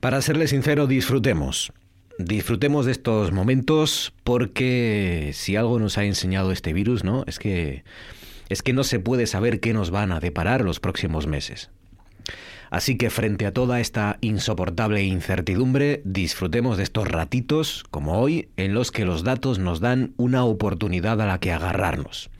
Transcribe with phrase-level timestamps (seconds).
[0.00, 1.72] Para serle sincero, disfrutemos.
[2.20, 7.24] Disfrutemos de estos momentos porque si algo nos ha enseñado este virus, ¿no?
[7.26, 7.82] Es que
[8.48, 11.70] es que no se puede saber qué nos van a deparar los próximos meses.
[12.70, 18.74] Así que frente a toda esta insoportable incertidumbre, disfrutemos de estos ratitos, como hoy, en
[18.74, 22.30] los que los datos nos dan una oportunidad a la que agarrarnos.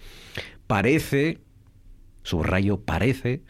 [0.69, 1.41] Parece,
[2.23, 3.43] subrayo, parece,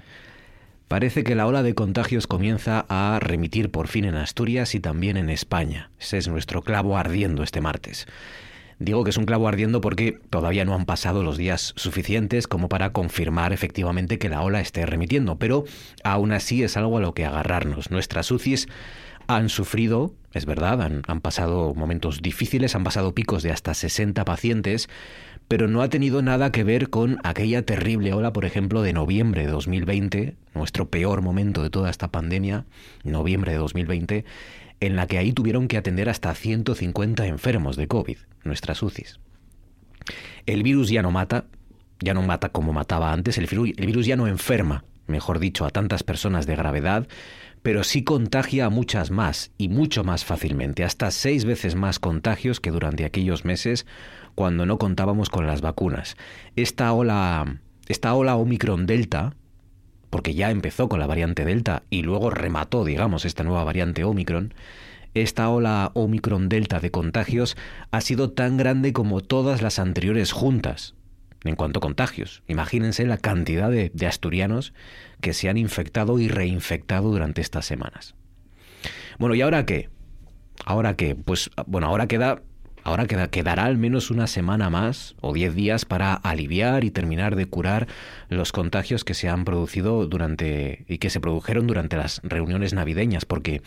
[0.89, 5.18] Parece que la ola de contagios comienza a remitir por fin en Asturias y también
[5.18, 5.91] en España.
[6.00, 8.07] Ese es nuestro clavo ardiendo este martes.
[8.79, 12.71] Digo que es un clavo ardiendo porque todavía no han pasado los días suficientes como
[12.71, 15.64] para confirmar efectivamente que la ola esté remitiendo, pero
[16.04, 17.90] aún así es algo a lo que agarrarnos.
[17.90, 18.67] Nuestras UCIs
[19.26, 24.25] han sufrido, es verdad, han, han pasado momentos difíciles, han pasado picos de hasta 60
[24.25, 24.89] pacientes,
[25.48, 29.46] pero no ha tenido nada que ver con aquella terrible ola, por ejemplo, de noviembre
[29.46, 32.66] de 2020, nuestro peor momento de toda esta pandemia,
[33.02, 34.25] noviembre de 2020,
[34.80, 39.19] en la que ahí tuvieron que atender hasta 150 enfermos de COVID, nuestras UCIs.
[40.47, 41.47] El virus ya no mata,
[42.01, 45.64] ya no mata como mataba antes, el virus, el virus ya no enferma, mejor dicho,
[45.64, 47.08] a tantas personas de gravedad,
[47.62, 52.61] pero sí contagia a muchas más y mucho más fácilmente, hasta seis veces más contagios
[52.61, 53.86] que durante aquellos meses
[54.39, 56.17] cuando no contábamos con las vacunas.
[56.55, 57.56] Esta ola,
[57.89, 59.34] esta ola Omicron Delta,
[60.11, 64.55] porque ya empezó con la variante Delta y luego remató, digamos, esta nueva variante Omicron,
[65.12, 67.56] esta ola Omicron Delta de contagios
[67.91, 70.95] ha sido tan grande como todas las anteriores juntas
[71.42, 72.45] en cuanto a contagios.
[72.47, 74.73] Imagínense la cantidad de, de asturianos
[75.20, 78.14] que se han infectado y reinfectado durante estas semanas.
[79.19, 79.89] Bueno, ¿y ahora qué?
[80.64, 81.17] ¿Ahora qué?
[81.17, 82.42] Pues bueno, ahora queda
[82.89, 87.45] Ahora quedará al menos una semana más o diez días para aliviar y terminar de
[87.45, 87.86] curar
[88.30, 93.27] los contagios que se han producido durante y que se produjeron durante las reuniones navideñas,
[93.27, 93.61] porque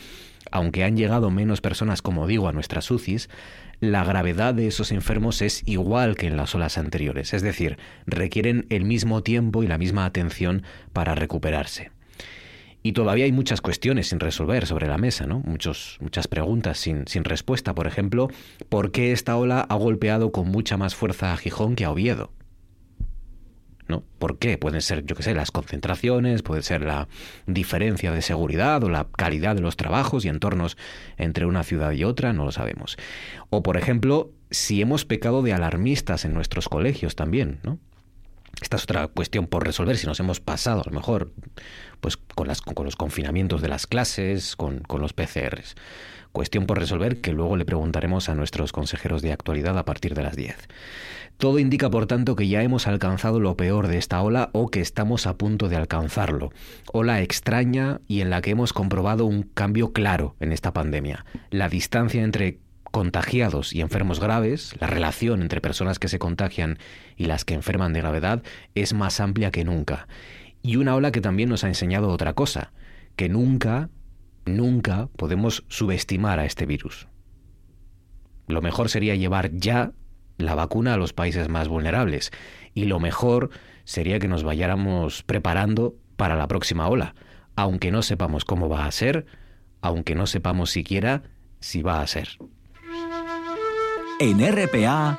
[0.50, 3.30] aunque han llegado menos personas, como digo, a nuestras UCIs,
[3.78, 8.66] la gravedad de esos enfermos es igual que en las olas anteriores, es decir, requieren
[8.70, 11.92] el mismo tiempo y la misma atención para recuperarse.
[12.82, 15.40] Y todavía hay muchas cuestiones sin resolver sobre la mesa, ¿no?
[15.40, 17.74] Muchos, muchas preguntas sin, sin respuesta.
[17.74, 18.28] Por ejemplo,
[18.68, 22.32] ¿por qué esta ola ha golpeado con mucha más fuerza a Gijón que a Oviedo?
[23.86, 24.04] ¿No?
[24.18, 24.58] ¿Por qué?
[24.58, 27.08] Pueden ser, yo qué sé, las concentraciones, puede ser la
[27.46, 30.76] diferencia de seguridad o la calidad de los trabajos y entornos
[31.18, 32.96] entre una ciudad y otra, no lo sabemos.
[33.50, 37.78] O, por ejemplo, si hemos pecado de alarmistas en nuestros colegios también, ¿no?
[38.60, 41.32] Esta es otra cuestión por resolver, si nos hemos pasado a lo mejor
[42.02, 45.76] pues con, las, con los confinamientos de las clases, con, con los PCRs.
[46.32, 50.22] Cuestión por resolver que luego le preguntaremos a nuestros consejeros de actualidad a partir de
[50.22, 50.56] las 10.
[51.36, 54.80] Todo indica, por tanto, que ya hemos alcanzado lo peor de esta ola o que
[54.80, 56.50] estamos a punto de alcanzarlo.
[56.92, 61.24] Ola extraña y en la que hemos comprobado un cambio claro en esta pandemia.
[61.50, 62.58] La distancia entre
[62.90, 66.78] contagiados y enfermos graves, la relación entre personas que se contagian
[67.16, 68.42] y las que enferman de gravedad
[68.74, 70.08] es más amplia que nunca.
[70.62, 72.72] Y una ola que también nos ha enseñado otra cosa,
[73.16, 73.90] que nunca,
[74.44, 77.08] nunca podemos subestimar a este virus.
[78.46, 79.92] Lo mejor sería llevar ya
[80.38, 82.30] la vacuna a los países más vulnerables
[82.74, 83.50] y lo mejor
[83.84, 87.14] sería que nos vayáramos preparando para la próxima ola,
[87.56, 89.26] aunque no sepamos cómo va a ser,
[89.80, 91.22] aunque no sepamos siquiera
[91.60, 92.38] si va a ser.
[94.20, 95.18] En RPA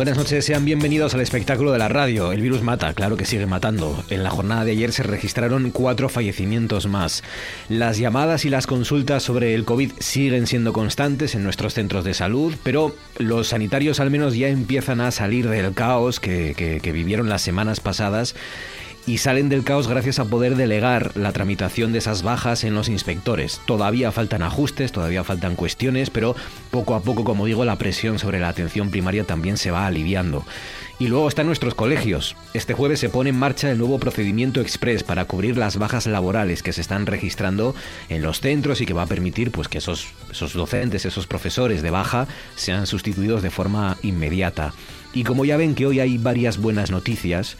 [0.00, 2.32] Buenas noches, sean bienvenidos al espectáculo de la radio.
[2.32, 4.02] El virus mata, claro que sigue matando.
[4.08, 7.22] En la jornada de ayer se registraron cuatro fallecimientos más.
[7.68, 12.14] Las llamadas y las consultas sobre el COVID siguen siendo constantes en nuestros centros de
[12.14, 17.42] salud, pero los sanitarios al menos ya empiezan a salir del caos que, vivieron las
[17.42, 18.34] semanas pasadas
[19.06, 22.88] y salen del caos gracias a poder delegar la tramitación de esas bajas en los
[22.88, 23.60] inspectores.
[23.66, 26.36] Todavía faltan ajustes, todavía faltan cuestiones, pero
[26.70, 30.44] poco a poco, como digo, la presión sobre la atención primaria también se va aliviando.
[30.98, 32.36] Y luego están nuestros colegios.
[32.52, 36.62] Este jueves se pone en marcha el nuevo procedimiento express para cubrir las bajas laborales
[36.62, 37.74] que se están registrando
[38.10, 41.80] en los centros y que va a permitir pues, que esos, esos docentes, esos profesores
[41.80, 44.74] de baja sean sustituidos de forma inmediata.
[45.14, 47.56] Y como ya ven que hoy hay varias buenas noticias,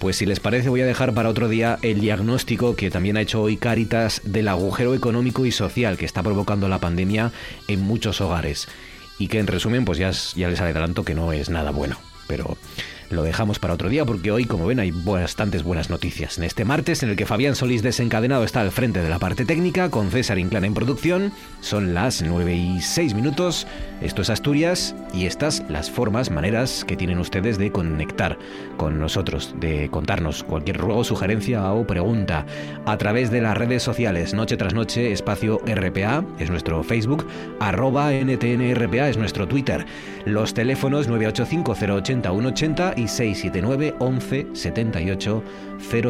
[0.00, 3.20] pues si les parece voy a dejar para otro día el diagnóstico que también ha
[3.20, 7.32] hecho hoy Caritas del agujero económico y social que está provocando la pandemia
[7.68, 8.66] en muchos hogares.
[9.18, 11.98] Y que en resumen pues ya, ya les adelanto que no es nada bueno.
[12.26, 12.56] Pero
[13.10, 16.38] lo dejamos para otro día porque hoy, como ven, hay bastantes buenas noticias.
[16.38, 19.44] En este martes, en el que Fabián Solís desencadenado está al frente de la parte
[19.44, 23.66] técnica, con César Inclán en producción, son las 9 y 6 minutos.
[24.00, 28.38] Esto es Asturias y estas las formas, maneras que tienen ustedes de conectar
[28.76, 32.46] con nosotros, de contarnos cualquier ruego, sugerencia o pregunta
[32.86, 34.34] a través de las redes sociales.
[34.34, 37.26] Noche tras noche, espacio RPA es nuestro Facebook,
[37.58, 39.84] arroba NTNRPA es nuestro Twitter.
[40.24, 45.42] Los teléfonos 985 080 180 y 679 11 78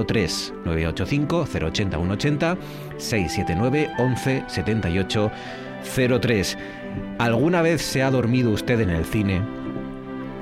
[0.06, 2.56] 03 985 080 180
[2.98, 5.30] 679 11 78
[6.20, 6.58] 03
[7.18, 9.40] ¿Alguna vez se ha dormido usted en el cine?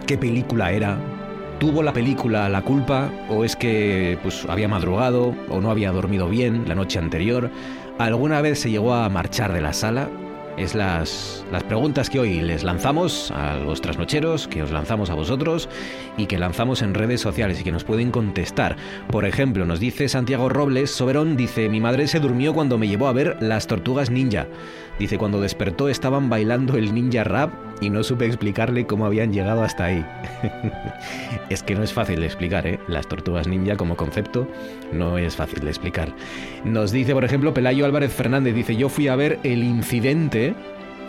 [0.07, 0.99] ¿Qué película era?
[1.59, 6.29] ¿Tuvo la película la culpa o es que pues había madrugado o no había dormido
[6.29, 7.51] bien la noche anterior?
[7.99, 10.09] ¿Alguna vez se llegó a marchar de la sala?
[10.59, 15.15] Es las, las preguntas que hoy les lanzamos a los trasnocheros, que os lanzamos a
[15.15, 15.69] vosotros
[16.17, 18.77] y que lanzamos en redes sociales y que nos pueden contestar.
[19.09, 23.07] Por ejemplo, nos dice Santiago Robles, Soberón dice, mi madre se durmió cuando me llevó
[23.07, 24.47] a ver las tortugas ninja.
[24.99, 29.63] Dice, cuando despertó estaban bailando el ninja rap y no supe explicarle cómo habían llegado
[29.63, 30.05] hasta ahí.
[31.51, 32.81] es que no es fácil de explicar, ¿eh?
[32.89, 34.49] Las tortugas ninja como concepto
[34.93, 36.13] no es fácil de explicar.
[36.65, 40.55] Nos dice, por ejemplo, Pelayo Álvarez Fernández, dice, yo fui a ver el incidente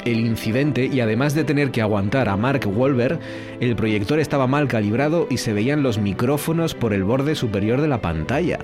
[0.06, 3.20] el incidente y además de tener que aguantar a Mark Wolver,
[3.60, 7.90] el proyector estaba mal calibrado y se veían los micrófonos por el borde superior de
[7.90, 8.60] la pantalla.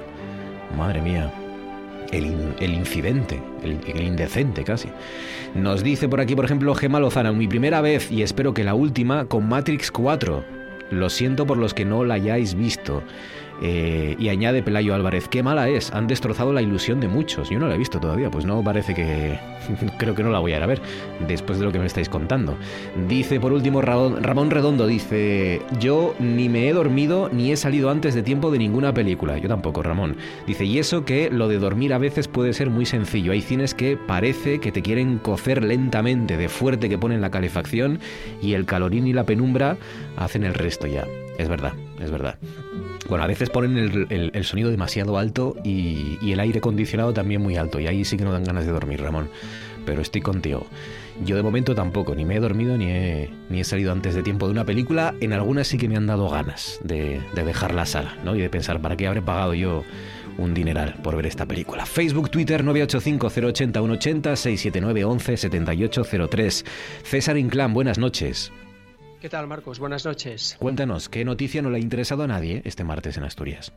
[0.78, 1.30] Madre mía
[2.12, 4.90] el, incidente, el, indecente casi.
[5.54, 8.76] Nos dice por aquí, por ejemplo, Gemma Lozana, mi primera vez y espero que la
[8.76, 10.44] última con Matrix 4.
[10.92, 13.02] Lo siento por los que no la hayáis visto.
[13.62, 17.50] Eh, y añade Pelayo Álvarez, qué mala es, han destrozado la ilusión de muchos.
[17.50, 19.40] Yo no la he visto todavía, pues no parece que...
[19.98, 20.82] Creo que no la voy a ir a ver,
[21.28, 22.58] después de lo que me estáis contando.
[23.08, 28.14] Dice por último Ramón Redondo, dice, yo ni me he dormido ni he salido antes
[28.14, 29.38] de tiempo de ninguna película.
[29.38, 30.18] Yo tampoco, Ramón.
[30.46, 33.32] Dice, y eso que lo de dormir a veces puede ser muy sencillo.
[33.32, 38.00] Hay cines que parece que te quieren cocer lentamente, de fuerte que ponen la calefacción
[38.42, 39.78] y el calorín y la penumbra
[40.18, 41.06] hacen el resto ya.
[41.38, 42.38] Es verdad, es verdad.
[43.08, 47.80] Bueno, a veces ponen el, sonido demasiado alto y, el aire acondicionado también muy alto.
[47.80, 49.30] Y ahí sí que no dan ganas de dormir, Ramón.
[49.86, 50.66] Pero estoy contigo.
[51.24, 54.24] Yo de momento tampoco, ni me he dormido ni he, ni he salido antes de
[54.24, 55.14] tiempo de una película.
[55.22, 58.36] En algunas sí que me han dado ganas de, dejar la sala, ¿no?
[58.36, 59.84] Y de pensar, ¿para qué habré pagado yo
[60.38, 61.86] un dineral por ver esta película.
[61.86, 64.36] Facebook, Twitter 985-080-180,
[64.72, 66.66] 679-11-7803.
[67.04, 68.52] César Inclán, buenas noches.
[69.26, 69.80] ¿Qué tal, Marcos?
[69.80, 70.56] Buenas noches.
[70.60, 73.72] Cuéntanos, ¿qué noticia no le ha interesado a nadie este martes en Asturias?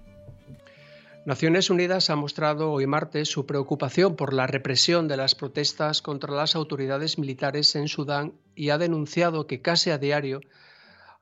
[1.25, 6.35] Naciones Unidas ha mostrado hoy martes su preocupación por la represión de las protestas contra
[6.35, 10.43] las autoridades militares en Sudán y ha denunciado que casi a diario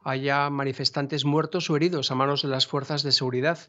[0.02, 3.60] haya manifestantes muertos o heridos a manos de las fuerzas de seguridad.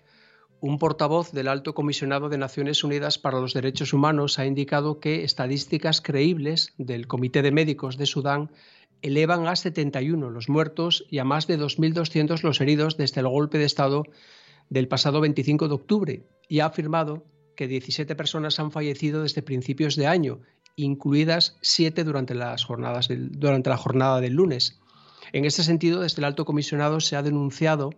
[0.59, 5.23] Un portavoz del Alto Comisionado de Naciones Unidas para los Derechos Humanos ha indicado que
[5.23, 8.49] estadísticas creíbles del Comité de Médicos de Sudán
[9.01, 13.57] elevan a 71 los muertos y a más de 2.200 los heridos desde el golpe
[13.57, 14.03] de Estado
[14.69, 17.25] del pasado 25 de octubre y ha afirmado
[17.55, 20.41] que 17 personas han fallecido desde principios de año,
[20.75, 24.79] incluidas 7 durante, las jornadas durante la jornada del lunes.
[25.33, 27.89] En este sentido, desde el alto comisionado se ha denunciado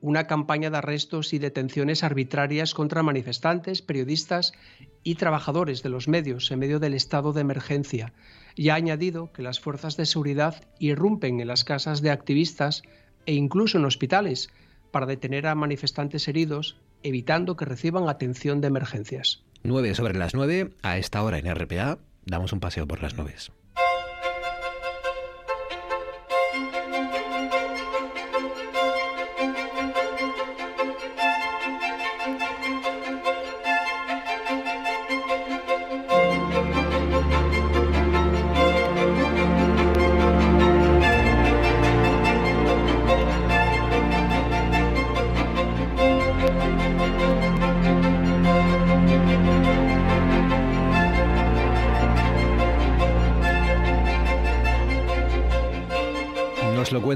[0.00, 4.52] una campaña de arrestos y detenciones arbitrarias contra manifestantes, periodistas
[5.02, 8.12] y trabajadores de los medios en medio del estado de emergencia
[8.58, 12.82] y ha añadido que las fuerzas de seguridad irrumpen en las casas de activistas
[13.24, 14.50] e incluso en hospitales
[14.90, 19.44] para detener a manifestantes heridos, evitando que reciban atención de emergencias.
[19.62, 23.52] 9 sobre las 9, a esta hora en RPA, damos un paseo por las nubes.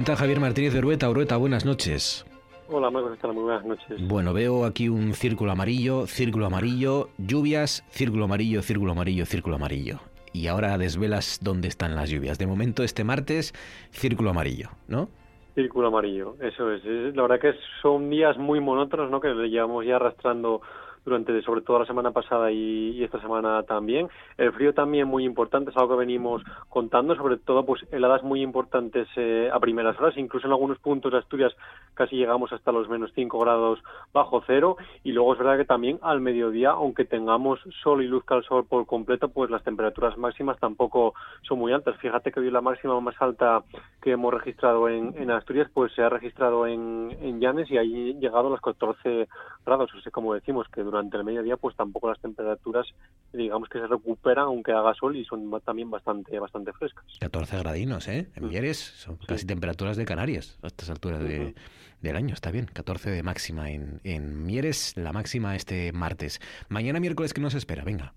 [0.04, 1.08] Javier Martínez de Urueta.
[1.08, 2.26] Urueta, buenas noches.
[2.68, 4.08] Hola Marcos, muy buenas noches.
[4.08, 10.00] Bueno, veo aquí un círculo amarillo, círculo amarillo, lluvias, círculo amarillo, círculo amarillo, círculo amarillo.
[10.32, 12.38] Y ahora desvelas dónde están las lluvias.
[12.38, 13.52] De momento, este martes,
[13.90, 15.08] círculo amarillo, ¿no?
[15.54, 16.82] Círculo amarillo, eso es.
[17.14, 19.20] La verdad que son días muy monótonos, ¿no?
[19.20, 20.62] Que le llevamos ya arrastrando
[21.04, 24.08] durante sobre todo la semana pasada y, esta semana también.
[24.36, 28.42] El frío también muy importante, es algo que venimos contando, sobre todo pues heladas muy
[28.42, 31.52] importantes eh, a primeras horas, incluso en algunos puntos de Asturias
[31.94, 33.82] casi llegamos hasta los menos 5 grados
[34.12, 38.24] bajo cero y luego es verdad que también al mediodía, aunque tengamos sol y luz
[38.28, 41.96] al sol por completo, pues las temperaturas máximas tampoco son muy altas.
[41.98, 43.62] Fíjate que hoy la máxima más alta
[44.00, 48.14] que hemos registrado en, en Asturias pues se ha registrado en, en Llanes y ahí
[48.14, 49.28] llegado a los 14
[49.64, 52.86] grados, o sea, como decimos que durante el mediodía pues tampoco las temperaturas
[53.32, 57.04] digamos que se recuperan aunque haga sol y son también bastante bastante frescas.
[57.20, 58.28] 14 gradinos, ¿eh?
[58.34, 58.48] En mm.
[58.48, 61.54] Mieres son casi temperaturas de Canarias a estas alturas de,
[62.00, 62.66] del año, está bien.
[62.72, 66.40] 14 de máxima en, en Mieres, la máxima este martes.
[66.68, 67.84] Mañana miércoles, ¿qué nos espera?
[67.84, 68.14] Venga.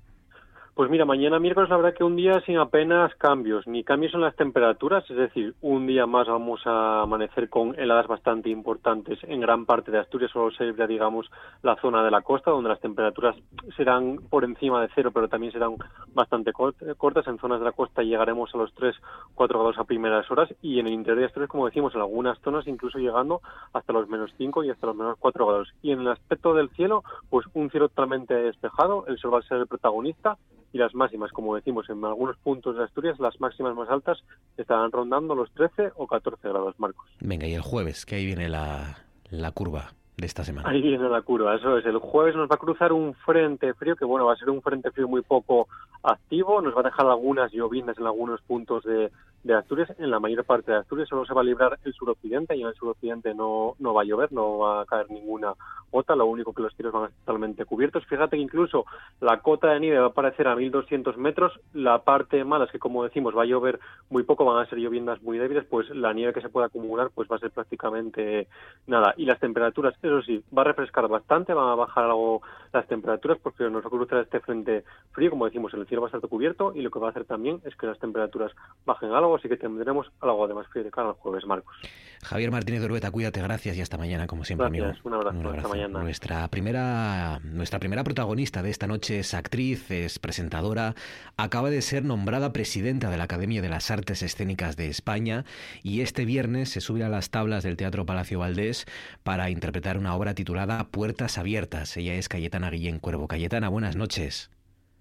[0.76, 4.36] Pues mira, mañana miércoles verdad que un día sin apenas cambios, ni cambios en las
[4.36, 9.66] temperaturas, es decir, un día más vamos a amanecer con heladas bastante importantes en gran
[9.66, 11.32] parte de Asturias, solo se digamos,
[11.64, 13.38] la zona de la costa, donde las temperaturas
[13.78, 15.78] serán por encima de cero, pero también serán
[16.14, 17.26] bastante cortas.
[17.26, 18.98] En zonas de la costa llegaremos a los 3,
[19.34, 20.54] 4 grados a primeras horas.
[20.62, 23.40] Y en el interior de Asturias, como decimos, en algunas zonas incluso llegando
[23.72, 25.74] hasta los menos 5 y hasta los menos 4 grados.
[25.82, 29.44] Y en el aspecto del cielo, pues un cielo totalmente despejado, el sol va a
[29.44, 30.38] ser el protagonista
[30.76, 34.22] y las máximas, como decimos, en algunos puntos de Asturias, las máximas más altas
[34.58, 37.10] estarán rondando los 13 o 14 grados, Marcos.
[37.22, 38.98] Venga, y el jueves, que ahí viene la,
[39.30, 40.70] la curva de esta semana.
[40.70, 41.86] Ahí viene la curva, eso es.
[41.86, 44.62] El jueves nos va a cruzar un frente frío, que bueno, va a ser un
[44.62, 45.68] frente frío muy poco
[46.04, 49.12] activo, nos va a dejar algunas llovinas en algunos puntos de,
[49.46, 52.56] de Asturias, en la mayor parte de Asturias solo se va a librar el suroccidente
[52.56, 55.54] y en el suroccidente no, no va a llover, no va a caer ninguna
[55.92, 58.04] gota, lo único que los cielos van a estar totalmente cubiertos.
[58.08, 58.86] Fíjate que incluso
[59.22, 62.80] la cota de nieve va a aparecer a 1200 metros, la parte mala es que
[62.80, 63.80] como decimos va a llover
[64.10, 67.12] muy poco, van a ser lloviendas muy débiles, pues la nieve que se pueda acumular
[67.14, 68.48] pues va a ser prácticamente
[68.88, 69.14] nada.
[69.16, 72.42] Y las temperaturas, eso sí, va a refrescar bastante, van a bajar algo
[72.76, 74.84] las temperaturas porque nos va a cruzar este frente
[75.14, 77.26] frío, como decimos, el cielo va a estar cubierto y lo que va a hacer
[77.26, 78.52] también es que las temperaturas
[78.86, 81.76] bajen algo así que tendremos algo de más frío de cara al jueves, Marcos.
[82.24, 85.68] Javier Martínez de Urbeta, cuídate, gracias y hasta mañana, como siempre, gracias, Un abrazo, hasta
[85.68, 86.00] mañana.
[86.02, 90.96] Nuestra primera, nuestra primera protagonista de esta noche es actriz, es presentadora,
[91.38, 95.46] acaba de ser nombrada presidenta de la Academia de las Artes Escénicas de España
[95.84, 98.86] y este viernes se sube a las tablas del Teatro Palacio Valdés
[99.24, 101.96] para interpretar una obra titulada Puertas Abiertas.
[101.98, 103.28] Ella es Cayetana Guillén Cuervo.
[103.28, 104.50] Cayetana, buenas noches.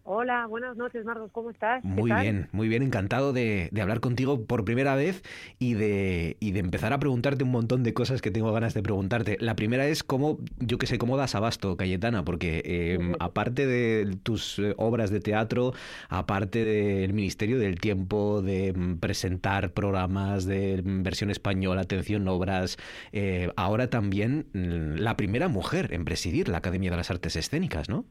[0.07, 1.83] Hola, buenas noches, Marcos, ¿cómo estás?
[1.83, 5.23] Muy bien, muy bien, encantado de, hablar contigo por primera vez
[5.59, 8.83] y de, y de empezar a preguntarte un montón de cosas que tengo ganas de
[8.83, 9.39] preguntarte.
[9.41, 14.15] La primera es cómo, yo qué sé, cómo das abasto, Cayetana, porque em, aparte de
[14.23, 15.73] tus eh, obras de teatro,
[16.11, 22.77] aparte del Ministerio del Tiempo, de mm, presentar programas de mm, versión española, atención, obras,
[23.13, 27.89] eh, ahora también mm, la primera mujer en presidir la Academia de las Artes Escénicas,
[27.89, 28.05] ¿no?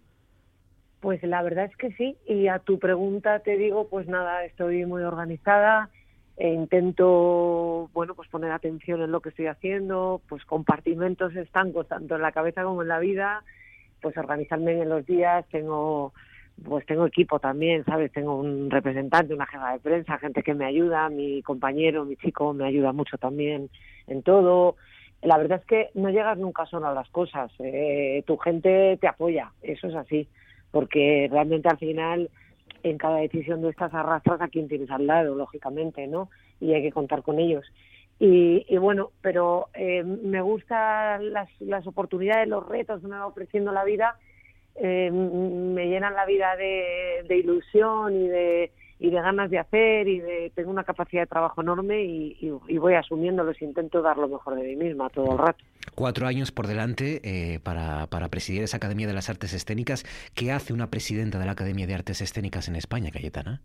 [1.04, 2.16] Pues la verdad es que sí.
[2.26, 5.90] Y a tu pregunta te digo, pues nada, estoy muy organizada.
[6.38, 12.16] E intento, bueno, pues poner atención en lo que estoy haciendo, pues compartimentos estancos tanto
[12.16, 13.44] en la cabeza como en la vida,
[14.02, 15.46] pues organizarme en los días.
[15.52, 16.14] Tengo,
[16.64, 18.10] pues tengo equipo también, ¿sabes?
[18.14, 22.54] Tengo un representante, una jefa de prensa, gente que me ayuda, mi compañero, mi chico
[22.54, 23.70] me ayuda mucho también
[24.08, 24.78] en todo.
[25.22, 27.52] La verdad es que no llegas nunca solo a las cosas.
[27.60, 30.30] Eh, tu gente te apoya, eso es así
[30.74, 32.32] porque realmente al final
[32.82, 36.30] en cada decisión de estas arrastras a quien tienes al lado, lógicamente, ¿no?
[36.60, 37.64] Y hay que contar con ellos.
[38.20, 43.72] Y, bueno, pero eh, me gustan las, las oportunidades, los retos que me va ofreciendo
[43.72, 44.18] la vida,
[44.76, 48.72] eh, me llenan la vida de, de ilusión y de,
[49.04, 52.78] y de ganas de hacer y de tengo una capacidad de trabajo enorme y, y,
[52.78, 55.62] voy asumiéndolos, intento dar lo mejor de mí misma todo el rato.
[55.94, 60.06] Cuatro años por delante eh, para, para presidir esa Academia de las Artes Escénicas.
[60.34, 63.62] ¿Qué hace una presidenta de la Academia de Artes Escénicas en España, Cayetana?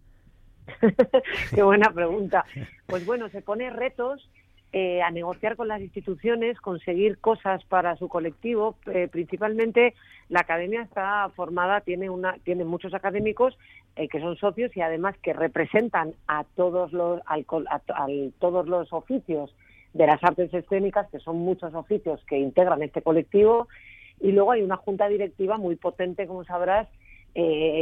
[1.55, 2.45] Qué buena pregunta.
[2.87, 4.29] Pues bueno, se pone retos
[4.71, 8.77] eh, a negociar con las instituciones, conseguir cosas para su colectivo.
[8.93, 9.95] Eh, principalmente
[10.29, 13.57] la academia está formada, tiene una, tiene muchos académicos
[13.97, 17.47] eh, que son socios y además que representan a todos los, al,
[18.39, 19.55] todos los oficios
[19.95, 23.69] de las artes escénicas, que son muchos oficios que integran este colectivo.
[24.21, 26.89] Y luego hay una junta directiva muy potente, como sabrás,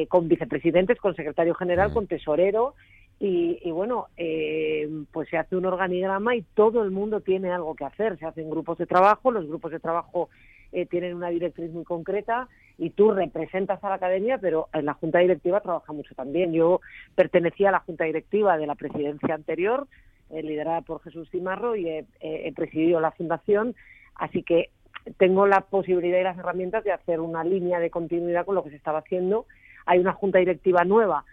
[0.09, 1.95] con vicepresidentes, con secretario general, mm.
[1.95, 2.75] con tesorero
[3.19, 7.87] Y, bueno, eh, pues se hace un organigrama y todo el mundo tiene algo que
[7.87, 8.19] hacer.
[8.19, 10.29] Se hacen grupos de trabajo, los grupos de trabajo
[10.71, 14.93] eh, tienen una directriz muy concreta y tú representas a la academia, pero en la
[14.93, 16.53] junta directiva trabaja mucho también.
[16.53, 16.83] Yo
[17.15, 19.87] pertenecía a la junta directiva de la presidencia anterior,
[20.29, 23.75] eh, liderada por Jesús Cimarro, y he presidido la fundación,
[24.15, 24.69] así que
[25.17, 28.71] tengo la posibilidad y las herramientas de hacer una línea de continuidad con lo que
[28.71, 29.47] se estaba haciendo.
[29.87, 31.25] Hay una junta directiva nueva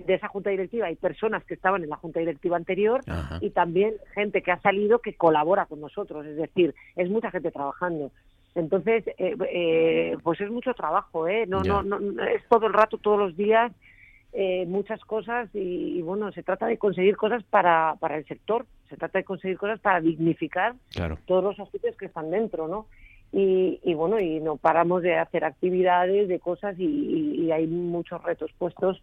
[0.00, 3.00] de esa junta directiva hay personas que estaban en la junta directiva anterior
[3.40, 7.50] y también gente que ha salido que colabora con nosotros, es decir, es mucha gente
[7.50, 8.10] trabajando.
[8.56, 11.44] Entonces, eh, eh, pues es mucho trabajo, ¿eh?
[11.46, 13.72] No, no, no, es todo el rato, todos los días,
[14.32, 18.96] eh, muchas cosas y, bueno, se trata de conseguir cosas para, para el sector, se
[18.96, 20.74] trata de conseguir cosas para dignificar
[21.24, 22.86] todos los aspectos que están dentro, ¿no?
[23.32, 28.52] Y, y, bueno, y no paramos de hacer actividades, de cosas y hay muchos retos
[28.58, 29.02] puestos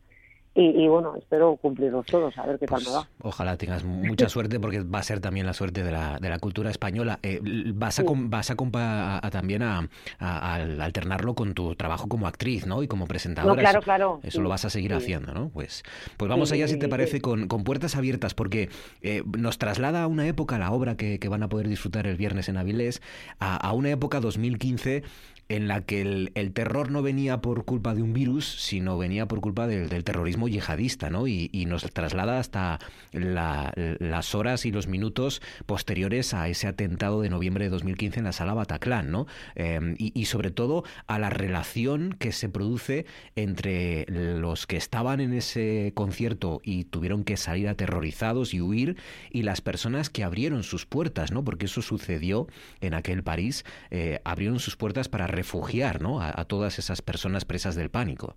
[0.53, 3.07] y, bueno, espero cumplirlos todos, a ver qué tal me va.
[3.17, 6.29] Pues, ojalá tengas mucha suerte porque va a ser también la suerte de la, de
[6.29, 7.19] la cultura española.
[7.23, 7.39] Eh,
[7.73, 9.87] vas a, vas a, también a,
[10.19, 12.83] alternarlo con tu trabajo como actriz ¿no?
[12.83, 13.61] y como presentadora.
[13.61, 14.19] claro, claro.
[14.23, 15.47] Eso lo vas a seguir haciendo, ¿no?
[15.49, 15.83] Pues,
[16.17, 18.69] pues vamos allá, si te parece, con, con puertas abiertas porque
[19.01, 22.17] eh, nos traslada a una época, la obra que, que, van a poder disfrutar el
[22.17, 23.01] viernes en Avilés,
[23.39, 25.03] a, a una época 2015
[25.51, 29.41] en la que el, terror no venía por culpa de un virus, sino venía por
[29.41, 31.27] culpa del, terrorismo yihadista, ¿no?
[31.27, 32.79] Y, nos traslada hasta
[33.13, 38.31] las horas y los minutos posteriores a ese atentado de noviembre de 2015 en la
[38.31, 39.27] sala Bataclan, ¿no?
[39.55, 43.05] Em, y, sobre todo a la relación que se produce
[43.35, 48.97] entre los que estaban en ese concierto y tuvieron que salir aterrorizados y huir
[49.29, 51.43] y las personas que abrieron sus puertas, ¿no?
[51.43, 52.47] Porque eso sucedió
[52.81, 56.21] en aquel París, eh, abrieron sus puertas para refugiar ¿no?
[56.21, 58.35] a, todas esas personas presas del pánico.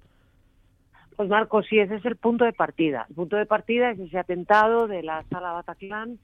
[1.16, 3.06] Pues Marcos, sí, ese es el punto de partida.
[3.08, 6.18] El punto de partida es ese atentado de la sala Bataclan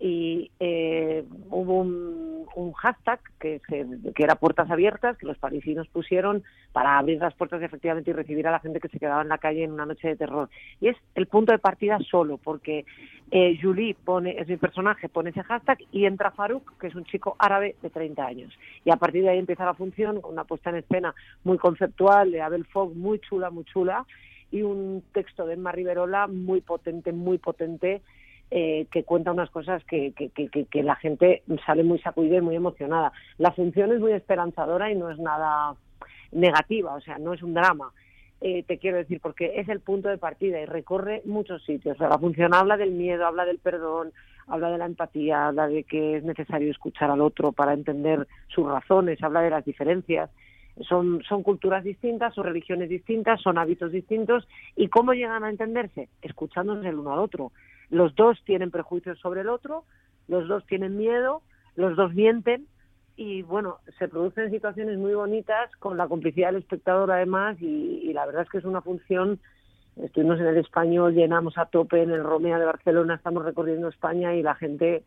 [0.00, 2.28] y eh, hubo un,
[2.74, 8.10] hashtag que, que, era puertas abiertas que los parisinos pusieron para abrir las puertas efectivamente
[8.10, 10.16] y recibir a la gente que se quedaba en la calle en una noche de
[10.16, 10.48] terror.
[10.80, 12.84] Y es el punto de partida solo porque
[13.30, 17.04] eh, Julie pone es mi personaje pone ese hashtag y entra Farouk que es un
[17.04, 18.58] chico árabe de 30 años.
[18.84, 22.32] Y a partir de ahí empieza la función con una puesta en escena muy conceptual
[22.32, 24.04] de Abel Fogg muy chula muy chula
[24.50, 28.02] y un texto de Emma Riverola muy potente muy potente
[28.50, 32.56] eh, que cuenta unas cosas que, que, que, la gente sale muy sacudida y muy
[32.56, 33.12] emocionada.
[33.36, 35.74] La función es muy esperanzadora y no es nada
[36.32, 37.92] negativa, o sea, no es un drama.
[38.40, 41.98] Eh, te quiero decir, porque es el punto de partida y recorre muchos sitios.
[41.98, 44.12] la función habla del miedo, habla del perdón,
[44.46, 48.66] habla de la empatía, habla de que es necesario escuchar al otro para entender sus
[48.66, 50.30] razones, habla de las diferencias.
[50.88, 54.46] Son, son culturas distintas, son religiones distintas, son hábitos distintos.
[54.76, 56.08] ¿Y cómo llegan a entenderse?
[56.22, 57.50] Escuchándose el uno al otro.
[57.90, 59.84] Los dos tienen prejuicios sobre el otro,
[60.28, 61.42] los dos tienen miedo,
[61.74, 62.66] los dos mienten
[63.16, 68.26] y bueno, se producen situaciones muy bonitas con la complicidad del espectador además y, la
[68.26, 69.40] verdad es que es una función,
[69.96, 74.34] estuvimos en el español, llenamos a tope en el Romea de Barcelona, estamos recorriendo España
[74.34, 75.02] y la gente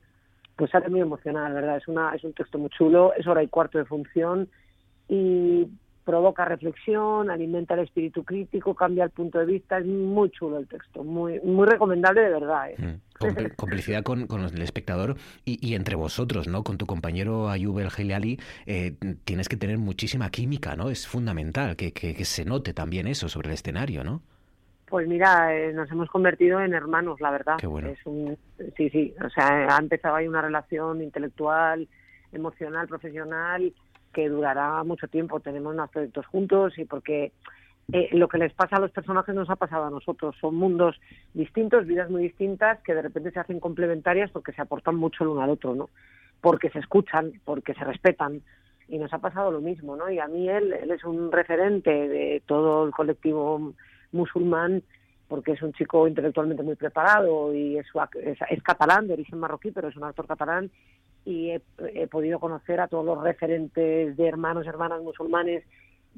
[0.57, 3.43] pues sale muy emocionada, la verdad, es, una, es un texto muy chulo, es hora
[3.43, 4.49] y cuarto de función
[5.07, 5.67] y
[6.03, 10.67] provoca reflexión, alimenta el espíritu crítico, cambia el punto de vista, es muy chulo el
[10.67, 12.69] texto, muy muy recomendable de verdad.
[12.71, 12.75] ¿eh?
[12.77, 13.11] Mm.
[13.55, 16.63] complicidad con, el espectador y, entre vosotros, ¿no?
[16.63, 20.89] Con tu compañero Ayub El Geliali, eh, tienes que tener muchísima química, ¿no?
[20.89, 24.23] Es fundamental que, que, se note también eso sobre el escenario, ¿no?
[24.87, 27.57] Pues mira, eh, nos hemos convertido en hermanos, la verdad.
[27.59, 27.89] Qué bueno.
[27.89, 28.37] Es un,
[28.75, 31.87] sí, sí, o sea, ha empezado ahí una relación intelectual,
[32.31, 33.71] emocional, profesional
[34.13, 35.39] que durará mucho tiempo.
[35.39, 37.31] Tenemos más proyectos juntos y porque
[37.93, 40.35] eh, lo que les pasa a los personajes nos ha pasado a nosotros.
[40.39, 40.99] Son mundos
[41.33, 45.31] distintos, vidas muy distintas que de repente se hacen complementarias porque se aportan mucho el
[45.31, 45.89] uno al otro, ¿no?
[46.39, 48.41] Porque se escuchan, porque se respetan.
[48.87, 50.09] Y nos ha pasado lo mismo, ¿no?
[50.09, 53.73] Y a mí él, él es un referente de todo el colectivo
[54.11, 54.83] musulmán
[55.31, 57.87] porque es un chico intelectualmente muy preparado y es,
[58.49, 60.69] es, catalán, de origen marroquí, pero es un actor catalán
[61.25, 65.63] y he, podido conocer a todos los referentes de hermanos y hermanas musulmanes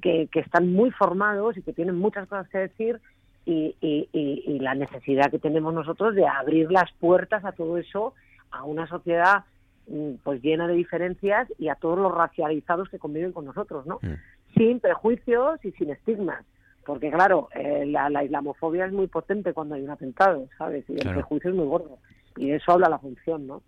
[0.01, 2.99] que, están muy formados y que tienen muchas cosas que decir
[3.45, 8.13] y, y, la necesidad que tenemos nosotros de abrir las puertas a todo eso
[8.51, 9.43] a una sociedad
[9.87, 13.99] mm, pues llena de diferencias y a todos los racializados que conviven con nosotros, ¿no?
[14.01, 14.13] Mm.
[14.55, 16.45] Sin prejuicios y sin estigmas
[16.85, 20.85] porque claro, eh, la, islamofobia es muy potente cuando hay un atentado, ¿sabes?
[20.89, 21.97] Y el prejuicio es muy gordo.
[22.35, 23.61] Y de eso habla la función, ¿no?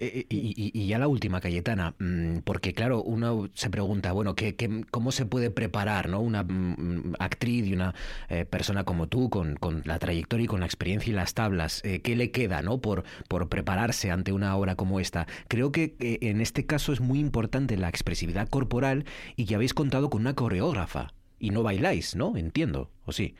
[0.00, 4.54] Eh, eh, y, ya la última, Cayetana, mm, porque claro, uno se pregunta, bueno, ¿qué,
[4.92, 6.20] cómo se puede preparar ¿no?
[6.20, 7.94] una mm, actriz y una
[8.28, 11.82] eh, persona como tú, con, con, la trayectoria y con la experiencia y las tablas?
[11.82, 12.80] ¿Qué le queda ¿no?
[12.80, 15.26] por, por prepararse ante una obra como esta?
[15.48, 19.04] Creo que en este caso es muy importante la expresividad corporal
[19.34, 22.36] y que habéis contado con una coreógrafa y no bailáis, ¿no?
[22.36, 23.34] Entiendo, ¿o sí?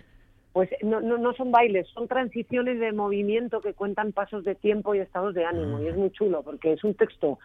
[0.59, 4.93] Pues no, no, no, son bailes, son transiciones de movimiento que cuentan pasos de tiempo
[4.93, 5.81] y estados de ánimo.
[5.81, 7.39] Y es muy chulo porque es un texto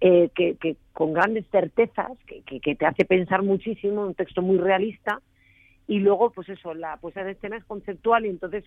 [0.00, 4.58] eh, que, que, con grandes certezas, que, que, te hace pensar muchísimo, un texto muy
[4.58, 5.20] realista.
[5.88, 8.62] Y luego, pues eso, la puesta en escena es conceptual y entonces,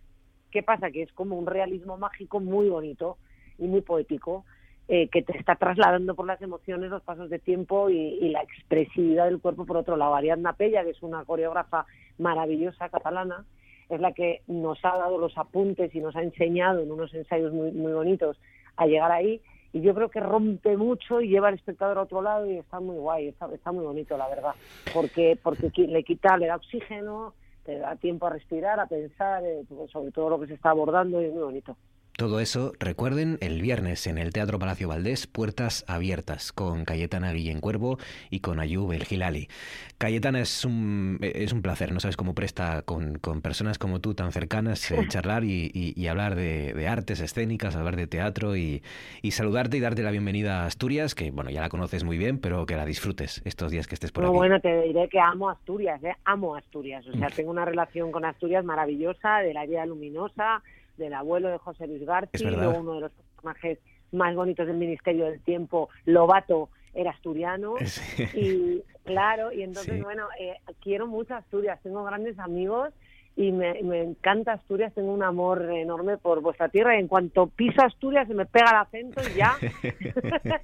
[0.52, 0.92] ¿qué pasa?
[0.92, 3.16] Que es como un realismo mágico muy bonito
[3.58, 4.44] y muy poético.
[4.90, 8.42] Eh, que te está trasladando por las emociones, los pasos de tiempo y, y, la
[8.42, 10.16] expresividad del cuerpo por otro lado.
[10.16, 11.86] Ariadna Pella, que es una coreógrafa
[12.18, 13.46] maravillosa catalana,
[13.90, 17.54] es la que nos ha dado los apuntes y nos ha enseñado en unos ensayos
[17.54, 18.38] muy, muy bonitos
[18.78, 19.42] a llegar ahí.
[19.74, 22.80] Y yo creo que rompe mucho y lleva al espectador a otro lado y está
[22.80, 24.56] muy guay, está, está muy bonito, la verdad.
[24.94, 27.34] Porque, porque le quita, le da oxígeno,
[27.66, 31.22] te da tiempo a respirar, a pensar, eh, sobre todo lo que se está abordando
[31.22, 31.76] y es muy bonito.
[32.18, 37.60] Todo eso, recuerden, el viernes en el Teatro Palacio Valdés, puertas abiertas, con Cayetana Guillén
[37.60, 37.98] Cuervo
[38.30, 39.50] y con Ayub El Gilali.
[39.98, 44.14] Cayetana, es un, es un placer, no sabes cómo presta con, con personas como tú
[44.14, 48.82] tan cercanas eh, charlar y, y, hablar de, de, artes escénicas, hablar de teatro y,
[49.22, 52.40] y, saludarte y darte la bienvenida a Asturias, que bueno, ya la conoces muy bien,
[52.40, 54.38] pero que la disfrutes estos días que estés por no, aquí.
[54.38, 56.16] Bueno, te diré que amo Asturias, ¿eh?
[56.24, 60.64] amo Asturias, o sea, tengo una relación con Asturias maravillosa, de la vida luminosa,
[60.98, 63.80] del abuelo de José Luis García, uno de los personajes
[64.12, 67.76] más bonitos del Ministerio del Tiempo, Lobato, era asturiano.
[68.34, 72.92] Y claro, y entonces, bueno, eh, quiero mucho Asturias, tengo grandes amigos
[73.36, 77.48] y me, me, encanta Asturias, tengo un amor enorme por vuestra tierra y en cuanto
[77.48, 79.58] piso Asturias se me pega el acento y ya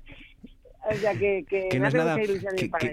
[0.90, 2.18] que, no, es nada,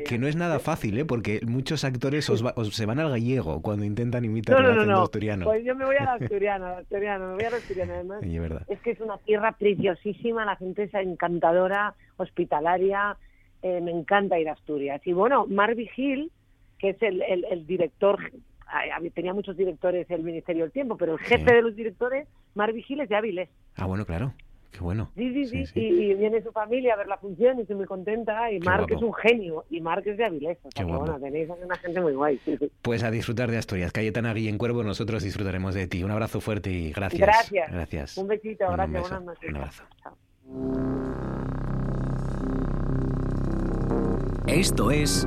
[0.05, 1.05] que, no es nada fácil, ¿eh?
[1.05, 2.43] porque muchos actores os,
[2.75, 5.45] se van al gallego cuando intentan imitar el acento asturiano.
[5.47, 8.23] Pues yo me voy al asturiano, asturiano, me voy al asturiano además.
[8.69, 13.17] es, que es una tierra preciosísima, la gente es encantadora, hospitalaria,
[13.63, 15.01] eh, me encanta ir a Asturias.
[15.05, 16.31] Y bueno, Mar Vigil,
[16.79, 18.19] que es el, el, director
[19.15, 23.09] tenía muchos directores el Ministerio del Tiempo, pero el jefe de los directores, Mar es
[23.09, 23.49] de Áviles.
[23.77, 24.35] Ah, bueno, claro.
[24.71, 25.11] Qué bueno.
[25.17, 25.81] Sí, sí, sí.
[25.81, 28.53] Y, viene su familia a ver la función y estoy muy contenta.
[28.53, 29.65] Y Marc es un genio.
[29.71, 30.59] Y Marc es de Avilés.
[30.63, 32.41] O sea, que, bueno, tenéis una gente muy guay.
[32.83, 33.93] Pues a disfrutar de Asturias.
[33.93, 36.05] Cayetana Guillén Cuervo, nosotros disfrutaremos de ti.
[36.05, 37.21] Un abrazo fuerte y gracias.
[37.21, 37.73] Gracias.
[37.73, 38.19] Gracias.
[38.19, 39.01] Un besito, gracias.
[39.01, 39.51] Buenas noches.
[39.51, 39.85] Un abrazo.
[44.47, 45.27] Esto es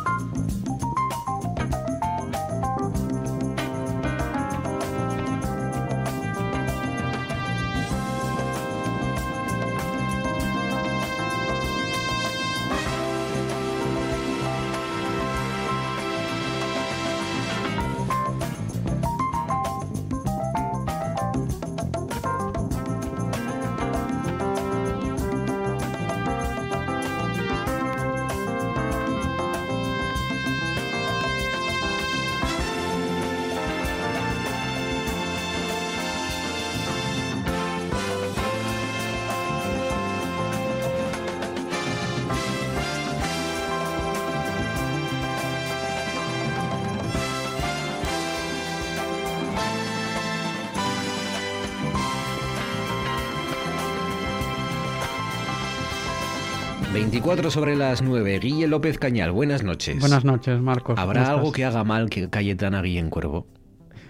[57.31, 58.39] Cuatro sobre las 9.
[58.39, 60.01] Guille López Cañal, buenas noches.
[60.01, 60.99] Buenas noches, Marcos.
[60.99, 63.47] ¿Habrá algo que haga mal que Cayetana Guillén Cuervo?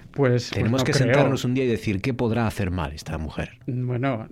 [0.09, 3.59] Pues, pues tenemos que sentarnos un día y decir qué podrá hacer mal esta mujer.
[3.67, 4.27] Bueno,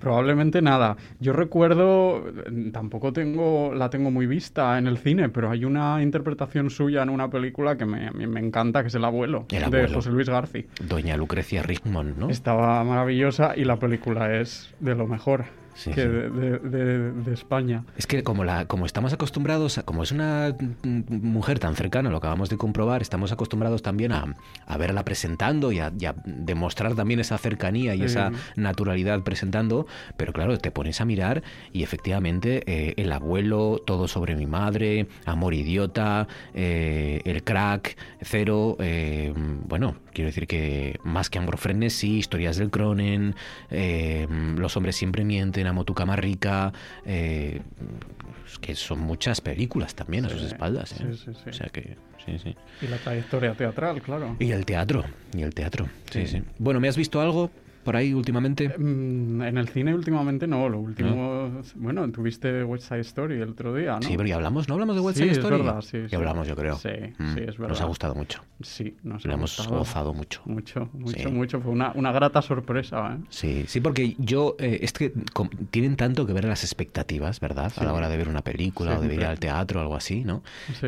[0.00, 0.96] probablemente nada.
[1.20, 2.24] Yo recuerdo,
[2.72, 7.10] tampoco tengo la tengo muy vista en el cine, pero hay una interpretación suya en
[7.10, 10.64] una película que me, me encanta, que es El abuelo, de José Luis García.
[10.80, 12.30] Doña Lucrecia Rickman, ¿no?
[12.30, 15.44] Estaba maravillosa y la película es de lo mejor.
[15.94, 17.84] Que de, España.
[17.96, 22.48] Es que como, la, como estamos acostumbrados, como es una mujer tan cercana, lo acabamos
[22.50, 24.34] de comprobar, estamos acostumbrados también a,
[24.78, 25.92] verla presentando y a,
[26.24, 31.82] demostrar también esa cercanía y esa naturalidad presentando, pero claro, te pones a mirar y
[31.82, 39.32] efectivamente eh, el abuelo, todo sobre mi madre, amor idiota, eh, el crack, cero, eh,
[39.66, 43.34] bueno, quiero decir que más que amor sí historias del Cronen,
[43.70, 46.72] los hombres siempre mienten, amo tu cama rica,
[47.04, 50.94] que son muchas películas también a sus espaldas.
[51.00, 52.56] o sea que sí, sí.
[52.80, 54.36] Y la trayectoria teatral, claro.
[54.38, 55.04] Y el teatro,
[55.36, 55.88] y el teatro.
[56.10, 56.42] Sí, sí.
[56.58, 57.50] Bueno, ¿me has visto algo?
[57.82, 58.68] Por ahí últimamente?
[58.68, 61.62] Mm, en el cine últimamente no, lo último...
[61.74, 64.02] Bueno, tuviste West Side Story el otro día, ¿no?
[64.02, 65.56] Sí, pero ya hablamos, ¿no hablamos de West Side Story?
[65.56, 66.76] Es verdad, sí, Ya hablamos, yo creo.
[66.76, 67.68] Sí, mm, sí, es verdad.
[67.68, 68.42] Nos ha gustado mucho.
[68.60, 70.42] Sí, nos Lo hemos gozado mucho.
[70.44, 71.60] Mucho, mucho, mucho.
[71.60, 73.24] Fue una, una, grata sorpresa, ¿eh?
[73.28, 74.56] Sí, sí, porque yo...
[74.58, 75.12] Eh, es que
[75.70, 77.72] tienen tanto que ver las expectativas, ¿verdad?
[77.76, 80.24] A la hora de ver una película o de ir al teatro o algo así,
[80.24, 80.42] ¿no?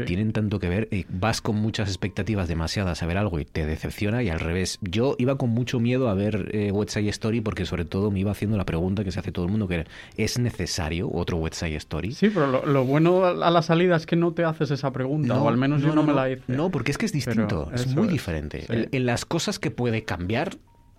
[0.07, 0.89] Tienen tanto que ver.
[0.91, 4.79] y vas con muchas expectativas demasiadas a ver algo y te decepciona y al revés.
[4.83, 8.21] Yo iba con mucho miedo a ver eh, West Side Story porque sobre todo me
[8.21, 9.85] iba haciendo la pregunta que se hace todo el mundo, que
[10.17, 12.13] ¿es necesario otro West Side Story?
[12.13, 15.49] Sí, pero lo, bueno a la salida es que no te haces esa pregunta, o
[15.49, 16.43] al menos yo no, me la hice.
[16.49, 18.67] No, porque es que es distinto, es muy diferente.
[18.69, 20.57] en, las cosas que puede cambiar,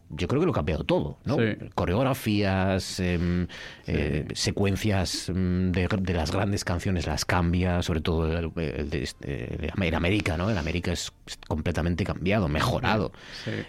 [0.10, 1.38] yo creo que lo ha cambiado todo, ¿no?
[1.74, 3.48] Coreografías, em,
[3.88, 10.38] eh, secuencias mm, de, las grandes canciones las cambia, sobre todo el, de, este, América,
[10.38, 10.50] ¿no?
[10.50, 11.12] En América es
[11.48, 13.12] completamente cambiado, mejorado.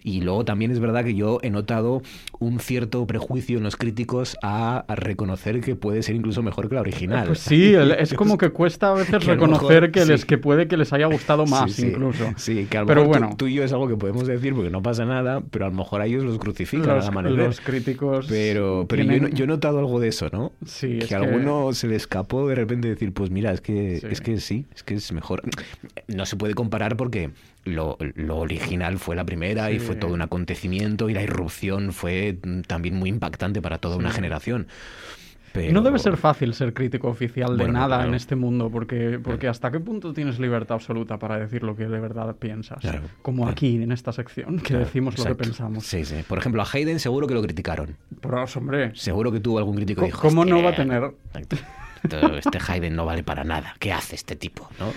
[0.02, 2.02] Y luego también es verdad que yo he notado
[2.38, 6.80] un cierto prejuicio en los críticos a, reconocer que puede ser incluso mejor que la
[6.80, 7.26] original.
[7.26, 10.92] Pues sí, es como que cuesta a veces reconocer que, les, que puede que les
[10.92, 12.32] haya gustado más incluso.
[12.36, 13.34] Sí, que a lo pero bueno.
[13.36, 15.74] tú, y yo es algo que podemos decir porque no pasa nada, pero a lo
[15.74, 17.44] mejor a ellos los crucifican los, a la manera.
[17.46, 18.26] Los críticos.
[18.28, 20.52] Pero, pero yo, he notado algo de eso, ¿no?
[20.64, 24.20] Sí, que, a alguno se le escapó de repente decir, pues mira, es que, es
[24.20, 25.42] que sí, es que es mejor.
[26.08, 27.30] No se puede comparar porque
[27.64, 32.94] lo, original fue la primera y fue todo un acontecimiento y la irrupción fue también
[32.96, 34.68] muy impactante para toda una generación.
[35.72, 39.70] No debe ser fácil ser crítico oficial de nada en este mundo, porque, porque ¿hasta
[39.70, 42.82] qué punto tienes libertad absoluta para decir lo que de verdad piensas?
[43.22, 45.84] Como aquí, en esta sección, que decimos lo que pensamos.
[45.84, 46.16] Sí, sí.
[46.26, 47.96] Por ejemplo, a Hayden seguro que lo criticaron.
[48.20, 48.92] Pero, hombre.
[48.94, 50.20] Seguro que tuvo algún crítico dijo.
[50.20, 51.12] ¿Cómo no va a tener?
[52.38, 53.74] Este Hayden no vale para nada.
[53.78, 54.68] ¿Qué hace este tipo?
[54.78, 54.92] ¿no?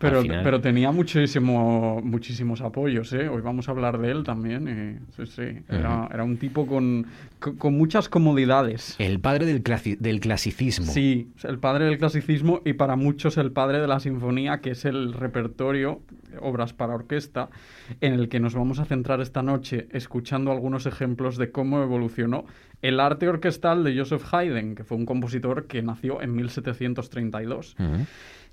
[0.00, 3.12] Pero, pero tenía muchísimo, muchísimos apoyos.
[3.12, 3.28] ¿eh?
[3.28, 5.06] Hoy vamos a hablar de él también.
[5.16, 5.62] sí, sí.
[5.68, 7.06] Era, era, un tipo con,
[7.38, 8.96] con, muchas comodidades.
[8.98, 9.62] El padre del,
[9.98, 10.86] del clasicismo.
[10.86, 14.84] Sí, el padre del clasicismo y para muchos el padre de la sinfonía, que es
[14.84, 16.00] el repertorio,
[16.40, 17.50] obras para orquesta,
[18.00, 22.44] en el que nos vamos a centrar esta noche escuchando algunos ejemplos de cómo evolucionó
[22.82, 27.76] el arte orquestal de Joseph Haydn, que fue un compositor que nació en 1732.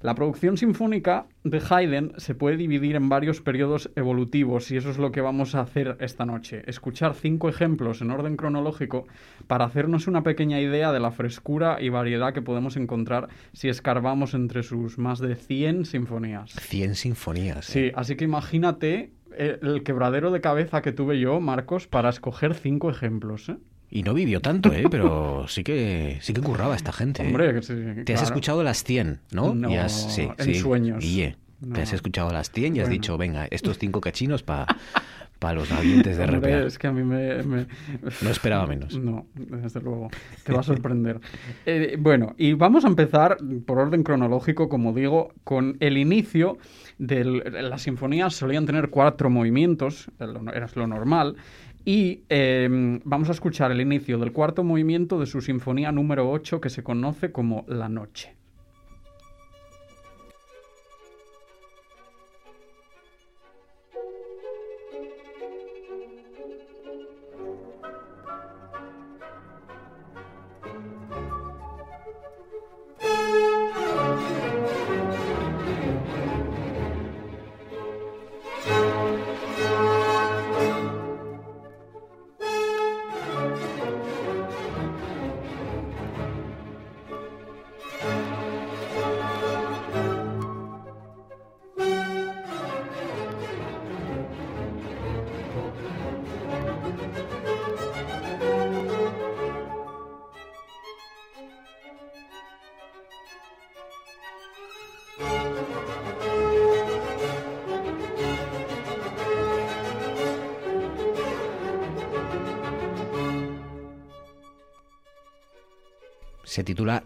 [0.03, 4.97] La producción sinfónica de Haydn se puede dividir en varios periodos evolutivos y eso es
[4.97, 6.63] lo que vamos a hacer esta noche.
[6.65, 9.05] Escuchar cinco ejemplos en orden cronológico
[9.45, 14.33] para hacernos una pequeña idea de la frescura y variedad que podemos encontrar si escarbamos
[14.33, 16.51] entre sus más de 100 sinfonías.
[16.51, 17.65] 100 sinfonías.
[17.65, 17.93] Sí, ¿eh?
[17.95, 22.89] así que imagínate eh, el quebradero de cabeza que tuve yo, Marcos, para escoger cinco
[22.89, 23.49] ejemplos.
[23.49, 23.57] ¿eh?
[23.93, 24.85] Y no vivió tanto, ¿eh?
[24.89, 27.23] pero sí que sí que curraba esta gente.
[27.23, 27.27] ¿eh?
[27.27, 27.73] Hombre, que sí,
[28.05, 29.53] Te has escuchado las 100, ¿no?
[29.53, 31.03] No, sí, en sueños.
[31.03, 31.35] Y,
[31.73, 34.65] Te has escuchado las 100 y has dicho, venga, estos cinco cachinos para
[35.41, 36.67] para los navientes de RPA.
[36.67, 38.95] Es que a mí me, No esperaba menos.
[38.95, 40.11] No, desde luego.
[40.43, 41.19] Te va a sorprender.
[41.65, 46.59] Eh, bueno, y vamos a empezar por orden cronológico, como digo, con el inicio
[46.99, 51.35] de las sinfonías solían tener cuatro movimientos, era lo normal,
[51.85, 56.61] y em, vamos a escuchar el inicio del cuarto movimiento de su sinfonía número 8
[56.61, 58.40] que se conoce como La Noche.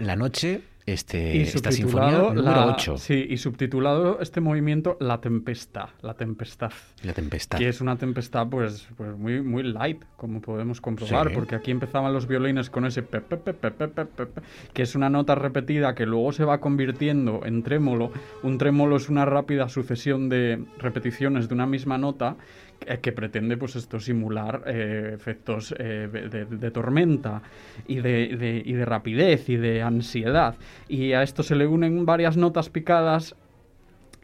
[0.05, 2.97] La Noche este, esta sinfonía número 8.
[2.97, 5.89] Sí, y subtitulado este movimiento La Tempestad.
[6.01, 6.71] La Tempestad.
[7.03, 7.57] La Tempestad.
[7.57, 12.13] Que es una tempestad pues, pues muy, muy light, como podemos comprobar, porque aquí empezaban
[12.13, 13.71] los violines con ese pe, pe, pe,
[14.73, 18.11] que es una nota repetida que luego se va convirtiendo en trémolo.
[18.43, 22.35] Un trémolo es una rápida sucesión de repeticiones de una misma nota
[22.81, 27.41] eh, que pretende pues esto simular eh, efectos eh, de, tormenta
[27.87, 30.55] y de, y de rapidez y de ansiedad.
[30.87, 33.35] Y a esto se le unen varias notas picadas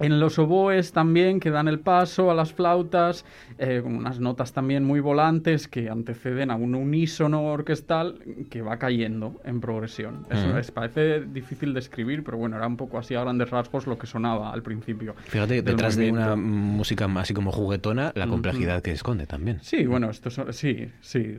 [0.02, 3.26] en los oboes también que dan el paso a las flautas,
[3.58, 8.78] eh, con unas notas también muy volantes que anteceden a un unísono orquestal que va
[8.78, 10.26] cayendo en progresión.
[10.30, 13.88] Eso les parece difícil de escribir, pero bueno, era un poco así a grandes rasgos
[13.88, 15.16] lo que sonaba al principio.
[15.28, 19.60] Fíjate, detrás de una música así como juguetona, la complejidad que esconde también.
[19.62, 21.36] Sí, bueno, esto sí, sí.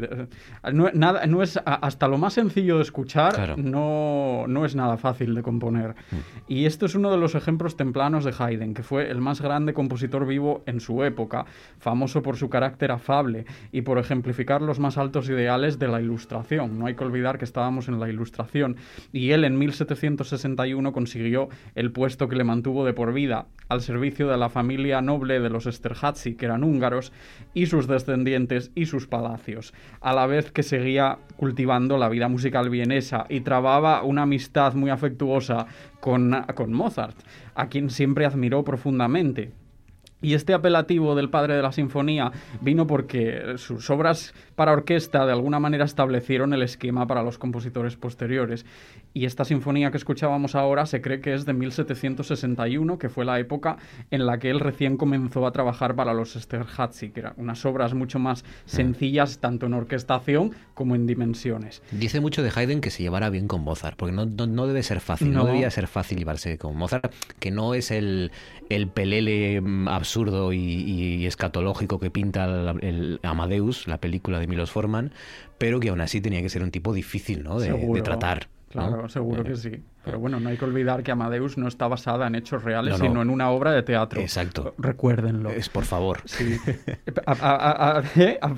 [0.73, 5.35] No, nada, no es hasta lo más sencillo de escuchar, no, no es nada fácil
[5.35, 5.95] de componer.
[6.11, 6.17] Mm.
[6.49, 9.73] Y esto es uno de los ejemplos templanos de Haydn que fue el más grande
[9.73, 11.47] compositor vivo en su época,
[11.79, 16.79] famoso por su carácter afable y por ejemplificar los más altos ideales de la Ilustración.
[16.79, 18.77] No hay que olvidar que estábamos en la Ilustración
[19.13, 24.29] y él en 1761 consiguió el puesto que le mantuvo de por vida al servicio
[24.29, 27.11] de la familia noble de los Esterházy, que eran húngaros,
[27.55, 32.69] y sus descendientes y sus palacios, a la vez que seguía cultivando la vida musical
[32.69, 35.67] vienesa y trababa una amistad muy afectuosa
[36.01, 37.17] con, con Mozart,
[37.55, 39.53] a quien siempre admiró profundamente.
[40.23, 45.33] Y este apelativo del padre de la sinfonía vino porque sus obras para orquesta de
[45.33, 48.65] alguna manera establecieron el esquema para los compositores posteriores.
[49.15, 53.39] Y esta sinfonía que escuchábamos ahora se cree que es de 1761, que fue la
[53.39, 53.77] época
[54.11, 57.95] en la que él recién comenzó a trabajar para los Esterházy, que eran unas obras
[57.95, 61.83] mucho más sencillas tanto en orquestación como en dimensiones.
[61.91, 65.01] Dice mucho de Haydn que se llevara bien con Mozart, porque no, no, debe ser
[65.01, 65.45] fácil, no.
[65.45, 68.33] debía ser fácil llevarse con Mozart, que no es el,
[68.69, 75.13] el pelele mm, absurdo y, escatológico que pinta el, Amadeus, la película de Milos Forman,
[75.59, 77.59] pero que aún así tenía que ser un tipo difícil ¿no?
[77.59, 78.49] de, tratar.
[78.73, 79.83] Claro, seguro que sí.
[80.03, 83.21] Pero bueno, no hay que olvidar que Amadeus no está basada en hechos reales, sino
[83.21, 84.21] en una obra de teatro.
[84.21, 84.75] Exacto.
[84.79, 85.51] Recuérdenlo.
[85.51, 86.21] Es por favor.
[86.25, 86.57] Sí.
[87.27, 88.03] a,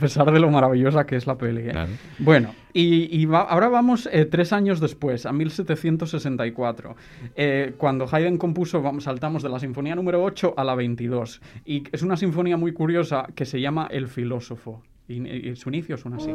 [0.00, 1.68] pesar de lo maravillosa que es la peli.
[1.68, 1.72] ¿eh?
[2.18, 6.96] Bueno, y, ahora vamos eh, tres años después, a 1764,
[7.35, 11.42] eh, cuando Haydn compuso, vamos, saltamos de la sinfonía número 8 a la 22.
[11.64, 14.83] Y es una sinfonía muy curiosa que se llama El filósofo.
[15.09, 16.33] Y su inicio suena así.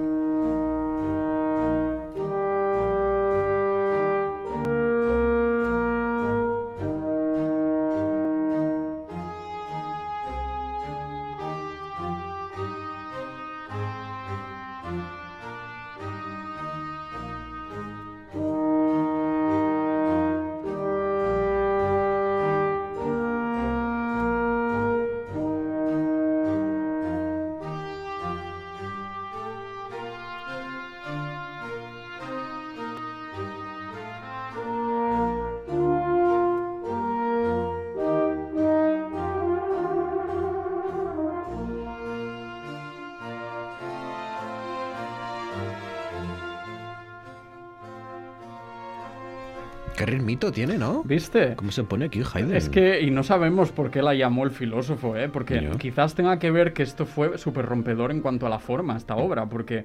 [50.40, 51.04] Tiene, ¿no?
[51.04, 51.56] ¿Viste?
[51.58, 52.56] ¿Cómo se pone aquí Haydn?
[52.56, 55.28] Es que, y no sabemos por qué la llamó el filósofo, ¿eh?
[55.28, 58.96] Porque quizás tenga que ver que esto fue súper rompedor en cuanto a la forma,
[58.96, 59.84] esta obra, porque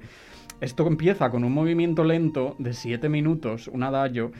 [0.61, 4.31] esto empieza con un movimiento lento de siete minutos, un adagio,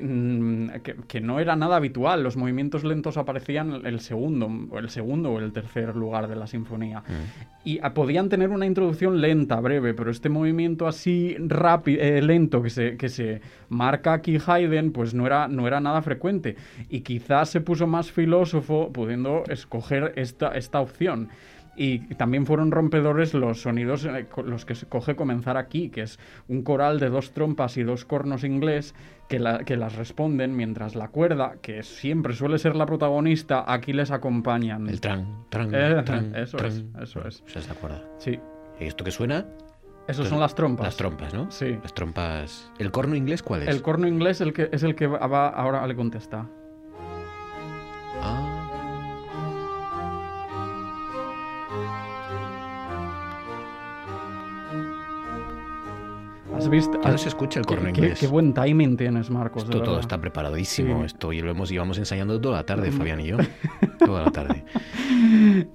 [0.00, 2.22] Mm, que, que, no era nada habitual.
[2.22, 6.46] Los movimientos lentos aparecían el segundo, o el segundo o el tercer lugar de la
[6.46, 7.00] sinfonía.
[7.00, 7.68] Mm.
[7.68, 12.62] Y ah, podían tener una introducción lenta, breve, pero este movimiento así rápido, eh, lento
[12.62, 16.56] que se, que se marca aquí Haydn, pues no era, no era nada frecuente.
[16.88, 21.28] Y quizás se puso más filósofo pudiendo escoger esta, esta opción.
[21.74, 26.18] Y también fueron rompedores los sonidos eh, los que se coge comenzar aquí, que es
[26.48, 28.94] un coral de dos trompas y dos cornos inglés
[29.28, 34.10] que, que las responden mientras la cuerda, que siempre suele ser la protagonista, aquí les
[34.10, 34.86] acompañan.
[34.88, 37.42] El tran, tran, eh, tran Eso es, eso es.
[37.46, 38.02] ¿Se acuerda?
[38.18, 38.38] Sí.
[38.78, 39.46] ¿Y esto que suena?
[40.08, 40.86] Esos son las trompas.
[40.86, 41.50] Las trompas, ¿no?
[41.50, 41.78] Sí.
[41.82, 42.70] Las trompas.
[42.78, 43.68] ¿El corno inglés cuál es?
[43.68, 46.48] El corno inglés el que, es el que va, ahora le contesta.
[56.54, 56.98] ¿Has visto?
[56.98, 58.20] no se escucha el corno inglés.
[58.20, 59.64] Qué, buen timing tienes, Marcos.
[59.64, 61.04] Esto todo está preparadísimo.
[61.04, 63.36] Esto y lo hemos íbamos ensayando toda la tarde, Fabián y yo.
[63.98, 64.64] toda la tarde.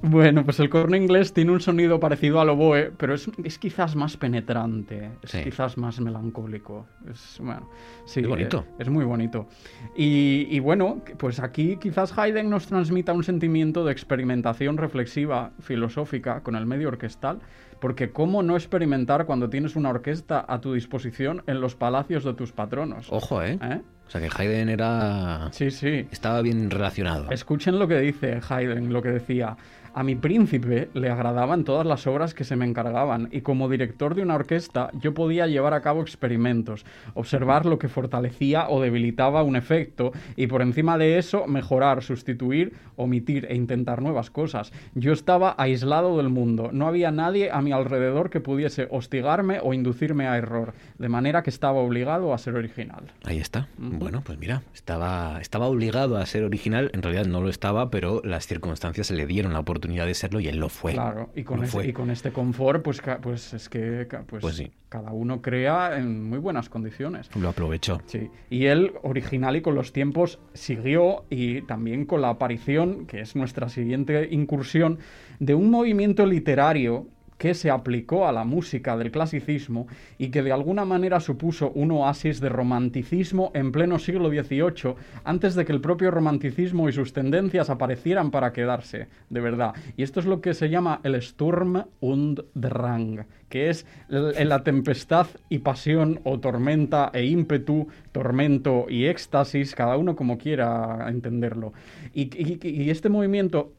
[0.01, 3.95] Bueno, pues el corno inglés tiene un sonido parecido al oboe, pero es, es quizás
[3.95, 5.43] más penetrante, es Sí.
[5.43, 6.85] quizás más melancólico.
[7.09, 7.69] Es, bueno,
[8.05, 8.65] sí, Es bonito.
[8.67, 9.47] eh, es muy bonito.
[9.95, 16.41] Y, y bueno, pues aquí quizás Haydn nos transmita un sentimiento de experimentación reflexiva, filosófica,
[16.41, 17.39] con el medio orquestal,
[17.79, 22.33] porque ¿cómo no experimentar cuando tienes una orquesta a tu disposición en los palacios de
[22.33, 23.07] tus patronos?
[23.11, 23.59] Ojo, ¿eh?
[23.61, 23.81] ¿Eh?
[24.07, 25.49] O sea que Haydn era...
[25.51, 26.07] Sí, sí.
[26.11, 27.29] Estaba bien relacionado.
[27.29, 29.57] Escuchen lo que dice Haydn, lo que decía.
[29.97, 34.13] A mi príncipe le agradaban todas las obras que se me encargaban y como director
[34.13, 36.85] de una orquesta yo podía llevar a cabo experimentos,
[37.15, 42.73] observar lo que fortalecía o debilitaba un efecto y por encima de eso mejorar, sustituir,
[42.95, 44.71] omitir e intentar nuevas cosas.
[44.93, 49.73] Yo estaba aislado del mundo, no había nadie a mi alrededor que pudiese hostigarme o
[49.73, 53.05] inducirme a error, de manera que estaba obligado a ser original.
[53.23, 53.67] Ahí está.
[53.79, 56.91] Bueno, pues mira, estaba, estaba obligado a ser original.
[56.93, 60.47] En realidad no lo estaba, pero las circunstancias le dieron la oportunidad de serlo y
[60.47, 60.93] él lo fue.
[60.93, 61.87] Claro, y con, este, fue.
[61.87, 64.71] y con este confort, pues, pues es que pues, Pues sí.
[64.89, 67.29] cada uno crea en muy buenas condiciones.
[67.35, 68.01] Lo aprovechó.
[68.05, 68.29] Sí.
[68.49, 73.35] Y él, original y con los tiempos, siguió y también con la aparición, que es
[73.35, 74.99] nuestra siguiente incursión,
[75.39, 77.07] de un movimiento literario
[77.37, 81.91] que se aplicó a la música del clasicismo y que de alguna manera supuso un
[81.91, 87.13] oasis de romanticismo en pleno siglo XVIII, antes de que el propio romanticismo y sus
[87.13, 89.73] tendencias aparecieran para quedarse, de verdad.
[89.95, 95.27] Y esto es lo que se llama el Sturm und Drang, que es la tempestad
[95.47, 101.73] y pasión o tormenta e ímpetu, tormento y éxtasis, cada uno como quiera entenderlo.
[102.13, 102.29] Y-
[102.67, 103.71] y este movimiento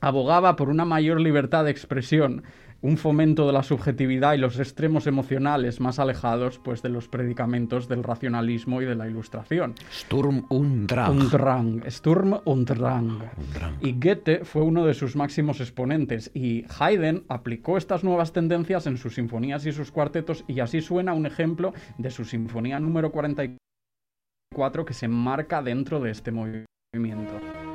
[0.00, 2.42] abogaba por una mayor libertad de expresión,
[2.82, 7.88] un fomento de la subjetividad y los extremos emocionales más alejados pues, de los predicamentos
[7.88, 9.74] del racionalismo y de la ilustración.
[9.92, 11.10] Sturm und Drang.
[11.10, 13.22] Und Drang, Sturm und Drang.
[13.36, 13.76] Und Drang.
[13.80, 18.98] Y Goethe fue uno de sus máximos exponentes y Haydn aplicó estas nuevas tendencias en
[18.98, 24.84] sus sinfonías y sus cuartetos y así suena un ejemplo de su sinfonía número 44
[24.84, 27.71] que se enmarca dentro de este movimiento.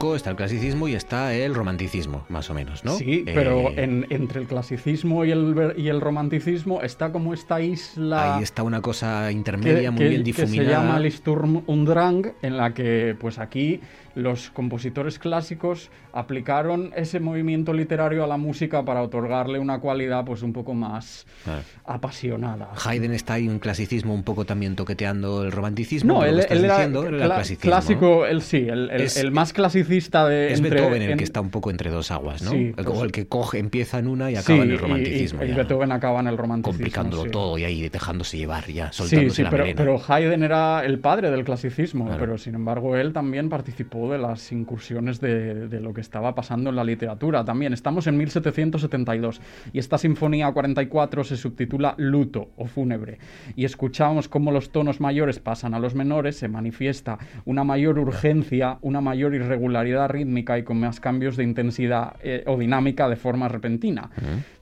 [0.00, 2.92] Barroco, está el clasicismo y está el romanticismo, más o menos, ¿no?
[2.92, 7.60] Sí, pero Eh, en- entre el clasicismo y el, y el romanticismo está como esta
[7.60, 10.70] isla Ahí está una cosa intermedia que, muy que- bien que se difuminada.
[10.84, 13.80] llama el Sturm und Drang, en la que pues aquí
[14.16, 20.42] los compositores clásicos aplicaron ese movimiento literario a la música para otorgarle una cualidad pues
[20.42, 21.62] un poco más Claro.
[21.84, 22.70] apasionada.
[22.84, 26.14] Haydn está ahí un clasicismo un poco también toqueteando el romanticismo.
[26.14, 27.70] No, él, era diciendo, clasicismo, ¿no?
[27.70, 29.52] clásico, él sí, el, el- Es- el más
[29.90, 30.52] clasicista de...
[30.52, 32.50] Es entre- Beethoven el en- que está un poco entre dos aguas, ¿no?
[32.52, 34.78] Sí, el, pues- el que coge, empieza en una y Sí, acaba en el y-
[34.78, 35.42] romanticismo.
[35.42, 35.58] y- y ya, ¿no?
[35.58, 36.78] Beethoven acaba en el romanticismo.
[36.78, 37.30] complicándolo sí.
[37.30, 39.78] todo y ahí dejándose llevar ya, Sí, soltándose sí, la pero, melena.
[39.82, 42.20] pero Haydn era el padre del clasicismo, Claro.
[42.20, 46.70] pero sin embargo él también participó de las incursiones de, de lo que estaba pasando
[46.70, 47.44] en la literatura.
[47.44, 49.40] También estamos en 1772
[49.72, 53.18] y esta sinfonía 44 se subtitula Luto o Fúnebre
[53.56, 58.78] y escuchamos cómo los tonos mayores pasan a los menores, se manifiesta una mayor urgencia,
[58.82, 63.48] una mayor irregularidad rítmica y con más cambios de intensidad eh, o dinámica de forma
[63.48, 64.10] repentina.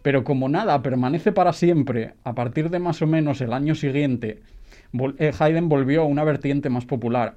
[0.03, 4.41] Pero como nada permanece para siempre, a partir de más o menos el año siguiente,
[4.93, 7.35] vol- eh, Haydn volvió a una vertiente más popular,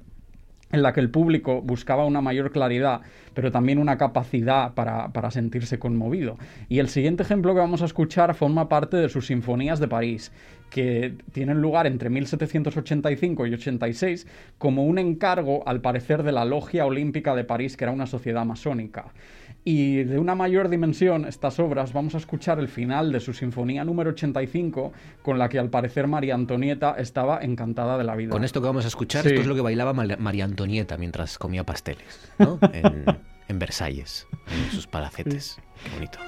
[0.70, 3.02] en la que el público buscaba una mayor claridad,
[3.34, 6.38] pero también una capacidad para, para sentirse conmovido.
[6.70, 10.32] Y el siguiente ejemplo que vamos a escuchar forma parte de sus Sinfonías de París,
[10.72, 16.86] que tienen lugar entre 1785 y 86 como un encargo, al parecer, de la Logia
[16.86, 19.12] Olímpica de París, que era una sociedad masónica.
[19.64, 23.84] Y de una mayor dimensión, estas obras, vamos a escuchar el final de su Sinfonía
[23.84, 24.92] número 85,
[25.22, 28.30] con la que al parecer María Antonieta estaba encantada de la vida.
[28.30, 29.28] Con esto que vamos a escuchar, Sí.
[29.28, 32.58] esto es lo que bailaba María Antonieta mientras comía pasteles, ¿no?
[32.72, 33.04] En,
[33.48, 35.58] en Versalles, en sus palacetes.
[35.84, 36.18] Qué bonito.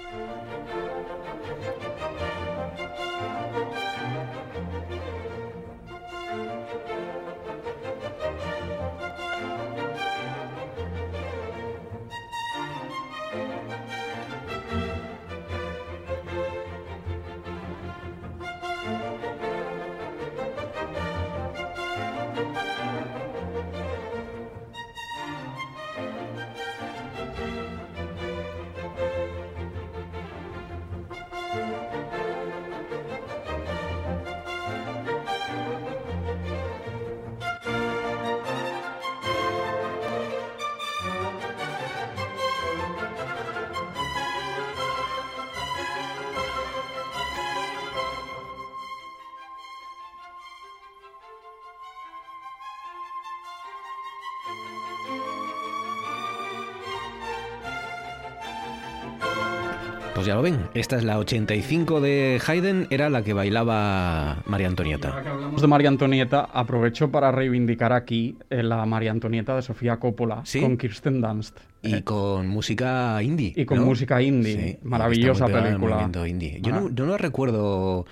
[60.34, 65.10] Ya lo ven, esta es la 85 de Haydn, era la que bailaba María Antonieta.
[65.10, 69.62] Ahora que hablamos de María Antonieta, aprovecho para reivindicar aquí eh, la María Antonieta de
[69.62, 70.60] Sofía Coppola ¿Sí?
[70.60, 71.58] con Kirsten Dunst.
[71.82, 73.52] Y Eh, con música indie.
[73.54, 73.84] Y con ¿no?
[73.84, 74.72] música indie.
[74.72, 76.10] Sí, Maravillosa película.
[76.26, 76.58] indie.
[76.60, 78.06] Yo, Mara- no, yo no recuerdo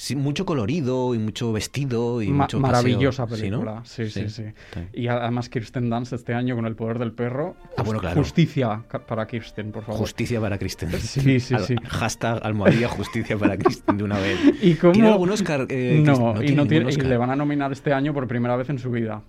[0.00, 3.82] sí, mucho colorido y mucho vestido y Ma- mucho maravillosa película.
[3.84, 4.44] Sí, sí, sí.
[4.72, 4.80] Sí.
[4.94, 7.54] Y además Kirsten Dunst este año con El poder del perro.
[7.76, 8.16] Ah, bueno, claro.
[8.18, 10.00] Justicia para Kirsten, por favor.
[10.00, 10.90] Justicia para Kristen.
[10.92, 11.76] Sí, sí, Al- sí.
[11.86, 14.38] Hashtag almohadilla justicia para Kristen de una vez.
[14.62, 14.92] ¿Y cómo?
[14.94, 15.66] ¿Tiene algún Oscar?
[15.68, 18.70] eh, no, y, no tiene, y le van a nominar este año por primera vez
[18.70, 19.22] en su vida.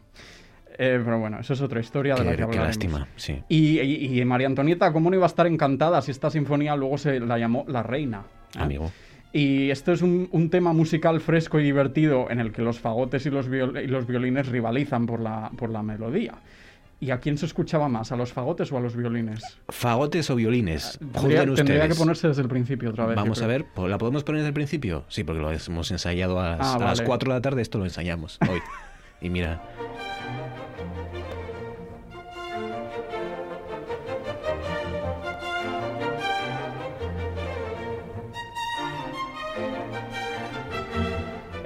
[0.77, 3.43] Eh, pero bueno, eso es otra historia de Qué, la que qué lástima, sí.
[3.49, 6.97] Y, y- y María Antonieta, ¿cómo no iba a estar encantada si esta sinfonía luego
[6.97, 8.23] se la llamó La Reina?
[8.57, 8.89] Amigo.
[9.33, 13.25] Y esto es un, un tema musical fresco y divertido en el que los fagotes
[13.25, 16.33] y los, viol- y los violines rivalizan por la, por la melodía.
[16.99, 18.11] ¿Y a quién se escuchaba más?
[18.11, 19.41] ¿A los fagotes o a los violines?
[19.69, 20.99] ¿Fagotes o violines?
[20.99, 21.97] Tendría, Juzguen tendría que ustedes.
[21.97, 23.15] ponerse desde el principio otra vez.
[23.15, 25.05] Vamos a ver, ¿po- ¿la podemos poner desde el principio?
[25.07, 27.07] Sí, porque lo hemos ensayado a las, Ah, a las vale.
[27.07, 28.59] 4 de la tarde, esto lo ensayamos hoy.
[29.23, 29.61] Y mira,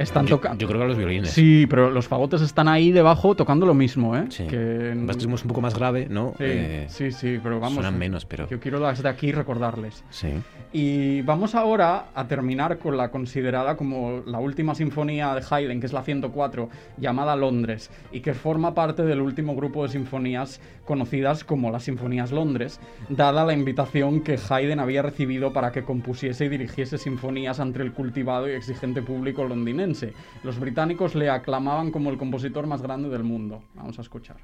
[0.09, 0.59] Están yo, tocando.
[0.61, 1.29] yo creo que a los violines.
[1.31, 4.25] Sí, pero los fagotes están ahí debajo tocando lo mismo, ¿eh?
[4.29, 4.45] Sí.
[4.47, 4.57] Que...
[4.93, 6.33] Además, es un poco más grave, ¿no?
[6.37, 7.75] Sí, Eh, sí, sí, pero vamos.
[7.75, 10.03] suenan menos, pero- Yo quiero desde aquí recordarles.
[10.09, 10.29] sí.
[10.77, 15.85] Y vamos ahora a terminar con la considerada como la última sinfonía de Haydn, que
[15.85, 21.45] es la 104, llamada Londres, y que forma parte del último grupo de sinfonías conocidas
[21.45, 26.49] como las Sinfonías Londres, dada la invitación que Haydn había recibido para que compusiese y
[26.49, 29.94] dirigiese sinfonías ante el cultivado y exigente público londinense.
[30.43, 33.61] Los británicos le aclamaban como el compositor más grande del mundo.
[33.75, 34.37] Vamos a escuchar.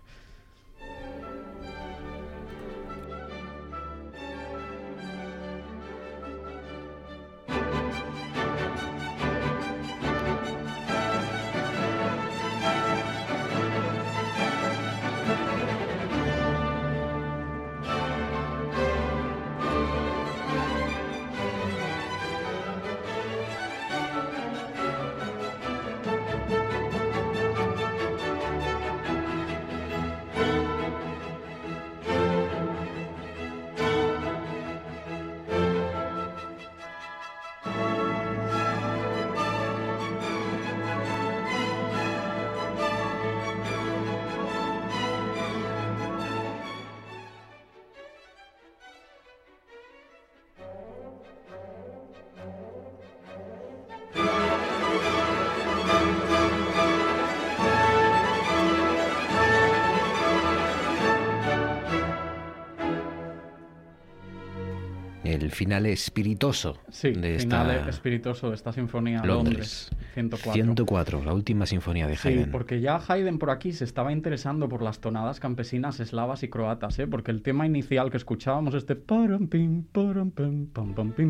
[65.52, 69.89] El final espiritoso Sí, de final esta espirituoso de esta sinfonía Londres.
[69.91, 70.54] Londres 104.
[70.54, 72.52] 104, la última sinfonía de Sí, Haydn.
[72.52, 76.97] porque ya Haydn por aquí se estaba interesando por las tonadas campesinas eslavas y croatas,
[76.99, 77.08] ¿eh?
[77.08, 78.95] porque el tema inicial que escuchábamos, este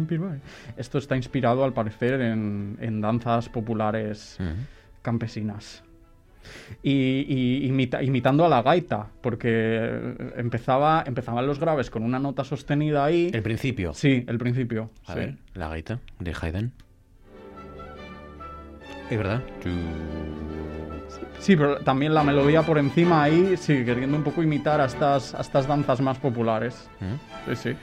[0.05, 0.39] piruay,
[0.78, 4.38] esto está inspirado al parecer en, en danzas populares
[5.01, 5.84] campesinas.
[6.83, 12.43] Y, y imita- imitando a la gaita, porque empezaba, empezaban los graves con una nota
[12.43, 13.29] sostenida ahí.
[13.33, 13.93] El principio.
[13.93, 14.89] Sí, el principio.
[15.05, 15.19] A sí.
[15.19, 16.71] ver, la gaita de Haydn.
[19.09, 19.41] Es verdad.
[21.39, 25.33] Sí, pero también la melodía por encima ahí, sí, queriendo un poco imitar a estas,
[25.33, 26.87] a estas danzas más populares.
[26.99, 27.49] ¿Mm?
[27.49, 27.75] Sí, sí.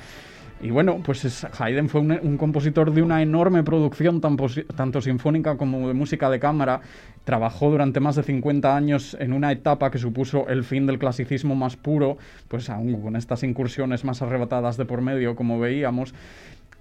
[0.60, 4.36] Y bueno, pues es- Haydn fue un, compositor de una enorme producción, tan
[4.74, 6.80] tanto sinfónica como de música de cámara.
[7.24, 11.54] Trabajó durante más de 50 años en una etapa que supuso el fin del clasicismo
[11.54, 16.12] más puro, pues aún con estas incursiones más arrebatadas de por medio, como veíamos.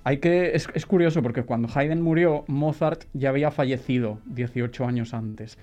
[0.03, 5.13] Hay que, es, es curioso porque cuando Haydn murió, Mozart ya había fallecido 18 años
[5.13, 5.59] antes.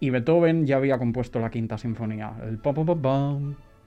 [0.00, 2.32] Y Beethoven ya había compuesto la quinta sinfonía.
[2.48, 2.94] El pa, pa, pa,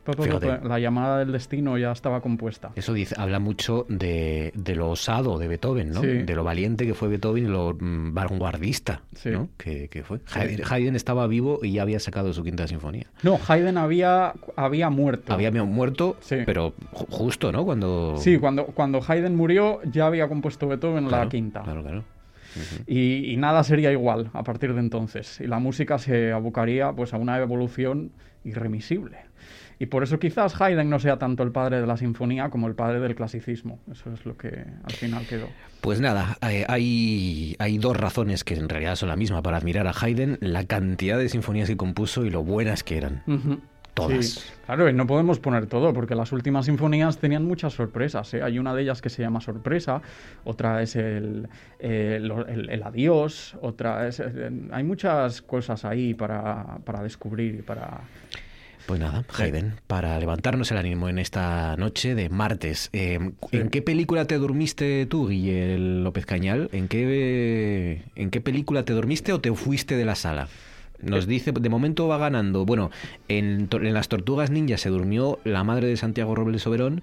[0.05, 0.67] Fíjate.
[0.67, 2.71] la llamada del destino ya estaba compuesta.
[2.75, 6.01] Eso dice, habla mucho de, de lo osado de Beethoven, ¿no?
[6.01, 6.07] Sí.
[6.07, 9.29] De lo valiente que fue Beethoven y lo mm, vanguardista, Sí.
[9.29, 9.49] ¿no?
[9.57, 10.19] Que, que fue.
[10.33, 13.07] Haydn, Haydn estaba vivo y ya había sacado su quinta sinfonía.
[13.23, 15.33] No, Haydn había, había muerto.
[15.33, 16.37] Había muerto, Sí.
[16.45, 17.63] pero ju- justo, ¿no?
[17.63, 18.15] Cuando...
[18.17, 21.61] Sí, cuando, cuando Haydn murió ya había compuesto Beethoven Claro, la quinta.
[21.61, 22.03] Claro, claro.
[22.85, 25.39] Y, y nada sería igual a partir de entonces.
[25.39, 28.11] Y la música se abocaría pues, a una evolución
[28.43, 29.17] irremisible.
[29.81, 32.75] Y por eso quizás Haydn no sea tanto el padre de la sinfonía como el
[32.75, 33.79] padre del clasicismo.
[33.91, 35.47] Eso es lo que al final quedó.
[35.81, 39.87] Pues nada, eh, hay, hay dos razones que en realidad son la misma para admirar
[39.87, 43.23] a Haydn, la cantidad de sinfonías que compuso y lo buenas que eran.
[43.95, 44.53] Todas.
[44.67, 48.31] claro, y no podemos poner todo, porque las últimas sinfonías tenían muchas sorpresas.
[48.35, 48.43] ¿eh?
[48.43, 50.03] Hay una de ellas que se llama Sorpresa,
[50.43, 54.19] otra es el, el, Adiós, otra es...
[54.19, 58.01] Eh, hay muchas cosas ahí para, para descubrir y para...
[58.85, 63.35] Pues nada, Hayden, para levantarnos el ánimo en esta noche de martes, ¿en
[63.69, 66.69] qué película te dormiste tú, Guillermo López Cañal?
[66.71, 70.47] ¿En qué, ¿En qué película te dormiste o te fuiste de la sala?
[71.01, 72.65] Nos dice, de momento va ganando.
[72.65, 72.91] Bueno,
[73.27, 77.01] en, las Tortugas Ninja se durmió la madre de Santiago Robles Soberón.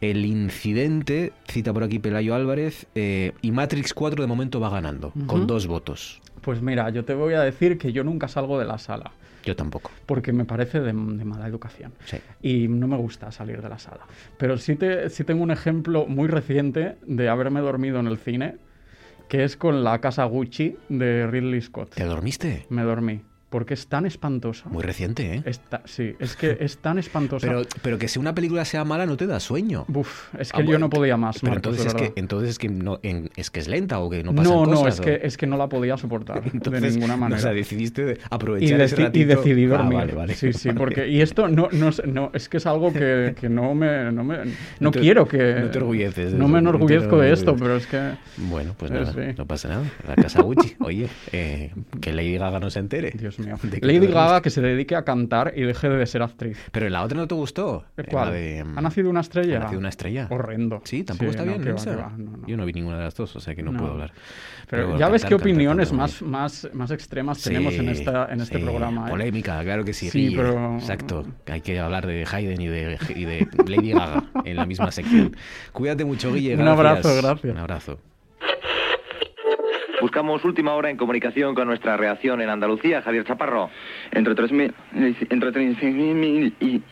[0.00, 5.12] El incidente, cita por aquí Pelayo Álvarez, eh, y Matrix 4 de momento va ganando,
[5.26, 6.20] con dos votos.
[6.40, 9.12] Pues mira, yo te voy a decir que yo nunca salgo de la sala.
[9.42, 9.90] Yo tampoco.
[10.06, 11.92] Porque me parece de, mala educación.
[12.04, 12.18] Sí.
[12.42, 14.06] Y no me gusta salir de la sala.
[14.38, 18.56] Pero sí, te, sí tengo un ejemplo muy reciente de haberme dormido en el cine,
[19.28, 21.94] que es con la casa Gucci de Ridley Scott.
[21.94, 22.66] ¿Te dormiste?
[22.68, 23.22] Me dormí
[23.52, 24.68] porque es tan espantosa.
[24.70, 25.42] Muy reciente, ¿eh?
[25.44, 27.46] Está, sí, es que es tan espantosa.
[27.46, 29.84] Pero, pero que si una película sea mala no te da sueño.
[29.94, 31.38] Uf, es que ah, yo no podía más.
[31.40, 32.98] Pero entonces, es que, entonces es que, no,
[33.36, 35.58] es que es lenta o que no pasa No, no, es, que, es que no
[35.58, 37.38] la podía soportar de ninguna manera.
[37.38, 39.18] o sea, decidiste aprovechar y, ese ratito.
[39.18, 39.98] y decidí ah, dormir.
[39.98, 41.06] vale, vale, sí, sí, porque...
[41.08, 44.10] Y esto no, no, no, es que es algo que, que no me...
[44.12, 44.38] No, me,
[44.80, 45.56] no, quiero que...
[45.60, 46.32] No te orgulleces.
[46.32, 48.12] No me enorgullezco de esto, pero es que...
[48.38, 49.84] Bueno, pues nada, no pasa nada.
[50.08, 50.74] La casa Gucci.
[50.78, 53.12] Oye, eh, que Lady Gaga no se entere.
[53.14, 53.56] Dios mío.
[53.80, 56.58] Lady Gaga que se dedique a cantar y deje de ser actriz.
[56.72, 57.84] Pero la otra no te gustó.
[58.10, 58.32] ¿Cuál?
[58.32, 59.56] Mm, ¿Ha nacido una estrella?
[59.56, 60.26] Ha nacido una estrella.
[60.30, 60.80] Horrendo.
[60.84, 61.62] Sí, tampoco está bien.
[62.46, 64.12] Yo no vi ninguna de las dos, o sea que no, puedo hablar.
[64.68, 69.06] Pero, ya ves qué opiniones más, más, más extremas tenemos en, esta, en este programa.
[69.06, 69.10] ¿eh?
[69.10, 70.10] Polémica, claro que sí.
[70.10, 70.76] Sí, pero...
[70.76, 71.26] Exacto.
[71.46, 75.36] Hay que hablar de Hayden y de, y de Lady Gaga en la misma sección.
[75.72, 76.56] Cuídate mucho, Guille.
[76.56, 77.52] Un abrazo, gracias.
[77.52, 77.98] Un abrazo.
[80.02, 83.70] Buscamos última hora en comunicación con nuestra reacción en Andalucía, Javier Chaparro.
[84.10, 84.74] Entre 3.000
[85.30, 86.82] entre 36.000 y...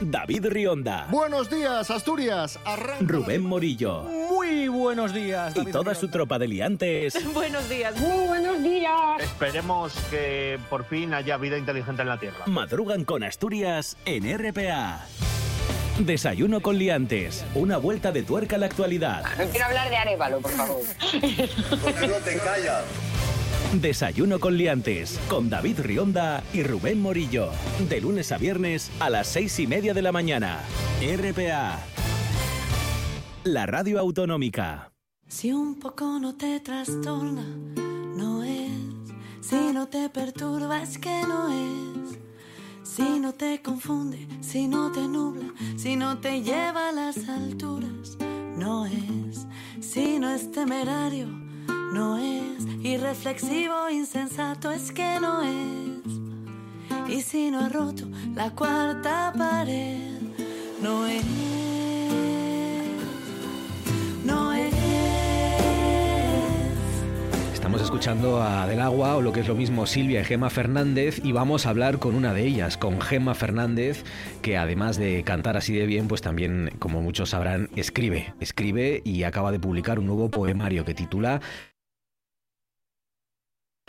[0.00, 1.08] David Rionda.
[1.10, 2.60] Buenos días, Asturias.
[3.00, 4.04] Rubén Morillo.
[4.04, 5.56] Muy buenos días.
[5.56, 7.18] y toda su tropa de liantes.
[7.34, 7.98] buenos días.
[7.98, 9.18] Muy buenos días.
[9.18, 12.44] Esperemos que por fin haya vida inteligente en la Tierra.
[12.46, 15.00] Madrugan con Asturias en RPA.
[15.98, 17.44] Desayuno con liantes.
[17.56, 19.24] Una vuelta de tuerca a la actualidad.
[19.36, 20.80] No quiero hablar de Arevalo, por favor.
[21.12, 22.84] no te callas.
[23.72, 27.50] Desayuno con liantes, con David Rionda y Rubén Morillo.
[27.88, 30.60] De lunes a viernes a las seis y media de la mañana.
[31.02, 31.80] RPA.
[33.42, 34.92] La radio autonómica.
[35.26, 37.44] Si un poco no te trastorna,
[38.16, 38.70] no es.
[39.40, 42.27] Si no te perturba, es que no es.
[42.98, 48.18] Si no te confunde, si no te nubla, si no te lleva a las alturas,
[48.56, 49.46] no es.
[49.80, 51.28] Si no es temerario,
[51.92, 52.66] no es.
[52.82, 57.08] Irreflexivo, insensato, es que no es.
[57.08, 60.18] Y si no ha roto la cuarta pared,
[60.82, 61.77] no es.
[67.68, 71.20] Estamos escuchando a Del Agua, o lo que es lo mismo Silvia y Gema Fernández,
[71.22, 74.04] y vamos a hablar con una de ellas, con Gema Fernández,
[74.40, 78.32] que además de cantar así de bien, pues también, como muchos sabrán, escribe.
[78.40, 81.42] Escribe y acaba de publicar un nuevo poemario que titula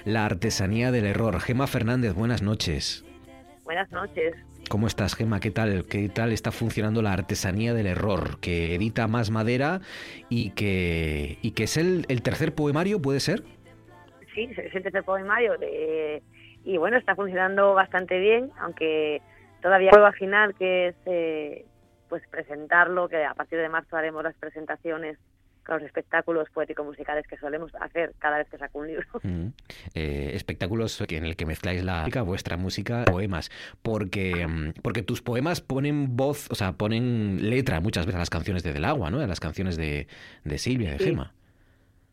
[0.04, 1.40] La artesanía del error.
[1.40, 3.06] Gema Fernández, buenas noches.
[3.64, 4.36] Buenas noches.
[4.68, 5.40] ¿Cómo estás, Gema?
[5.40, 5.86] ¿Qué tal?
[5.86, 8.40] ¿Qué tal está funcionando la artesanía del error?
[8.42, 9.80] Que edita más madera
[10.28, 13.46] y que, y que es el, el tercer poemario, ¿puede ser?
[14.48, 16.22] Sí, es el tercer poemario de,
[16.64, 19.22] y bueno, está funcionando bastante bien, aunque
[19.62, 21.66] todavía prueba final que es eh,
[22.08, 25.18] pues presentarlo, que a partir de marzo haremos las presentaciones
[25.66, 29.06] con los espectáculos poético-musicales que solemos hacer cada vez que saco un libro.
[29.22, 29.50] Mm.
[29.96, 35.22] Eh, espectáculos en el que mezcláis la música, vuestra música, poemas, porque, mm, porque tus
[35.22, 39.12] poemas ponen voz, o sea, ponen letra muchas veces a las canciones de Del Agua,
[39.12, 39.20] ¿no?
[39.20, 40.08] A las canciones de,
[40.46, 41.34] de Silvia, de Gema.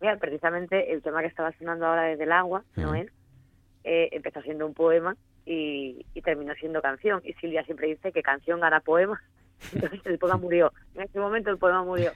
[0.01, 3.11] Mira, precisamente el tema que estaba sonando ahora desde el agua, Noel,
[3.85, 5.17] eh, empezó siendo un poema
[5.47, 7.23] y, terminó siendo canción.
[7.25, 9.23] Y Silvia siempre dice que canción gana poema.
[9.73, 10.73] Entonces el poema murió.
[10.95, 12.13] En ese momento el poema murió.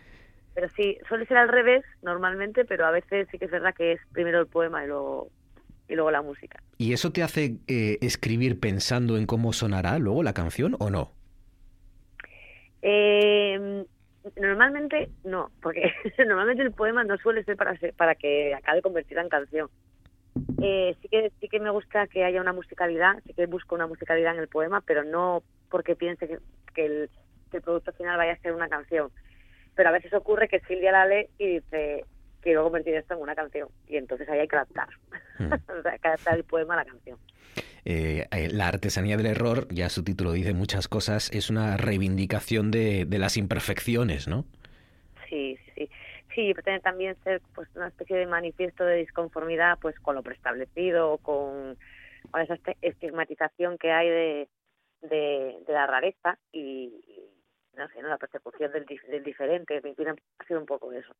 [0.54, 3.92] Pero sí, suele ser al revés normalmente, pero a veces sí que es verdad que
[3.92, 5.30] es primero el poema y luego,
[5.88, 6.60] y luego la música.
[6.76, 11.12] ¿Y eso te hace eh, escribir pensando en cómo sonará luego la canción o no?
[12.82, 13.84] Eh,
[14.36, 19.28] Normalmente no, porque normalmente el poema no suele ser para, para que acabe convertida en
[19.28, 19.68] canción.
[20.62, 23.86] Eh, sí que sí que me gusta que haya una musicalidad, sí que busco una
[23.86, 26.28] musicalidad en el poema, pero no porque piense
[26.74, 27.10] que, el,
[27.62, 29.10] producto final vaya a ser una canción.
[29.74, 32.04] Pero a veces ocurre que Silvia la lee y dice,
[32.40, 33.68] quiero convertir esto en una canción.
[33.86, 34.88] Y entonces ahí hay que adaptar.
[35.38, 35.52] Mm.
[35.78, 37.18] o sea, hay que adaptar el poema a la canción.
[37.84, 43.04] eh, la artesanía del error, ya su título dice muchas cosas, es una reivindicación de,
[43.06, 44.44] de las imperfecciones, ¿no?
[45.28, 45.90] Sí, sí, sí.
[46.34, 51.18] Sí, pretende también ser pues una especie de manifiesto de disconformidad pues con lo preestablecido,
[51.18, 51.76] con,
[52.30, 54.48] con esa estigmatización que hay de,
[55.02, 56.92] de, la rareza y,
[57.76, 58.08] no sé, ¿no?
[58.08, 59.80] la persecución del, del diferente.
[60.38, 61.12] Ha sido un poco eso.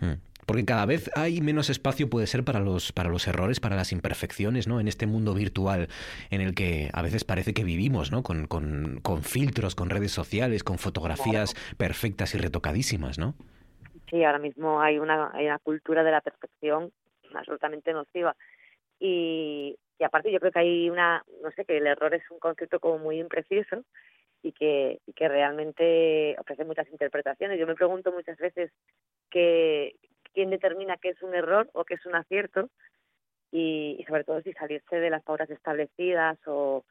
[0.00, 0.14] Hmm.
[0.46, 3.92] Porque cada vez hay menos espacio, puede ser, para los, para los errores, para las
[3.92, 4.80] imperfecciones, ¿no?
[4.80, 5.88] En este mundo virtual
[6.30, 8.22] en el que a veces parece que vivimos, ¿no?
[8.22, 13.34] Con, con, con filtros, con redes sociales, con fotografías perfectas y retocadísimas, ¿no?
[14.10, 16.92] Sí, ahora mismo hay una, hay una cultura de la perfección
[17.34, 18.36] absolutamente nociva.
[19.00, 22.38] Y, y aparte yo creo que hay una, no sé, que el error es un
[22.38, 23.82] concepto como muy impreciso
[24.42, 27.58] y que, y que realmente ofrece muchas interpretaciones.
[27.58, 28.70] Yo me pregunto muchas veces
[29.30, 29.96] que,
[30.34, 32.68] quién determina qué es un error o qué es un acierto
[33.50, 36.84] y, y sobre todo si salirse de las pautas establecidas o,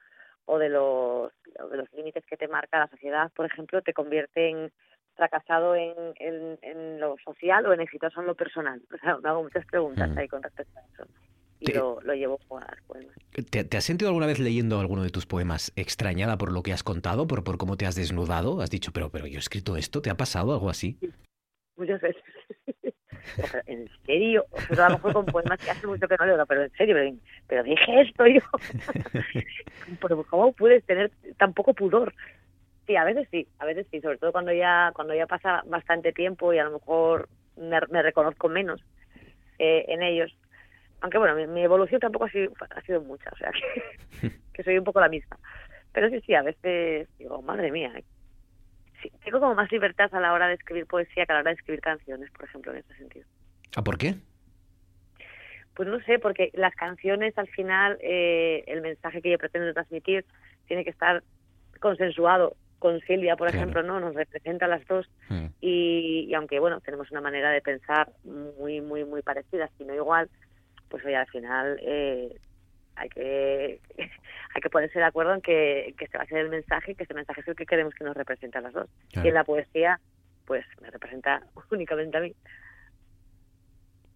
[0.45, 1.31] o de los,
[1.71, 4.71] de los límites que te marca la sociedad, por ejemplo, te convierte en
[5.15, 8.81] fracasado en, en, en lo social o en exitoso en lo personal.
[8.93, 11.11] O sea, me hago muchas preguntas ahí con respecto a eso
[11.59, 13.15] y lo, lo, llevo a las poemas.
[13.49, 16.73] ¿Te, ¿Te, has sentido alguna vez leyendo alguno de tus poemas extrañada por lo que
[16.73, 18.59] has contado, por, por cómo te has desnudado?
[18.61, 20.01] ¿Has dicho, pero, pero yo he escrito esto?
[20.01, 20.97] ¿Te ha pasado algo así?
[20.99, 21.11] Sí,
[21.77, 22.23] muchas veces.
[23.65, 24.45] ¿En serio?
[24.73, 26.95] Sea, a lo mejor con poemas que hace mucho que no leo, pero en serio,
[26.95, 27.15] pero,
[27.47, 28.41] pero dije esto yo.
[30.01, 32.13] pero ¿cómo puedes tener tan poco pudor?
[32.85, 36.11] Sí, a veces sí, a veces sí, sobre todo cuando ya cuando ya pasa bastante
[36.11, 38.83] tiempo y a lo mejor me, me reconozco menos
[39.57, 40.35] eh, en ellos
[41.03, 43.51] aunque bueno, mi, evolución tampoco ha sido, ha sido mucha, o sea,
[44.53, 45.37] que, soy un poco la misma.
[45.91, 47.91] Pero sí, sí, a veces digo, madre mía,
[49.23, 51.55] tengo como más libertad a la hora de escribir poesía que a la hora de
[51.55, 53.25] escribir canciones, por ejemplo, en ese sentido.
[53.75, 54.15] ¿Ah, por qué?
[55.75, 60.25] Pues no sé, porque las canciones al final, eh, el mensaje que yo pretendo transmitir
[60.67, 61.23] tiene que estar
[61.79, 63.99] consensuado con Silvia, por ejemplo, ¿no?
[63.99, 65.45] Nos representa a las dos mm.
[65.61, 70.29] y, y, aunque, bueno, tenemos una manera de pensar muy, muy, muy parecida, sino igual,
[70.89, 72.37] pues oye, al final eh,
[72.95, 76.49] hay que hay que ponerse de acuerdo en que, que este va a ser el
[76.49, 78.89] mensaje, que este mensaje es el que queremos que nos represente a las dos.
[79.11, 79.99] Y en la poesía,
[80.45, 81.41] pues me representa
[81.71, 82.33] únicamente a mí.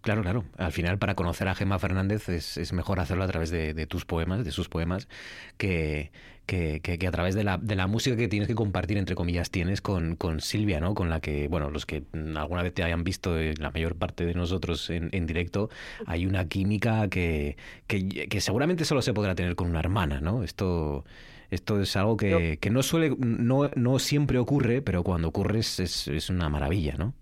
[0.07, 0.45] Claro, claro.
[0.55, 3.87] Al final, para conocer a Gemma Fernández es, es mejor hacerlo a través de, de,
[3.87, 5.09] tus poemas, de sus poemas,
[5.57, 6.13] que,
[6.45, 9.15] que, que, que, a través de la, de la música que tienes que compartir, entre
[9.15, 10.93] comillas, tienes con, con Silvia, ¿no?
[10.95, 12.03] Con la que, bueno, los que
[12.37, 15.69] alguna vez te hayan visto, la mayor parte de nosotros en, en directo,
[16.05, 20.41] hay una química que, que, seguramente solo se podrá tener con una hermana, ¿no?
[20.41, 21.03] Esto...
[21.49, 25.79] Esto es algo que, que no suele, no, no siempre ocurre, pero cuando ocurre es,
[25.79, 27.13] es una maravilla, ¿no?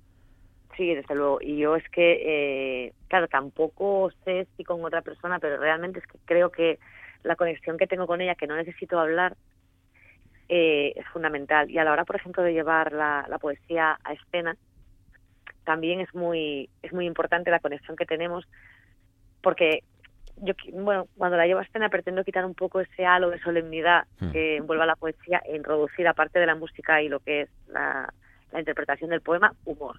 [0.76, 1.40] Sí, desde luego.
[1.42, 6.08] Y yo es que, eh, claro, tampoco sé si con otra persona, pero realmente es
[6.08, 6.80] que creo que
[7.24, 9.36] la conexión que tengo con ella, que no necesito hablar,
[10.50, 11.70] eh, es fundamental.
[11.70, 14.58] Y a la hora, por ejemplo, de llevar la, la poesía a escena,
[15.64, 18.48] también es muy, es muy importante la conexión que tenemos,
[19.42, 19.84] porque
[20.38, 24.06] yo, bueno, cuando la llevo a escena pretendo quitar un poco ese halo de solemnidad
[24.20, 24.32] mm.
[24.32, 28.14] que envuelva la poesía e introducir, aparte de la música y lo que es la,
[28.52, 29.96] la interpretación del poema, humor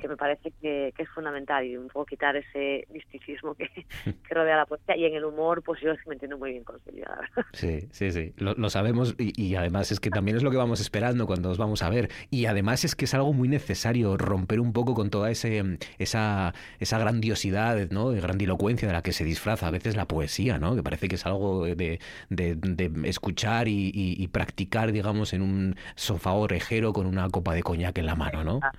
[0.00, 3.68] que me parece que, es fundamental y un poco quitar ese misticismo que,
[4.04, 6.80] que, rodea la poesía y en el humor pues yo me entiendo muy bien con
[6.86, 7.46] la verdad.
[7.52, 11.26] Sí, sí, sí, lo, sabemos y, además es que también es lo que vamos esperando
[11.26, 14.72] cuando nos vamos a ver y además es que es algo muy necesario romper un
[14.72, 18.10] poco con toda ese, esa, esa grandiosidad, ¿no?
[18.10, 20.76] de grandilocuencia de la que se disfraza a veces la poesía, ¿no?
[20.76, 26.32] que parece que es algo de, de, escuchar y, y, practicar, digamos, en un sofá
[26.32, 28.60] orejero con una copa de coñac en la mano, ¿no?
[28.62, 28.72] Ah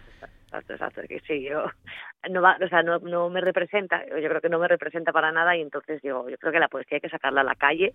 [0.51, 1.65] exacto, exacto, que sí, yo
[2.29, 5.31] no va, o sea, no, no me representa, yo creo que no me representa para
[5.31, 7.93] nada y entonces digo, yo creo que la poesía hay que sacarla a la calle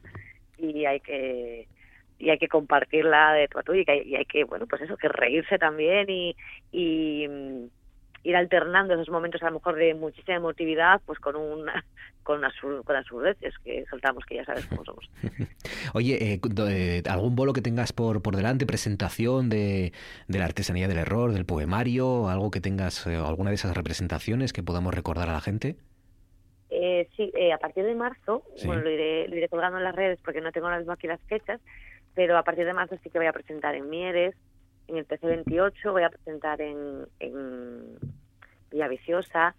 [0.59, 1.68] y hay que
[2.18, 4.80] y hay que compartirla de tu a tú y, hay, y hay que, bueno, pues
[4.80, 6.34] eso, que reírse también y,
[6.72, 7.28] y
[8.27, 11.85] ir alternando esos momentos a lo mejor de muchísima emotividad pues con una
[12.24, 15.09] con, absur con absurdeces que soltamos que ya sabes cómo somos
[15.95, 19.93] oye eh, eh, algún bolo que tengas por por delante presentación de,
[20.27, 24.53] de, la artesanía del error del poemario algo que tengas eh, alguna de esas representaciones
[24.53, 25.77] que podamos recordar a la gente
[27.16, 28.66] sí a partir de marzo ¿Sí?
[28.66, 31.07] bueno lo iré, lo iré colgando en las redes porque no tengo ahora mismo aquí
[31.07, 31.61] las fechas
[32.14, 34.35] pero a partir de marzo sí que voy a presentar en Mieres
[34.89, 37.99] en el PC28, voy a presentar en, en
[38.70, 39.55] Villaviciosa,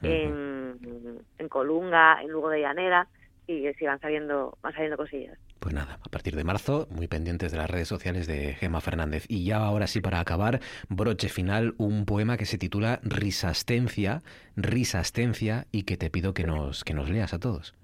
[0.00, 0.10] uh -huh.
[0.10, 3.08] en, en Colunga, en Lugo de Llanera,
[3.46, 5.38] y si van saliendo, van saliendo cosillas.
[5.58, 9.26] Pues nada, a partir de marzo, muy pendientes de las redes sociales de Gema Fernández.
[9.28, 14.22] Y ya ahora sí, para acabar, broche final, un poema que se titula Risastencia,
[14.56, 17.76] Risastencia, y que te pido que nos, que nos leas a todos.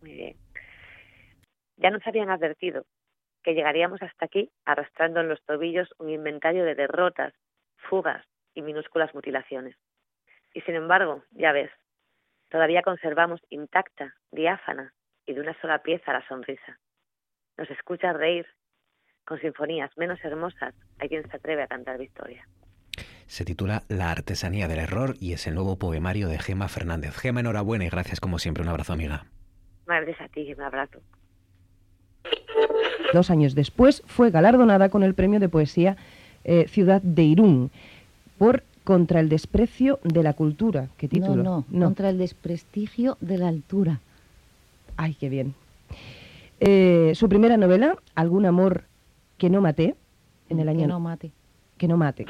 [0.00, 0.36] Muy bien.
[1.76, 2.84] Ya nos habían advertido
[3.46, 7.32] que llegaríamos hasta aquí arrastrando en los tobillos un inventario de derrotas,
[7.76, 9.76] fugas y minúsculas mutilaciones.
[10.52, 11.70] Y sin embargo, ya ves,
[12.50, 14.92] todavía conservamos intacta, diáfana
[15.26, 16.80] y de una sola pieza la sonrisa.
[17.56, 18.48] Nos escucha reír
[19.24, 22.48] con sinfonías menos hermosas hay quien se atreve a cantar victoria.
[23.26, 27.16] Se titula La artesanía del error y es el nuevo poemario de Gema Fernández.
[27.16, 28.64] Gema, enhorabuena y gracias como siempre.
[28.64, 29.26] Un abrazo, amiga.
[29.86, 31.00] Gracias a ti, un abrazo.
[33.12, 35.96] Dos años después fue galardonada con el premio de poesía
[36.44, 37.70] eh, Ciudad de Irún
[38.38, 40.86] por Contra el desprecio de la cultura.
[40.96, 41.42] ¿Qué título?
[41.42, 43.98] No, no, contra el desprestigio de la altura.
[44.96, 45.54] Ay, qué bien.
[46.60, 48.84] Eh, su primera novela, Algún amor
[49.38, 49.96] que no maté,
[50.48, 50.82] en el año...
[50.82, 51.32] Que no mate.
[51.76, 52.26] Que no mate.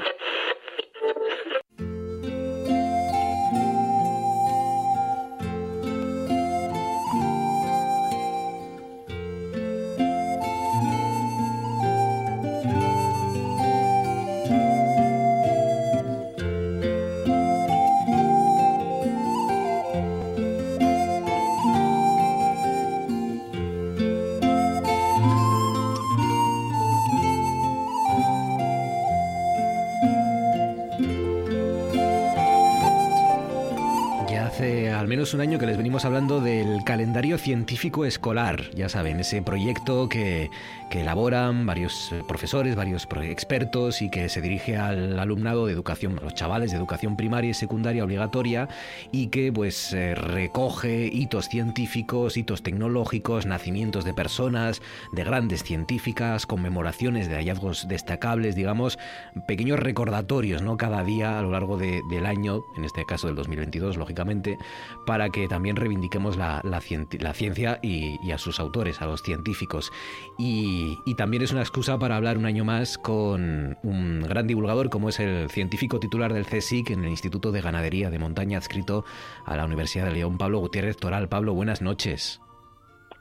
[35.33, 36.56] Un año que les venimos hablando del
[36.87, 40.49] calendario científico escolar, ya saben, ese proyecto que,
[40.89, 46.17] que elaboran varios eh, profesores, varios expertos y que se dirige al alumnado de educación,
[46.17, 48.69] a los chavales de educación primaria y secundaria obligatoria
[49.11, 54.81] y que pues eh, recoge hitos científicos, hitos tecnológicos, nacimientos de personas,
[55.11, 58.97] de grandes científicas, conmemoraciones de hallazgos destacables, digamos,
[59.45, 60.77] pequeños recordatorios, ¿no?
[60.77, 64.57] Cada día a lo largo del año, en este caso del 2022, lógicamente,
[65.05, 69.91] para que también reivindiquemos la, ciencia y, a sus autores, a los científicos.
[70.37, 75.09] Y, también es una excusa para hablar un año más con un gran divulgador como
[75.09, 79.03] es el científico titular del CSIC en el Instituto de Ganadería de Montaña, adscrito
[79.45, 81.27] a la Universidad de León, Pablo Gutiérrez Toral.
[81.27, 82.39] Pablo, buenas noches.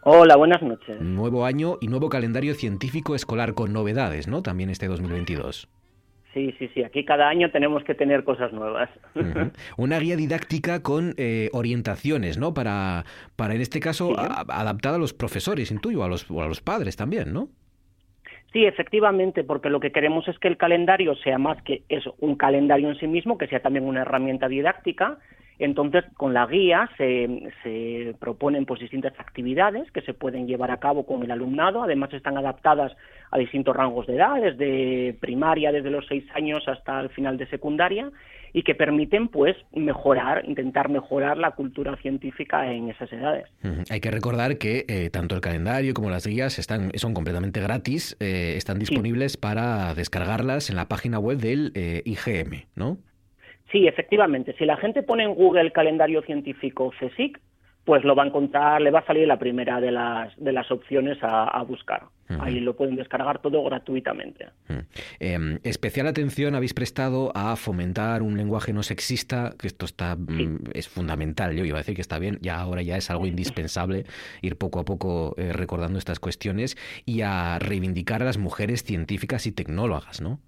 [0.02, 1.00] Hola, buenas noches.
[1.00, 4.42] Nuevo año y nuevo calendario científico escolar con novedades, ¿no?
[4.42, 5.68] También este 2022.
[6.36, 6.84] Sí, sí, sí.
[6.84, 8.90] Aquí cada año tenemos que tener cosas nuevas.
[9.78, 12.52] Una guía didáctica con eh, orientaciones, ¿no?
[12.52, 13.06] Para,
[13.36, 17.32] para en este caso, adaptada a los profesores, intuyo, a los, a los padres también,
[17.32, 17.48] ¿no?
[18.52, 22.36] Sí, efectivamente, porque lo que queremos es que el calendario sea más que eso, un
[22.36, 25.18] calendario en sí mismo, que sea también una herramienta didáctica,
[25.58, 30.78] entonces, con la guía se, se, proponen pues, distintas actividades que se pueden llevar a
[30.78, 31.82] cabo con el alumnado.
[31.82, 32.92] Además, están adaptadas
[33.30, 37.46] a distintos rangos de edad, desde primaria, desde los seis años hasta el final de
[37.46, 38.10] secundaria,
[38.52, 43.46] y que permiten pues mejorar, intentar mejorar la cultura científica en esas edades.
[43.90, 48.16] Hay que recordar que eh, tanto el calendario como las guías están, son completamente gratis,
[48.20, 52.98] eh, están disponibles para descargarlas en la página web del eh, IGM, ¿no?
[53.70, 54.54] Sí, efectivamente.
[54.58, 57.40] Si la gente pone en Google el calendario científico CSIC,
[57.86, 60.68] pues lo va a encontrar, le va a salir la primera de las, de las
[60.72, 62.02] opciones a, buscar.
[62.40, 64.46] Ahí lo pueden descargar todo gratuitamente.
[65.20, 70.70] Em, especial atención habéis prestado a fomentar un lenguaje no sexista, que esto está mm,
[70.74, 71.54] es fundamental.
[71.54, 74.04] Yo iba a decir que está bien, ya ahora ya es algo indispensable
[74.42, 79.46] ir poco a poco eh, recordando estas cuestiones y a reivindicar a las mujeres científicas
[79.46, 80.40] y tecnólogas, ¿no?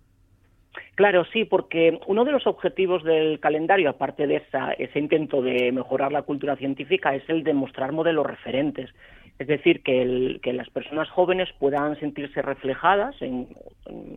[0.94, 4.42] Claro, sí, porque uno de los objetivos del calendario, aparte de
[4.78, 8.90] ese intento de mejorar la cultura científica, es el de mostrar modelos referentes.
[9.38, 13.46] Es decir, que, las personas jóvenes puedan sentirse reflejadas en,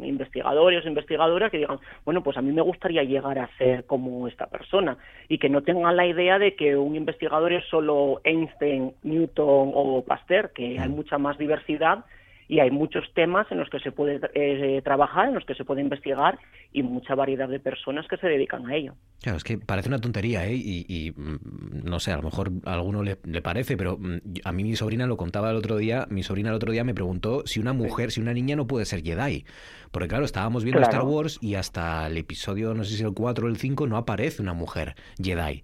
[0.01, 4.27] investigadores o investigadoras que digan, bueno, pues a mí me gustaría llegar a ser como
[4.27, 4.97] esta persona
[5.29, 10.03] y que no tengan la idea de que un investigador es solo Einstein, Newton o
[10.03, 12.03] Pasteur, que hay mucha más diversidad
[12.51, 15.63] y hay muchos temas en los que se puede eh, trabajar, en los que se
[15.63, 16.37] puede investigar
[16.73, 18.93] y mucha variedad de personas que se dedican a ello.
[19.21, 20.55] Claro, es que parece una tontería, ¿eh?
[20.55, 24.65] Y, mm, no sé, a lo mejor a alguno le, parece, pero mm, a mí
[24.65, 27.61] mi sobrina lo contaba el otro día, mi sobrina el otro día me preguntó si
[27.61, 29.45] una mujer, si una niña no puede ser Jedi.
[29.91, 33.45] Porque claro, estábamos viendo Star Wars y hasta el episodio, no sé si el 4
[33.45, 35.63] o el 5, no aparece una mujer Jedi.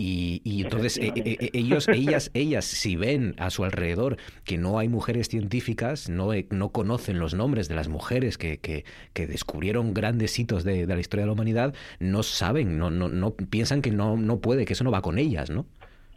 [0.00, 4.78] Y, entonces eh, eh, eh, ellos, ellas, ellas, si ven a su alrededor que no
[4.78, 9.94] hay mujeres científicas, no, no conocen los nombres de las mujeres que, que, que descubrieron
[9.94, 13.82] grandes hitos de, de, la historia de la humanidad, no saben, no, no, no piensan
[13.82, 15.66] que no, no puede, que eso no va con ellas, ¿no?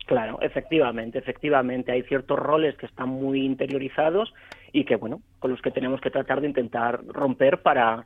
[0.06, 1.92] Claro, efectivamente, efectivamente.
[1.92, 4.32] Hay ciertos roles que están muy interiorizados
[4.74, 8.06] y que, bueno, con los que tenemos que tratar de intentar romper para,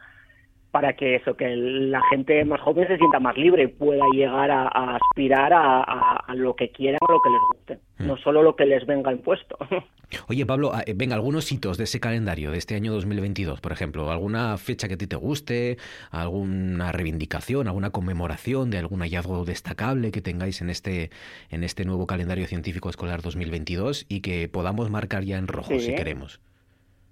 [0.75, 4.51] para que eso, que la gente más joven se sienta más libre y pueda llegar
[4.51, 4.67] a,
[4.97, 8.07] aspirar a, lo que quieran o lo que les guste, mm.
[8.07, 9.57] no solo lo que les venga impuesto.
[10.27, 14.11] Oye, Pablo, ah, venga, algunos hitos de ese calendario de este año 2022, por ejemplo,
[14.11, 15.77] alguna fecha que a ti te guste,
[16.11, 21.09] alguna reivindicación, alguna conmemoración de algún hallazgo destacable que tengáis en este,
[21.51, 25.95] en este nuevo calendario científico escolar 2022 y que podamos marcar ya en rojo si
[25.95, 26.41] queremos.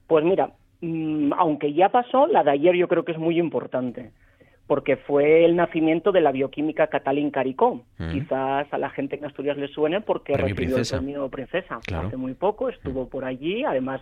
[0.08, 0.52] Pues mira,
[1.38, 4.12] aunque ya pasó, la de ayer yo creo que es muy importante,
[4.68, 7.84] porque fue el nacimiento de la bioquímica Catalín Caricó.
[7.98, 8.12] Mm.
[8.12, 12.34] Quizás a la gente en Asturias le suene porque recibió el premio Princesa hace muy
[12.34, 13.10] poco, estuvo mm.
[13.10, 14.02] por allí, además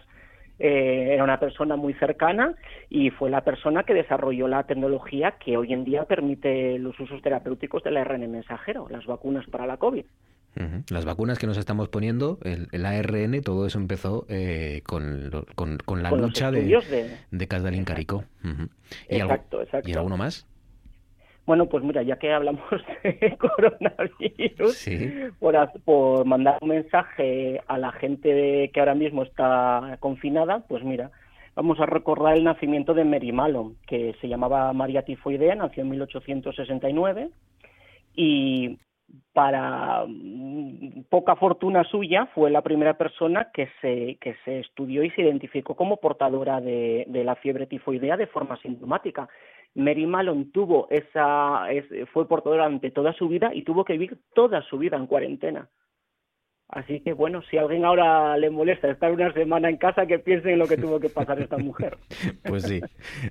[0.60, 2.56] eh, era una persona muy cercana
[2.90, 7.22] y fue la persona que desarrolló la tecnología que hoy en día permite los usos
[7.22, 10.06] terapéuticos del ARN mensajero, las vacunas para la COVID.
[10.90, 16.12] Las vacunas que nos estamos poniendo, el, ARN, todo eso empezó eh, con, con, la
[16.12, 18.26] lucha de, de, de Casdalín Caricó.
[19.08, 19.90] exacto, exacto.
[19.90, 20.46] ¿Y alguno más?
[21.46, 22.64] Bueno, pues mira, ya que hablamos
[23.04, 24.90] de coronavirus,
[25.84, 31.12] por, mandar un mensaje a la gente que ahora mismo está confinada, pues mira,
[31.56, 35.90] vamos a recordar el nacimiento de Mary Malone, que se llamaba María Tifoidea, nació en
[35.90, 37.30] 1869
[38.16, 38.78] y
[39.34, 45.10] para mm, poca fortuna suya, fue la primera persona que se, que se estudió y
[45.12, 49.30] se identificó como portadora de, de la fiebre tifoidea de forma sintomática.
[49.74, 51.66] Mary Malone tuvo esa,
[52.12, 55.70] fue portadora durante toda su vida y tuvo que vivir toda su vida en cuarentena.
[56.72, 60.20] Así que bueno, si a alguien ahora le molesta estar una semana en casa, que
[60.20, 61.98] piense en lo que tuvo que pasar esta mujer.
[62.44, 62.82] Pues sí,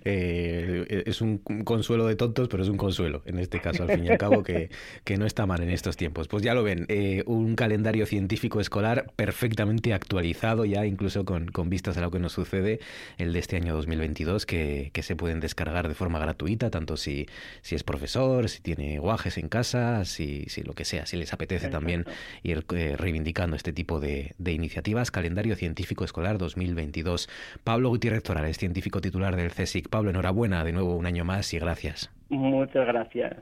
[0.04, 4.04] eh, es un consuelo de tontos, pero es un consuelo en este caso, al fin
[4.04, 4.70] y al cabo, que,
[5.04, 6.28] que no está mal en estos tiempos.
[6.28, 11.68] Pues ya lo ven, eh, un calendario científico escolar perfectamente actualizado ya, incluso con, con,
[11.68, 12.80] vistas a lo que nos sucede,
[13.18, 17.26] el de este año 2022, que, que se pueden descargar de forma gratuita, tanto si,
[17.62, 21.32] si es profesor, si tiene guajes en casa, si, si lo que sea, si les
[21.32, 22.04] apetece también
[22.42, 25.10] ir eh, reivindicando este tipo de, iniciativas.
[25.10, 27.28] Calendario Científico Escolar 2022.
[27.64, 29.88] Pablo Gutiérrez Torales, científico titular del CSIC.
[29.88, 32.10] Pablo, enhorabuena de nuevo un año más y gracias.
[32.28, 33.36] Muchas gracias.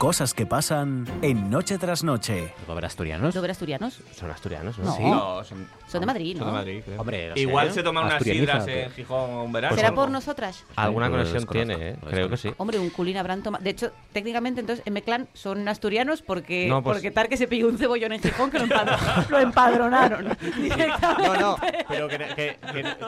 [0.00, 2.54] Cosas que pasan en Noche tras Noche.
[2.64, 3.34] ¿Sobre asturianos?
[3.34, 4.00] ¿Sobre asturianos?
[4.16, 4.96] Son asturianos, ¿no?
[4.96, 5.02] Sí.
[5.02, 6.38] No, son, son, de Madrid, ¿no?
[6.38, 7.00] Son de Madrid, creo.
[7.02, 9.76] Hombre, Igual se toman unas sidras en Gijón un verano.
[9.76, 10.64] ¿Será por nosotras?
[10.74, 11.96] Alguna conexión tiene, ¿eh?
[12.08, 12.50] Creo que sí.
[12.56, 13.62] Hombre, un culín habrán tomado.
[13.62, 16.96] De hecho, técnicamente, entonces, en Meclán son asturianos porque, no, pues...
[16.96, 18.66] porque tal que se pilló un cebollón en Gijón que lo,
[19.28, 21.28] lo empadronaron directamente.
[21.28, 22.56] No, no, pero que, que,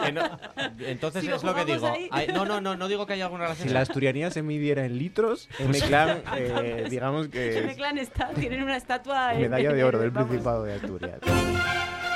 [0.05, 0.39] que no.
[0.79, 1.91] Entonces es lo que digo.
[2.11, 3.67] Hay, no, no, no, no digo que haya alguna relación.
[3.67, 8.29] Si la asturianía se midiera en litros, en Meclán, eh, digamos que en clan está,
[8.31, 9.35] tienen una estatua.
[9.35, 11.21] Medalla de oro del Principado de Asturias.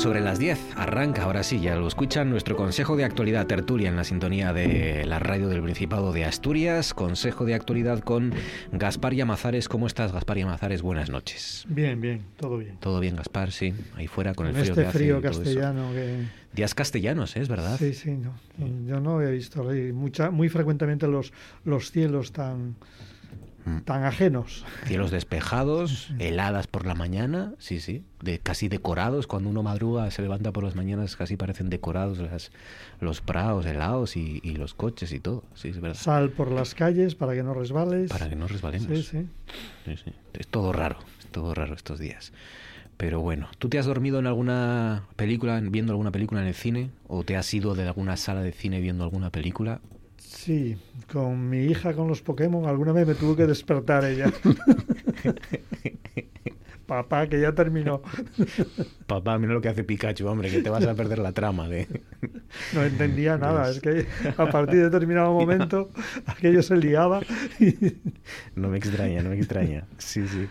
[0.00, 0.58] sobre las 10.
[0.76, 5.04] Arranca, ahora sí, ya lo escuchan, nuestro Consejo de Actualidad Tertulia en la sintonía de
[5.04, 6.94] la radio del Principado de Asturias.
[6.94, 8.32] Consejo de Actualidad con
[8.72, 9.68] Gaspar Yamazares.
[9.68, 10.82] ¿Cómo estás, Gaspar Yamazares?
[10.82, 11.66] Buenas noches.
[11.68, 12.76] Bien, bien, todo bien.
[12.80, 13.74] Todo bien, Gaspar, sí.
[13.94, 15.90] Ahí fuera con el frío este frío castellano
[16.52, 17.40] Días castellanos, ¿eh?
[17.40, 17.76] ¿es verdad?
[17.78, 18.18] Sí, sí.
[18.86, 21.32] Yo no he visto mucha, muy frecuentemente los,
[21.64, 22.76] los cielos tan.
[23.84, 24.64] Tan ajenos.
[24.86, 29.26] Cielos despejados, heladas por la mañana, sí, sí, de, casi decorados.
[29.26, 32.52] Cuando uno madruga, se levanta por las mañanas, casi parecen decorados las,
[33.00, 35.44] los prados helados y, y, los coches y todo.
[35.54, 35.98] Sí, es verdad.
[35.98, 38.10] Sal por las calles para que no resbales.
[38.10, 38.88] Para que no resbalemos.
[38.88, 39.28] Sí, sí.
[39.84, 40.12] sí, sí.
[40.34, 42.32] Es todo raro, es todo raro estos días.
[42.96, 46.90] Pero bueno, ¿tú te has dormido en alguna película, viendo alguna película en el cine?
[47.08, 49.80] ¿O te has ido de alguna sala de cine viendo alguna película?
[50.44, 50.76] Sí,
[51.12, 54.32] con mi hija con los Pokémon alguna vez me tuvo que despertar ella.
[56.92, 58.02] papá, que ya terminó.
[59.06, 61.88] papá, mira lo que hace Pikachu, hombre, que te vas a perder la trama de...
[62.74, 65.88] no entendía nada, es que a partir de determinado momento
[66.26, 67.20] aquello se liaba.
[68.56, 69.84] no me extraña, no me extraña.
[69.96, 70.46] Sí, sí.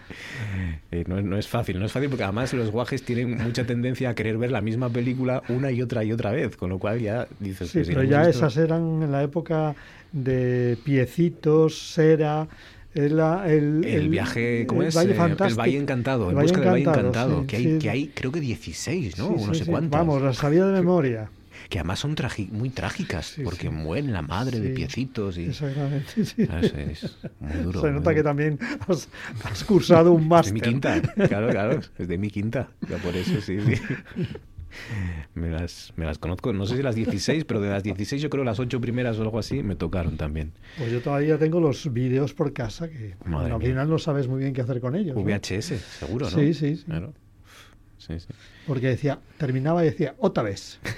[0.92, 4.10] Eh, no, no, es fácil, no es fácil porque además los guajes tienen mucha tendencia
[4.10, 7.00] a querer ver la misma película una y otra y otra vez, con lo cual
[7.00, 7.70] ya dices...
[7.70, 9.76] Sí, pero ya esas eran en la época
[10.12, 12.48] de piecitos, cera
[12.94, 14.96] el, el, viaje, ¿cómo es?
[14.96, 18.42] Valle el Valle Encantado, el busca del Valle Encantado, que, hay, que hay creo que
[18.42, 19.30] 16, ¿no?
[19.32, 20.00] no sé cuántas.
[20.00, 21.30] Vamos, las sabía de memoria.
[21.70, 22.16] que además son
[22.52, 25.38] muy trágicas, porque mueren la madre de piecitos.
[25.38, 25.46] Y...
[25.46, 26.44] Exactamente, sí.
[26.44, 27.82] Es, muy duro.
[27.82, 30.56] Se nota que también has, cursado un máster.
[30.58, 33.58] Es de mi quinta, claro, claro, es de mi quinta, ya por eso sí.
[33.62, 33.82] sí.
[35.34, 38.30] me, las, me las conozco, no sé si las 16, pero de las 16 yo
[38.30, 40.51] creo las 8 primeras o algo así me tocaron también.
[40.78, 44.53] Pues yo todavía tengo los vídeos por casa que al final no sabes muy bien
[44.53, 45.15] qué hacer con ellos.
[45.15, 46.38] VHS, seguro, ¿no?
[46.38, 46.86] Sí, sí, sí.
[48.67, 50.80] Porque decía, terminaba y decía, otra vez.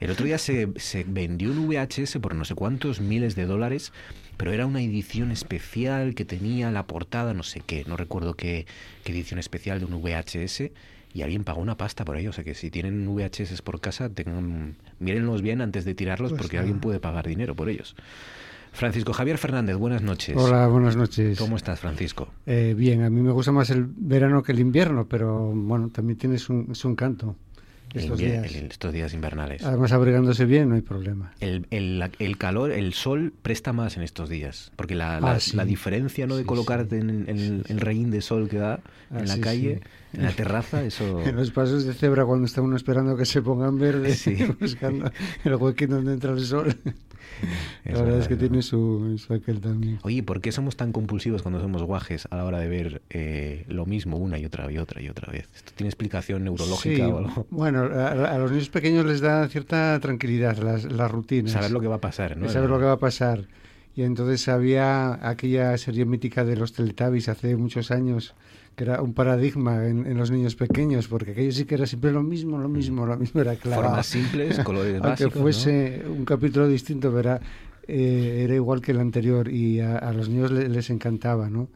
[0.00, 3.92] El otro día se, se, vendió un VHS por no sé cuántos miles de dólares,
[4.36, 8.66] pero era una edición especial que tenía la portada, no sé qué, no recuerdo qué,
[9.04, 10.70] qué edición especial de un VHS,
[11.12, 12.30] y alguien pagó una pasta por ello.
[12.30, 16.42] O sea que si tienen VHS por casa, tengan, mírenlos bien antes de tirarlos pues
[16.42, 17.96] porque alguien puede pagar dinero por ellos.
[18.72, 20.36] Francisco Javier Fernández, buenas noches.
[20.36, 21.38] Hola, buenas noches.
[21.38, 22.28] ¿Cómo estás, Francisco?
[22.46, 26.18] Eh, bien, a mí me gusta más el verano que el invierno, pero bueno, también
[26.18, 27.36] tienes un, es un canto.
[27.92, 28.54] Estos días.
[28.54, 29.64] estos días invernales.
[29.64, 31.32] Además, abrigándose bien, no hay problema.
[31.40, 35.64] El, el, el, calor, el sol presta más en estos días, porque la, la, ah,
[35.64, 36.36] diferencia ¿no?
[36.36, 38.78] de colocarte en, el, el reín de sol que da
[39.10, 39.80] en la calle
[40.12, 41.20] en la terraza, eso...
[41.24, 44.28] En los pasos de cebra cuando está uno esperando que se pongan verdes,
[44.60, 45.10] buscando
[45.44, 46.76] el huequín donde entra el sol.
[47.84, 49.98] la verdad es que tiene su, aquel también.
[50.02, 53.64] Oye, ¿por qué somos tan compulsivos cuando somos guajes a la hora de ver eh,
[53.68, 55.48] lo mismo una y otra y otra y otra vez?
[55.54, 57.46] ¿Esto tiene explicación neurológica o algo?
[57.50, 61.52] Bueno, a, los niños pequeños les da cierta tranquilidad las, las rutinas.
[61.52, 62.48] Saber lo que va a pasar, ¿no?
[62.48, 63.46] Saber lo que va a pasar.
[63.96, 68.34] Y entonces había aquella serie mítica de los Teletubbies hace muchos años
[68.80, 72.22] que era un paradigma en, los niños pequeños, porque aquello sí que era siempre lo
[72.22, 73.82] mismo, lo mismo, lo mismo era claro.
[73.82, 75.20] Formas simples, colores básicos.
[75.20, 77.42] Aunque fuese un capítulo distinto, verá,
[77.86, 81.68] eh, era igual que el anterior y a, los niños les, encantaba, ¿no?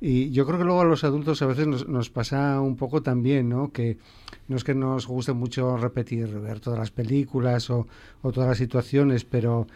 [0.00, 3.02] Y yo creo que luego a los adultos a veces nos, nos, pasa un poco
[3.02, 3.72] también, ¿no?
[3.72, 3.98] Que
[4.46, 7.88] no es que nos guste mucho repetir, ver todas las películas o,
[8.22, 9.66] o todas las situaciones, pero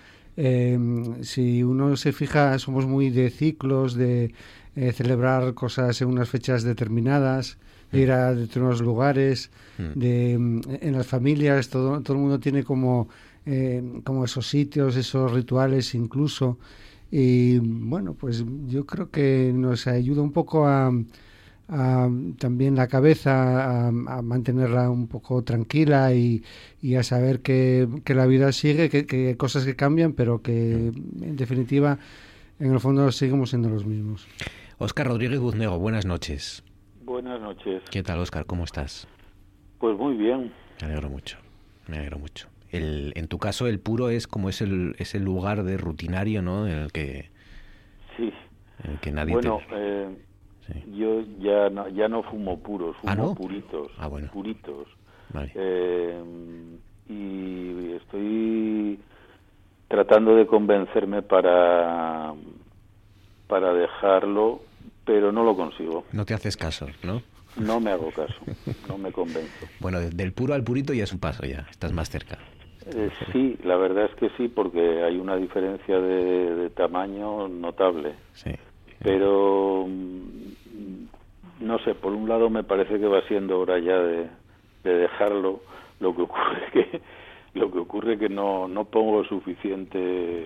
[0.41, 0.79] eh,
[1.23, 4.33] si uno se fija, somos muy de ciclos, de
[4.81, 7.59] eh, celebrar cosas en unas fechas determinadas,
[7.93, 9.99] ir a determinados lugares, mm.
[9.99, 13.09] de, mm, en las familias, todo, todo el mundo tiene como,
[13.45, 16.59] eh, como esos sitios, esos rituales incluso.
[17.11, 20.93] Y bueno, pues yo creo que nos ayuda un poco a,
[22.39, 26.45] también la cabeza, a, mantenerla un poco tranquila y,
[26.81, 30.41] y a saber que, que, la vida sigue, que, que hay cosas que cambian, pero
[30.41, 31.99] que en definitiva,
[32.61, 34.29] en el fondo, seguimos siendo los mismos.
[34.81, 36.63] Óscar Rodríguez Buznego, buenas noches.
[37.05, 37.83] Buenas noches.
[37.91, 38.47] ¿Qué tal, Óscar?
[38.47, 39.09] ¿Cómo estás?
[39.81, 40.53] Pues muy bien.
[40.81, 41.37] Me alegro mucho,
[41.89, 42.47] me alegro mucho.
[42.71, 46.43] El, en tu caso, el puro es como es el, es el lugar de rutinario,
[46.43, 46.69] ¿no?
[46.69, 47.29] En el que...
[48.17, 48.33] Sí.
[48.85, 50.17] En el que nadie bueno, eh,
[50.95, 53.91] yo ya no, ya no fumo puros, ¿Ah, fumo puritos.
[53.99, 54.31] Ah, bueno.
[54.33, 54.87] Puritos.
[55.31, 55.51] Vale.
[55.57, 56.23] Eh,
[57.09, 59.01] y estoy
[59.89, 62.33] tratando de convencerme para
[63.49, 64.68] para dejarlo
[65.09, 66.05] pero no lo consigo.
[66.13, 67.23] No te haces caso, ¿no?
[67.57, 68.35] No me hago caso,
[68.89, 69.67] no me convenzo.
[69.81, 72.37] Bueno, del puro al purito ya es un paso, ya estás más cerca.
[72.85, 78.17] Eh, sí, la verdad es que sí, porque hay una diferencia de, tamaño notable.
[78.35, 78.51] Sí.
[79.03, 84.29] Pero, mm, no sé, por un lado me parece que va siendo hora ya de,
[84.85, 85.63] dejarlo.
[86.01, 87.01] Lo que ocurre que
[87.55, 90.45] lo que ocurre que no no pongo suficiente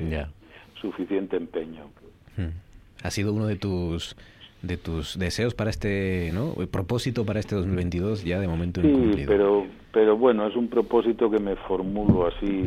[0.80, 1.90] suficiente empeño.
[2.36, 2.54] Hmm.
[3.02, 4.16] Ha sido uno de tus
[4.62, 6.54] de tus deseos para este, ¿no?
[6.58, 11.30] El propósito para este 2022 ya de momento sí, pero pero bueno, es un propósito
[11.30, 12.62] que me formulo así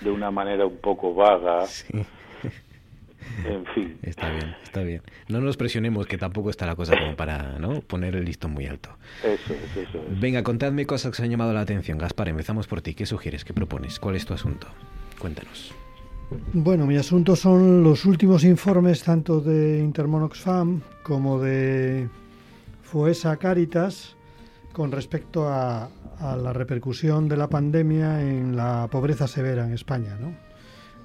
[0.00, 1.64] de una manera un poco vaga.
[3.46, 3.98] En fin.
[4.02, 5.02] Está bien, está bien.
[5.28, 7.80] No nos presionemos, que tampoco está la cosa como para ¿no?
[7.80, 8.90] poner el listón muy alto.
[9.22, 10.20] Eso es, eso es.
[10.20, 11.98] Venga, contadme cosas que se han llamado la atención.
[11.98, 12.94] Gaspar, empezamos por ti.
[12.94, 13.44] ¿Qué sugieres?
[13.44, 13.98] ¿Qué propones?
[13.98, 14.66] ¿Cuál es tu asunto?
[15.18, 15.74] Cuéntanos.
[16.52, 22.08] Bueno, mi asunto son los últimos informes tanto de Intermonoxfam como de
[22.82, 24.16] FUESA Caritas
[24.72, 25.88] con respecto a,
[26.20, 30.34] la repercusión de la pandemia en la pobreza severa en España, ¿no?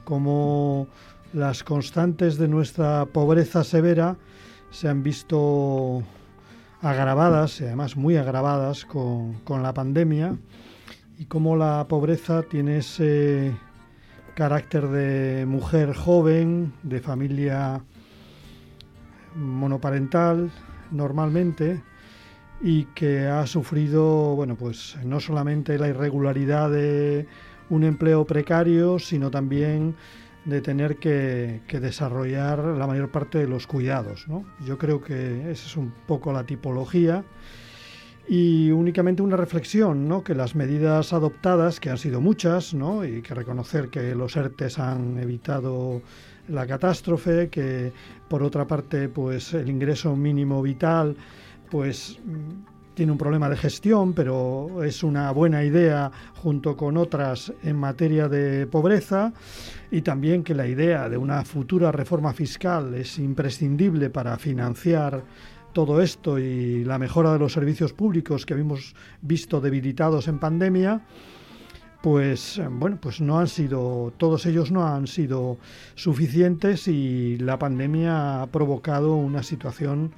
[0.03, 0.87] Como
[1.33, 4.15] las constantes de nuestra pobreza severa
[4.69, 6.03] se han visto
[6.81, 10.37] agravadas, además muy agravadas con, con la pandemia,
[11.17, 13.55] y cómo la pobreza tiene ese
[14.37, 17.81] carácter de mujer joven, de familia
[19.33, 20.51] monoparental
[20.91, 21.81] normalmente,
[22.61, 27.25] y que ha sufrido, bueno, pues no solamente la irregularidad de
[27.71, 29.95] un empleo precario, sino también
[30.45, 34.27] de tener que, desarrollar la mayor parte de los cuidados.
[34.27, 34.45] ¿no?
[34.63, 37.23] Yo creo que esa es un poco la tipología.
[38.29, 40.23] Y únicamente una reflexión, ¿no?
[40.23, 43.05] que las medidas adoptadas, que han sido muchas, ¿no?
[43.05, 46.01] y que reconocer que los ERTES han evitado
[46.49, 47.93] la catástrofe, que
[48.27, 51.15] por otra parte pues el ingreso mínimo vital
[51.69, 52.19] pues
[52.97, 58.27] tiene un problema de gestión, pero es una buena idea junto con otras en materia
[58.27, 59.33] de pobreza
[59.91, 65.23] y también que la idea de una futura reforma fiscal es imprescindible para financiar
[65.77, 71.01] todo esto y la mejora de los servicios públicos que hemos visto debilitados en pandemia,
[72.01, 75.59] pues bueno, pues no han sido, todos ellos no han sido
[75.93, 80.13] suficientes y la pandemia ha provocado una situación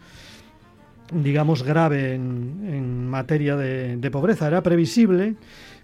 [1.11, 4.47] digamos, grave en, materia de, pobreza.
[4.47, 5.35] Era previsible,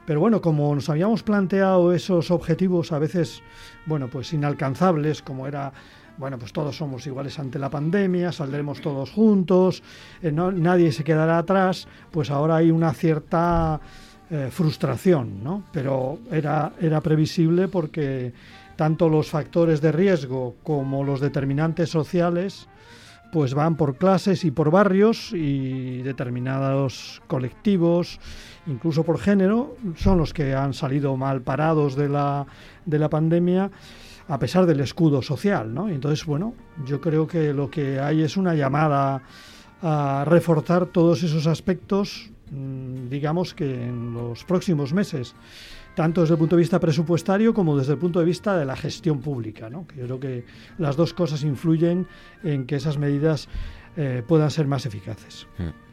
[0.06, 3.42] pero bueno, como nos habíamos planteado esos objetivos a veces,
[3.86, 5.74] bueno, pues inalcanzables, como era
[6.18, 9.84] bueno, pues todos somos iguales ante la pandemia, saldremos todos juntos,
[10.22, 13.80] eh, nadie se quedará atrás, pues ahora hay una cierta
[14.30, 15.64] eh, frustración, ¿no?
[15.72, 18.34] Pero era, era previsible porque
[18.76, 22.68] tanto los factores de riesgo como los determinantes sociales
[23.32, 28.20] pues van por clases y por barrios y determinados colectivos,
[28.66, 32.46] incluso por género, son los que han salido mal parados de la,
[32.86, 33.72] de la pandemia
[34.28, 35.90] a pesar del escudo social, ¿no?
[35.90, 36.54] entonces, bueno,
[36.86, 39.22] yo creo que lo que hay es una llamada
[39.82, 45.36] a reforzar todos esos aspectos, mm, digamos que en los próximos meses
[45.96, 48.76] tanto desde el punto de vista presupuestario como desde el punto de vista de la
[48.76, 49.70] gestión pública.
[49.70, 49.88] ¿no?
[49.96, 50.46] Yo creo que
[50.78, 52.06] las dos cosas influyen
[52.44, 53.48] en que esas medidas
[53.98, 55.48] eh, puedan ser más eficaces.
[55.58, 55.85] Hmm.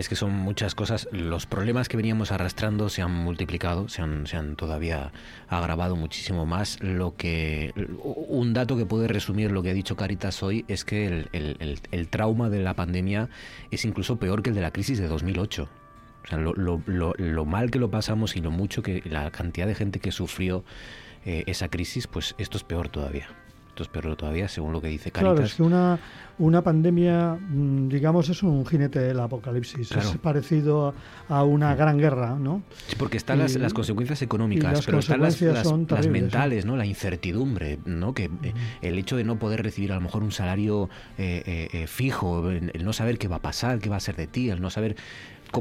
[0.00, 1.08] Es que son muchas cosas.
[1.12, 5.12] Los problemas que veníamos arrastrando se han multiplicado, se han, se han todavía
[5.46, 6.82] agravado muchísimo más.
[6.82, 11.28] Lo que un dato que puede resumir lo que ha dicho Caritas hoy es que
[11.34, 13.28] el, trauma de la pandemia
[13.70, 15.68] es incluso peor que el de la crisis de 2008.
[16.24, 20.00] O sea, lo, mal que lo pasamos y lo mucho que la cantidad de gente
[20.00, 20.64] que sufrió
[21.26, 23.28] eh, esa crisis, pues esto es peor todavía.
[23.76, 25.32] Es peor todavía, según lo que dice Caritas.
[25.32, 25.98] Claro, es que una,
[26.38, 29.92] una pandemia, mm, digamos, es un jinete del apocalipsis.
[29.92, 30.94] Es parecido
[31.28, 32.62] a, una gran guerra, ¿no?
[32.88, 36.76] Sí, porque están las, las, consecuencias económicas, pero están las, las, mentales, ¿no?
[36.76, 38.14] La incertidumbre, ¿no?
[38.14, 42.50] Que eh, el hecho de no poder recibir a lo mejor un salario eh, fijo,
[42.50, 44.70] el no saber qué va a pasar, qué va a ser de ti, el no
[44.70, 44.96] saber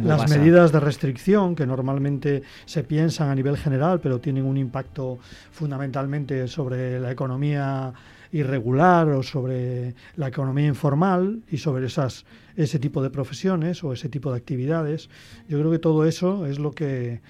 [0.03, 5.19] las medidas de restricción que normalmente se piensan a nivel general, pero tienen un impacto
[5.51, 7.93] fundamentalmente sobre la economía
[8.31, 12.25] irregular o sobre la economía informal y sobre esas
[12.55, 15.09] ese tipo de profesiones o ese tipo de actividades.
[15.47, 17.21] Yo creo que todo eso es lo que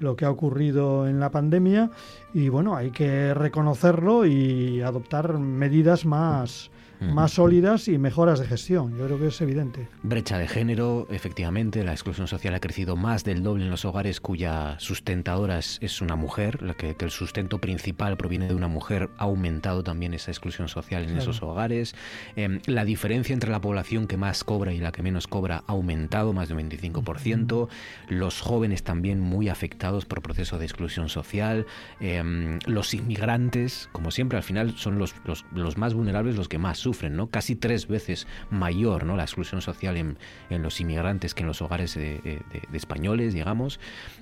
[0.00, 1.90] lo que ha ocurrido en la pandemia
[2.32, 6.70] y bueno, hay que reconocerlo y adoptar medidas más
[7.00, 8.96] más sólidas y mejoras de gestión.
[8.96, 9.88] Yo creo que es evidente.
[10.02, 14.20] Brecha de género, efectivamente, la exclusión social ha crecido más del doble en los hogares
[14.20, 19.24] cuya sustentadora es una mujer, la que, el sustento principal proviene de una mujer, ha
[19.24, 21.94] aumentado también esa exclusión social en esos hogares.
[22.36, 25.72] Em, la diferencia entre la población que más cobra y la que menos cobra ha
[25.72, 27.68] aumentado más de un 25%.
[28.08, 31.66] Los jóvenes también muy afectados por proceso de exclusión social.
[32.00, 36.58] Em, los inmigrantes, como siempre, al final son los, los, los más vulnerables los que
[36.58, 37.28] más sufren, ¿no?
[37.28, 39.14] Casi tres veces mayor, ¿no?
[39.16, 42.40] La exclusión social en, en los inmigrantes que en los hogares de,
[42.72, 43.78] españoles, digamos.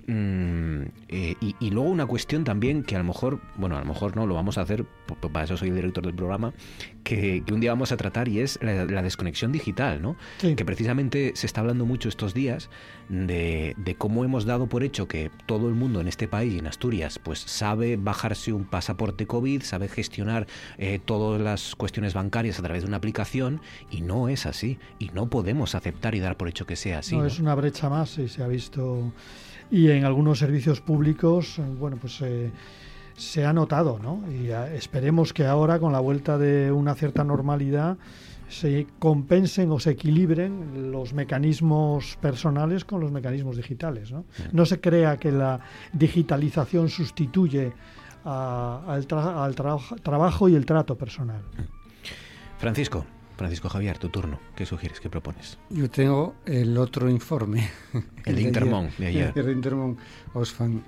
[0.06, 4.16] Mm, eh, y, luego una cuestión también que a lo mejor, bueno, a lo mejor
[4.16, 4.84] no, lo vamos a hacer,
[5.14, 6.52] para eso soy el director del programa,
[7.04, 10.16] que, un día vamos a tratar y es la, desconexión digital, ¿no?
[10.40, 12.68] Que precisamente se está hablando mucho estos días
[13.08, 16.58] de, de, cómo hemos dado por hecho que todo el mundo en este país y
[16.58, 20.46] en Asturias pues sabe bajarse un pasaporte COVID, sabe gestionar
[20.78, 23.60] eh, todas las cuestiones bancarias a través de una aplicación
[23.90, 27.16] y no es así y no podemos aceptar y dar por hecho que sea así.
[27.16, 29.12] No, es una brecha más y se ha visto
[29.70, 32.50] y en algunos servicios públicos, bueno, pues eh,
[33.16, 34.22] se ha notado, ¿no?
[34.30, 37.96] Y esperemos que ahora con la vuelta de una cierta normalidad
[38.48, 44.12] se compensen o se equilibren los mecanismos personales con los mecanismos digitales.
[44.12, 45.60] No, no se crea que la
[45.92, 47.72] digitalización sustituye
[48.24, 51.42] al, trabajo y el trato personal.
[52.58, 53.04] Francisco.
[53.36, 54.40] Francisco Javier, tu turno.
[54.54, 54.98] ¿Qué sugieres?
[54.98, 55.58] ¿Qué propones?
[55.68, 57.68] Yo tengo el otro informe.
[58.24, 59.32] El, de, Intermón, de ayer.
[59.36, 59.98] El de Intermón
[60.32, 60.82] Osfan.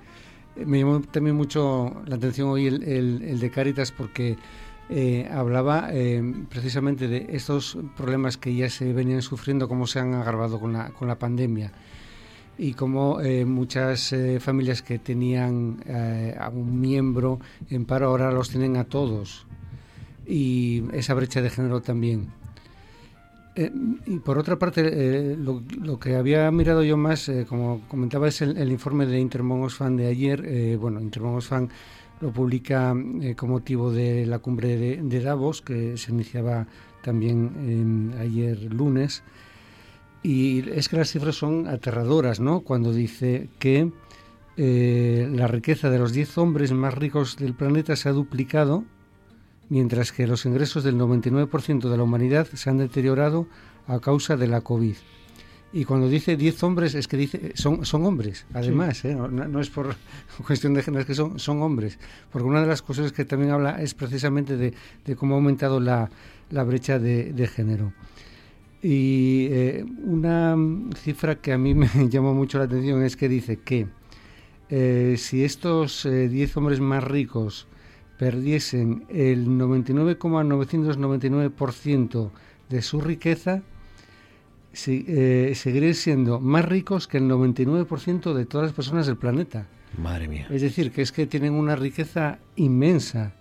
[0.65, 4.37] Me llamó también mucho la atención hoy el, de Caritas porque
[4.89, 10.13] eh, hablaba eh, precisamente de estos problemas que ya se venían sufriendo, cómo se han
[10.13, 11.71] agravado con la, con la pandemia
[12.57, 15.77] y cómo eh, muchas familias que tenían
[16.37, 19.47] a un miembro en paro ahora los tienen a todos
[20.25, 22.38] y esa brecha de género también.
[23.55, 23.71] Eh,
[24.05, 28.41] y por otra parte, eh, lo, que había mirado yo más, eh, como comentaba, es
[28.41, 29.67] el, informe de Intermon
[29.97, 30.77] de ayer.
[30.77, 31.41] bueno, Intermon
[32.21, 32.93] lo publica
[33.37, 36.67] con motivo de la cumbre de, Davos, que se iniciaba
[37.01, 39.23] también ayer lunes.
[40.21, 42.59] Y es que las cifras son aterradoras, ¿no?
[42.61, 43.91] Cuando dice que
[44.57, 48.83] la riqueza de los 10 hombres más ricos del planeta se ha duplicado
[49.69, 53.47] mientras que los ingresos del 99% de la humanidad se han deteriorado
[53.87, 54.95] a causa de la COVID.
[55.71, 59.15] Y cuando dice 10 hombres, es que dice son, son hombres, además, ¿eh?
[59.15, 59.95] no, es por
[60.47, 61.99] cuestión de género, es que son, son hombres.
[62.31, 64.73] Porque una de las cosas que también habla es precisamente de,
[65.15, 66.09] cómo ha aumentado la,
[66.49, 67.93] brecha de, género.
[68.81, 70.55] Y eh, una
[70.95, 73.87] cifra que a mí me llamó mucho la atención es que dice que
[74.69, 77.67] eh, si estos 10 hombres más ricos
[78.19, 82.31] perdiesen el 99,999%
[82.67, 83.61] de su riqueza,
[84.85, 89.67] eh, seguirían siendo más ricos que el 99% de todas las personas del planeta.
[89.97, 90.47] Madre mía.
[90.51, 93.35] Es decir, que es que tienen una riqueza inmensa.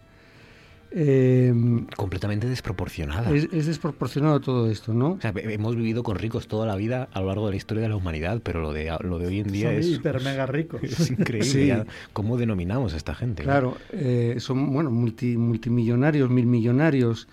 [0.90, 3.30] Em, Completamente desproporcionada.
[3.30, 5.18] Es, desproporcionado todo esto, ¿no?
[5.22, 7.96] hemos vivido con ricos toda la vida a lo largo de la historia de la
[7.96, 9.86] humanidad, pero lo de, lo de hoy en día es...
[9.86, 10.82] hiper mega ricos.
[10.82, 11.84] Es increíble.
[12.12, 13.42] ¿Cómo denominamos a esta gente?
[13.42, 17.28] Claro, eh, son bueno multi, multimillonarios, mil millonarios.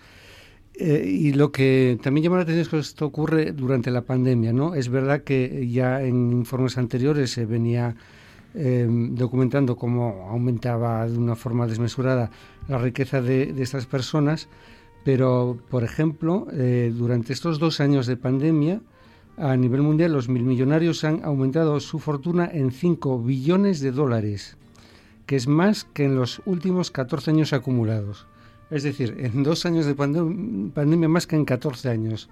[0.78, 4.52] Eh, y lo que también llama la atención es que esto ocurre durante la pandemia,
[4.52, 4.74] ¿no?
[4.74, 7.96] Es verdad que ya en informes anteriores se venía
[8.58, 12.30] Em, documentando cómo aumentaba de una forma desmesurada
[12.68, 14.48] la riqueza de, estas personas,
[15.04, 18.80] pero, por ejemplo, eh, durante estos dos años de pandemia,
[19.36, 24.56] a nivel mundial los mil millonarios han aumentado su fortuna en 5 billones de dólares,
[25.26, 28.26] que es más que en los últimos 14 años acumulados.
[28.70, 32.30] Es decir, en dos años de pandemia más que en 14 años.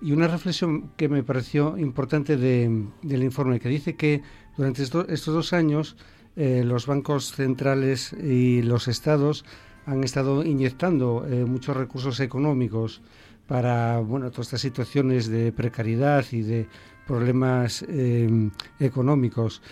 [0.00, 4.22] Y una reflexión que me pareció importante del informe, que dice que
[4.56, 5.96] durante estos dos años
[6.36, 9.44] eh, los bancos centrales y los estados
[9.86, 13.02] han estado inyectando eh, muchos recursos económicos
[13.46, 16.66] para bueno, todas estas situaciones de precariedad y de
[17.06, 18.50] problemas em,
[18.80, 19.62] económicos.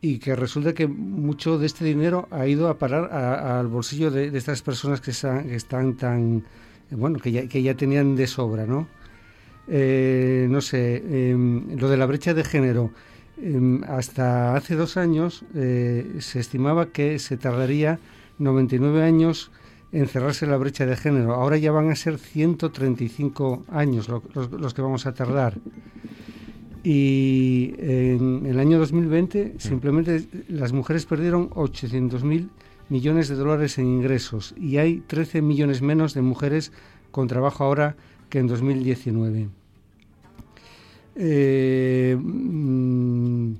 [0.00, 4.36] Y que resulta que mucho de este dinero ha ido a parar al bolsillo de,
[4.36, 6.44] estas personas que, están tan
[6.90, 8.86] bueno que ya, que ya tenían de sobra no
[9.66, 12.92] eh, no sé em, lo de la brecha de género
[13.86, 17.98] hasta hace dos años eh, se estimaba que se tardaría
[18.38, 19.50] 99 años
[19.92, 21.34] en cerrarse la brecha de género.
[21.34, 25.58] Ahora ya van a ser 135 años los, que vamos a tardar.
[26.82, 32.48] Y en el año 2020 simplemente las mujeres perdieron 800.000
[32.88, 36.72] millones de dólares en ingresos y hay 13 millones menos de mujeres
[37.10, 37.96] con trabajo ahora
[38.28, 39.48] que en 2019.
[41.16, 43.54] Eh, mm,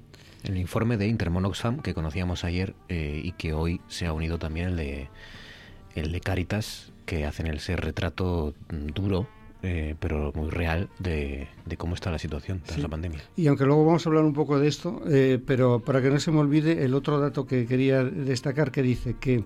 [0.44, 1.52] el informe de Intermon
[1.82, 5.08] que conocíamos ayer eh, y que hoy se ha unido también el de,
[5.94, 9.26] el de Caritas, que hacen el ser retrato duro,
[9.62, 13.20] eh, pero muy real, de, cómo está la situación tras la pandemia.
[13.36, 16.20] Y aunque luego vamos a hablar un poco de esto, eh, pero para que no
[16.20, 19.44] se me olvide, el otro dato que quería destacar que dice que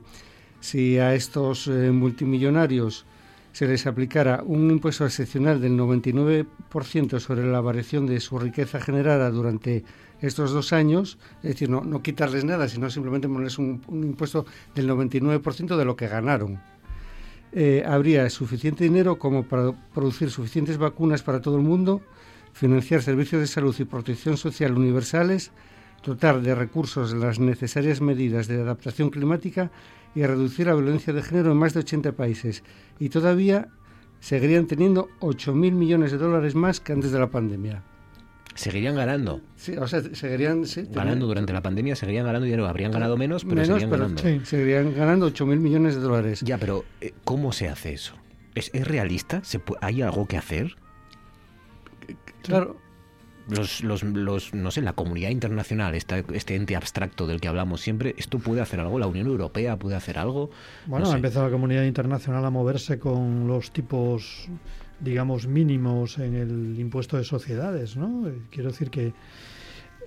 [0.60, 3.06] si a estos multimillonarios
[3.52, 9.31] se les aplicara un impuesto excepcional del 99% sobre la variación de su riqueza generada
[9.31, 9.85] durante
[10.20, 14.89] estos dos años, es decir, no, no quitarles nada, sino simplemente ponerles un, impuesto del
[14.89, 16.60] 99% de lo que ganaron.
[17.52, 22.02] Eh, habría suficiente dinero como para producir suficientes vacunas para todo el mundo,
[22.52, 25.51] financiar servicios de salud y protección social universales,
[26.05, 29.70] dotar de recursos las necesarias medidas de adaptación climática
[30.14, 32.62] y reducir la violencia de género en más de 80 países.
[32.98, 33.68] Y todavía
[34.20, 37.82] seguirían teniendo 8.000 millones de dólares más que antes de la pandemia.
[38.54, 39.40] Seguirían ganando.
[39.56, 42.66] Sí, o sea, seguirían ganando durante la pandemia, seguirían ganando dinero.
[42.66, 44.22] Habrían ganado menos, pero seguirían ganando.
[44.22, 46.40] Sí, seguirían ganando 8.000 millones de dólares.
[46.44, 48.14] Ya, pero eh, ¿cómo se hace eso?
[48.54, 49.42] ¿Es, es realista?
[49.44, 50.76] ¿Se ¿Hay algo que hacer?
[52.42, 52.76] Claro,
[53.51, 57.81] los, los, los, no sé, la comunidad internacional, este, este ente abstracto del que hablamos
[57.81, 58.98] siempre, ¿esto puede hacer algo?
[58.98, 60.51] ¿La Unión Europea puede hacer algo?
[60.86, 64.48] Bueno, ha empezado la comunidad internacional a moverse con los tipos
[65.01, 68.28] digamos, mínimos en el impuesto de sociedades, ¿no?
[68.28, 69.14] Eh, quiero decir que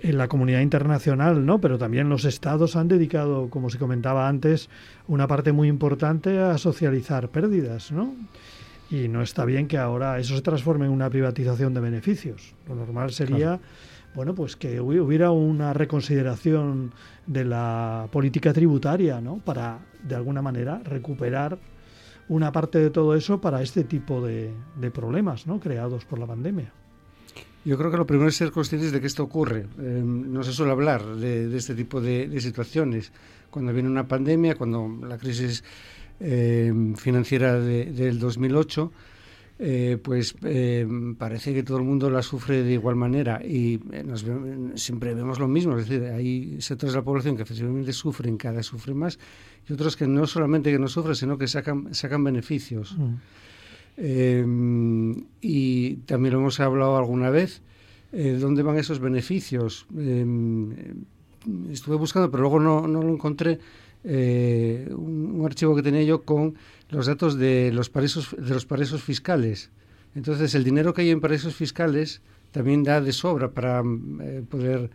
[0.01, 1.59] en la comunidad internacional, ¿no?
[1.59, 4.69] Pero también los estados han dedicado, como se comentaba antes,
[5.07, 8.13] una parte muy importante a socializar pérdidas, ¿no?
[8.93, 12.53] Y no está bien que ahora eso se transforme en una privatización de beneficios.
[12.67, 13.59] Lo normal sería,
[14.13, 16.93] bueno, pues que hubiera una reconsideración
[17.25, 19.37] de la política tributaria, ¿no?
[19.37, 21.57] Para, de alguna manera, recuperar
[22.29, 24.53] una parte de todo eso para este tipo de,
[24.93, 25.59] problemas, ¿no?
[25.59, 26.71] Creados por la pandemia.
[27.65, 29.65] Yo creo que lo primero es ser conscientes de que esto ocurre.
[29.79, 33.11] Em, no se suele hablar de, este tipo de, situaciones.
[33.49, 35.63] Cuando viene una pandemia, cuando la crisis
[36.23, 38.91] em, financiera del 2008,
[39.59, 44.03] eh, pues em, parece que todo el mundo la sufre de igual manera y eh,
[44.75, 45.77] siempre vemos lo mismo.
[45.77, 49.19] Es decir, hay sectores de la población que efectivamente sufren, cada vez sufre más,
[49.67, 52.97] y otros que no solamente que no sufren, sino que sacan, sacan beneficios.
[52.97, 53.13] Mm.
[53.97, 54.45] Eh,
[55.41, 57.61] y también lo hemos hablado alguna vez,
[58.11, 59.85] eh, ¿dónde van esos beneficios?
[61.71, 63.59] Estuve buscando, pero luego no, no lo encontré,
[64.03, 66.55] un, archivo que tenía yo con
[66.89, 69.69] los datos de los paraísos, de los paraísos fiscales.
[70.15, 72.21] Entonces, el dinero que hay en paraísos fiscales
[72.51, 73.81] también da de sobra para
[74.49, 74.91] poder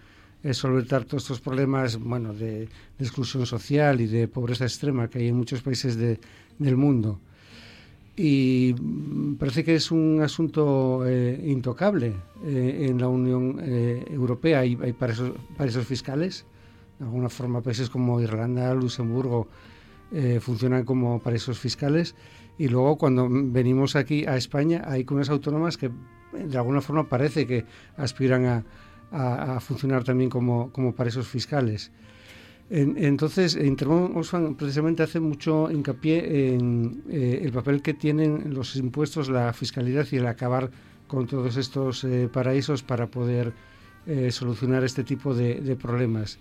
[0.52, 2.68] solventar todos estos problemas bueno, de,
[2.98, 7.20] exclusión social y de pobreza extrema que hay en muchos países del mundo
[8.18, 8.74] y
[9.38, 12.14] parece que es un asunto eh, intocable
[12.44, 14.58] eh, en la Unión eh, Europea.
[14.58, 16.44] Hay paraísos, fiscales,
[16.98, 19.48] de alguna forma países como Irlanda, Luxemburgo
[20.40, 22.14] funcionan como paraísos fiscales
[22.56, 25.90] y luego cuando venimos aquí a España hay comunidades autónomas que
[26.32, 27.66] de alguna forma parece que
[27.98, 28.64] aspiran
[29.12, 31.92] a, funcionar también como, como paraísos fiscales
[32.70, 39.30] entonces, Intermón Oxfam precisamente hace mucho hincapié en eh, el papel que tienen los impuestos,
[39.30, 40.70] la fiscalidad y el acabar
[41.06, 43.54] con todos estos eh, paraísos para poder
[44.06, 46.38] eh, solucionar este tipo de, problemas.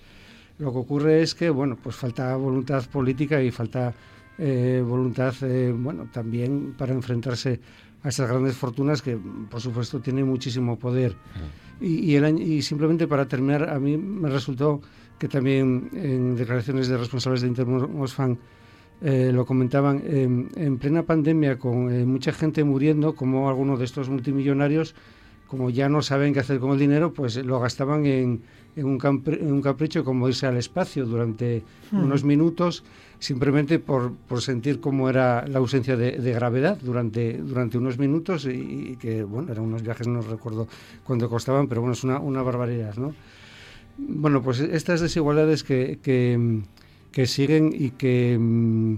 [0.60, 3.94] Lo que ocurre es que, bueno, pues falta voluntad política y falta
[4.38, 5.34] voluntad,
[5.74, 7.60] bueno, también para enfrentarse
[8.04, 9.18] a estas grandes fortunas que,
[9.50, 11.16] por supuesto, tienen muchísimo poder.
[11.82, 14.82] Y, y simplemente para terminar, a mí me resultó
[15.18, 18.38] que también en declaraciones de responsables de Intermosfan
[19.02, 24.10] eh, lo comentaban, en plena pandemia con eh, mucha gente muriendo, como algunos de estos
[24.10, 24.96] multimillonarios,
[25.48, 28.42] como ya no saben qué hacer con el dinero, pues lo gastaban en,
[28.78, 32.04] en, un, en un, capricho como irse al espacio durante hmm.
[32.04, 32.84] unos minutos,
[33.20, 38.96] simplemente por, por, sentir cómo era la ausencia de, gravedad durante, durante unos minutos y,
[38.98, 40.68] que, bueno, eran unos viajes, no recuerdo
[41.04, 43.14] cuánto costaban, pero bueno, es una, una barbaridad, ¿no?
[43.98, 48.98] Bueno, pues estas desigualdades que, que, siguen y que mm,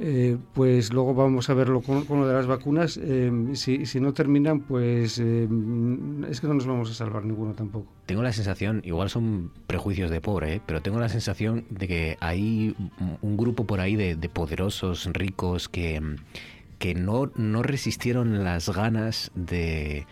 [0.00, 2.98] eh, pues luego vamos a verlo con, lo de las vacunas.
[3.02, 5.48] Eh, si, si, no terminan, pues eh,
[6.28, 7.86] es que no nos vamos a salvar ninguno tampoco.
[8.06, 12.76] Tengo la sensación, igual son prejuicios de pobre, pero tengo la sensación de que hay
[13.22, 16.00] un grupo por ahí de, de poderosos, ricos, que,
[16.78, 20.06] que no, no resistieron las ganas de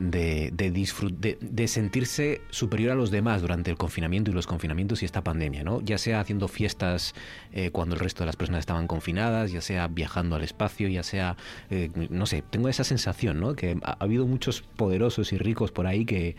[0.00, 5.06] de, de, de, sentirse superior a los demás durante el confinamiento y los confinamientos y
[5.06, 5.80] esta pandemia, ¿no?
[5.80, 7.14] Ya sea haciendo fiestas
[7.52, 11.02] eh, cuando el resto de las personas estaban confinadas, ya sea viajando al espacio, ya
[11.02, 11.36] sea,
[11.70, 13.54] eh, no sé, tengo esa sensación, ¿no?
[13.54, 16.36] Que ha, habido muchos poderosos y ricos por ahí que,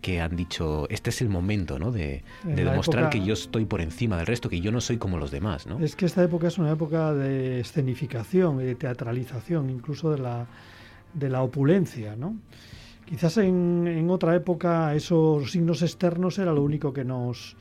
[0.00, 1.92] que han dicho, este es el momento, ¿no?
[1.92, 5.30] De, demostrar que yo estoy por encima del resto, que yo no soy como los
[5.30, 5.78] demás, ¿no?
[5.80, 10.46] Es que esta época es una época de escenificación y de teatralización, incluso de la,
[11.12, 12.36] de la opulencia, ¿no?
[13.04, 17.56] Quizás en, otra época esos signos externos era lo único que nos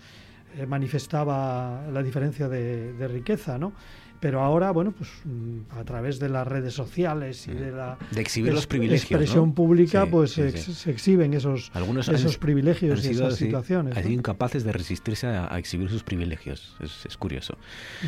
[0.57, 3.73] eh, manifestaba la diferencia de, riqueza, ¿no?
[4.19, 8.21] Pero ahora, bueno, pues mm, a través de las redes sociales y de la de
[8.21, 11.71] exhibir los privilegios, expresión pública, pues se exhiben esos,
[12.07, 13.97] esos privilegios y esas situaciones.
[13.97, 16.77] Han sido incapaces de resistirse a, exhibir sus privilegios.
[16.79, 17.57] Es, curioso.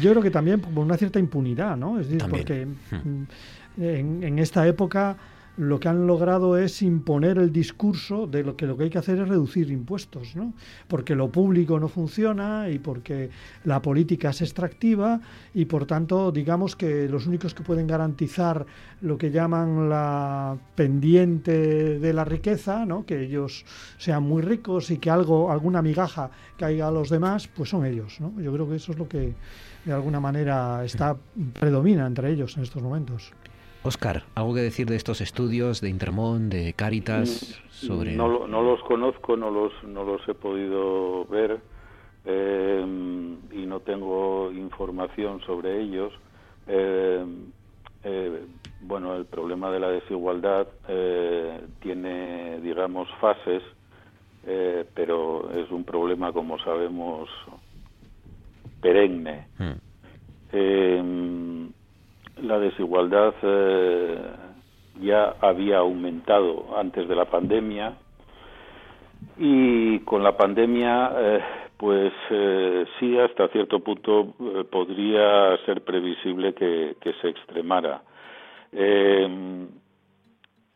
[0.01, 1.99] Yo creo que también por una cierta impunidad, ¿no?
[1.99, 3.81] Es decir, porque hmm.
[3.81, 5.17] en, en esta época
[5.57, 8.97] lo que han logrado es imponer el discurso de lo que lo que hay que
[8.97, 10.53] hacer es reducir impuestos, ¿no?
[10.87, 13.29] Porque lo público no funciona y porque
[13.63, 15.21] la política es extractiva
[15.53, 18.65] y por tanto, digamos que los únicos que pueden garantizar
[19.01, 23.05] lo que llaman la pendiente de la riqueza, ¿no?
[23.05, 23.65] Que ellos
[23.97, 28.19] sean muy ricos y que algo alguna migaja caiga a los demás, pues son ellos,
[28.19, 28.39] ¿no?
[28.41, 29.35] Yo creo que eso es lo que
[29.85, 31.15] de alguna manera está
[31.59, 33.33] predomina entre ellos en estos momentos.
[33.83, 37.61] Oscar, ¿algo que decir de estos estudios de Intermón, de Caritas?
[37.65, 38.15] Mm, sobre...
[38.15, 41.59] No, no los conozco, no los, no los he podido ver
[42.25, 42.81] eh,
[43.51, 46.13] y no tengo información sobre ellos.
[46.67, 47.25] Eh,
[48.05, 48.45] eh,
[48.79, 50.67] bueno, el problema de la desigualdad
[51.81, 53.63] tiene, digamos, fases,
[54.93, 57.29] pero es un problema, como sabemos,
[58.81, 59.47] perenne.
[59.57, 59.83] Hmm.
[62.41, 63.33] La desigualdad
[65.01, 67.93] ya había aumentado antes de la pandemia
[69.37, 71.11] y con la pandemia
[71.83, 78.01] pues eh, sí, hasta cierto punto eh, podría ser previsible que, se extremara.
[78.71, 79.67] Em,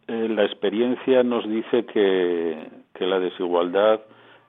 [0.06, 2.58] eh, la experiencia nos dice que,
[3.00, 4.02] la desigualdad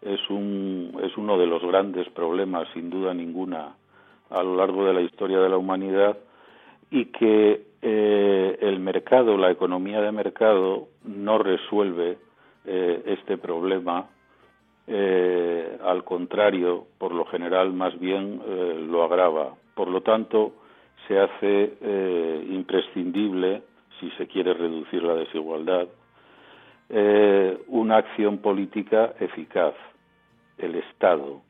[0.03, 3.77] es, un, es uno de los grandes problemas, sin duda ninguna,
[4.29, 6.19] a lo largo de la historia de la humanidad
[6.91, 12.19] y que el mercado, la economía de mercado, no resuelve
[12.65, 14.09] este problema
[14.91, 19.55] eh, al contrario, por lo general, más bien eh, lo agrava.
[19.75, 20.55] Por lo tanto,
[21.07, 23.63] se hace eh, imprescindible,
[24.01, 25.89] si se quiere reducir la desigualdad,
[27.67, 29.75] una acción política eficaz,
[30.57, 31.43] el Estado.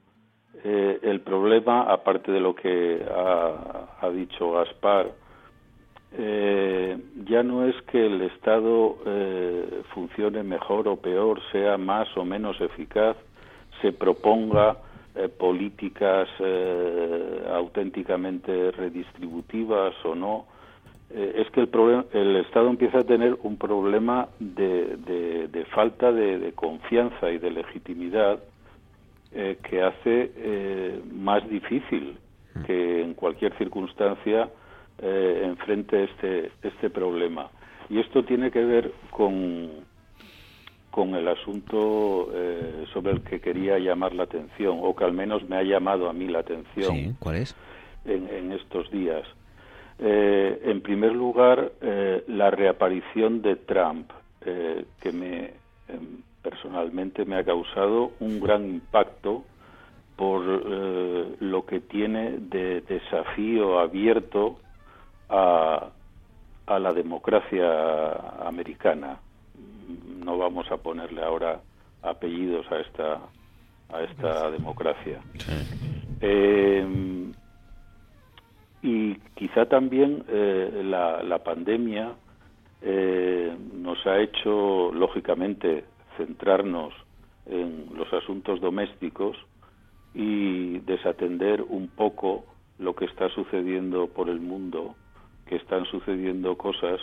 [0.65, 5.13] el problema, aparte de lo que ha, ha dicho Gaspar,
[6.11, 8.97] ya no es que el Estado
[9.95, 13.17] funcione mejor o peor, sea más o menos eficaz,
[13.83, 14.79] se proponga
[15.19, 20.47] eh, políticas eh, auténticamente redistributivas o no.
[21.11, 24.97] Eh, es que el, problema, el Estado empieza a tener un problema de,
[25.49, 28.39] de, falta de, confianza y de legitimidad
[29.33, 32.17] que hace más difícil
[32.65, 34.49] que en cualquier circunstancia
[35.01, 37.51] enfrente este, este problema.
[37.91, 39.71] Y esto tiene que ver con,
[40.91, 45.49] con el asunto eh, sobre el que quería llamar la atención, o que al menos
[45.49, 47.17] me ha llamado a mí la atención.
[47.19, 47.57] ¿Cuál es?
[48.05, 49.23] En, estos días.
[49.99, 54.11] Eh, en primer lugar, eh, la reaparición de Trump,
[54.41, 55.53] que me
[55.89, 59.45] em, personalmente me ha causado un gran impacto
[60.17, 64.59] por lo que tiene de desafío abierto
[65.29, 65.91] a,
[66.67, 69.21] a la democracia americana.
[70.25, 71.61] No vamos a ponerle ahora
[72.03, 73.21] apellidos a esta
[73.91, 75.21] a esta democracia.
[76.21, 77.33] Eh,
[78.83, 82.13] y quizá también eh, la, la, pandemia
[82.83, 85.85] eh, nos ha hecho, lógicamente,
[86.17, 86.95] centrarnos
[87.47, 89.37] en los asuntos domésticos
[90.15, 92.45] y desatender un poco
[92.79, 94.95] lo que está sucediendo por el mundo,
[95.49, 97.01] que están sucediendo cosas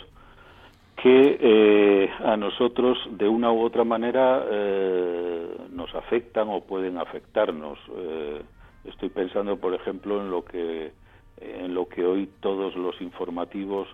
[1.02, 7.78] que eh, a nosotros de una u otra manera eh, nos afectan o pueden afectarnos.
[7.96, 8.42] Eh,
[8.84, 10.92] estoy pensando, por ejemplo, en lo que
[11.38, 13.88] en lo que hoy todos los informativos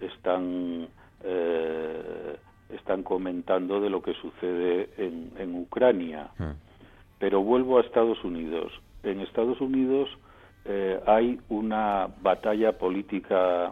[0.00, 0.88] están
[2.70, 6.30] están comentando de lo que sucede en, en Ucrania.
[6.38, 6.52] Hmm.
[7.18, 8.72] Pero vuelvo a Estados Unidos.
[9.02, 10.08] En Estados Unidos
[11.06, 13.70] hay una batalla política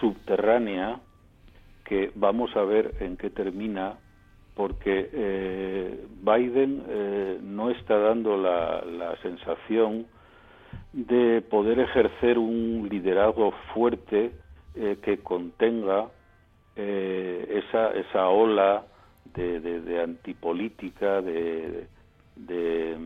[0.00, 1.00] subterránea
[1.84, 3.98] que vamos a ver en qué termina
[4.54, 8.82] porque eh, Biden eh, no está dando la,
[9.22, 10.06] sensación
[10.92, 14.32] de poder ejercer un liderazgo fuerte
[14.74, 16.08] eh, que contenga
[16.76, 18.84] esa, esa ola
[19.32, 21.86] de, de, antipolítica, de,
[22.34, 22.96] de,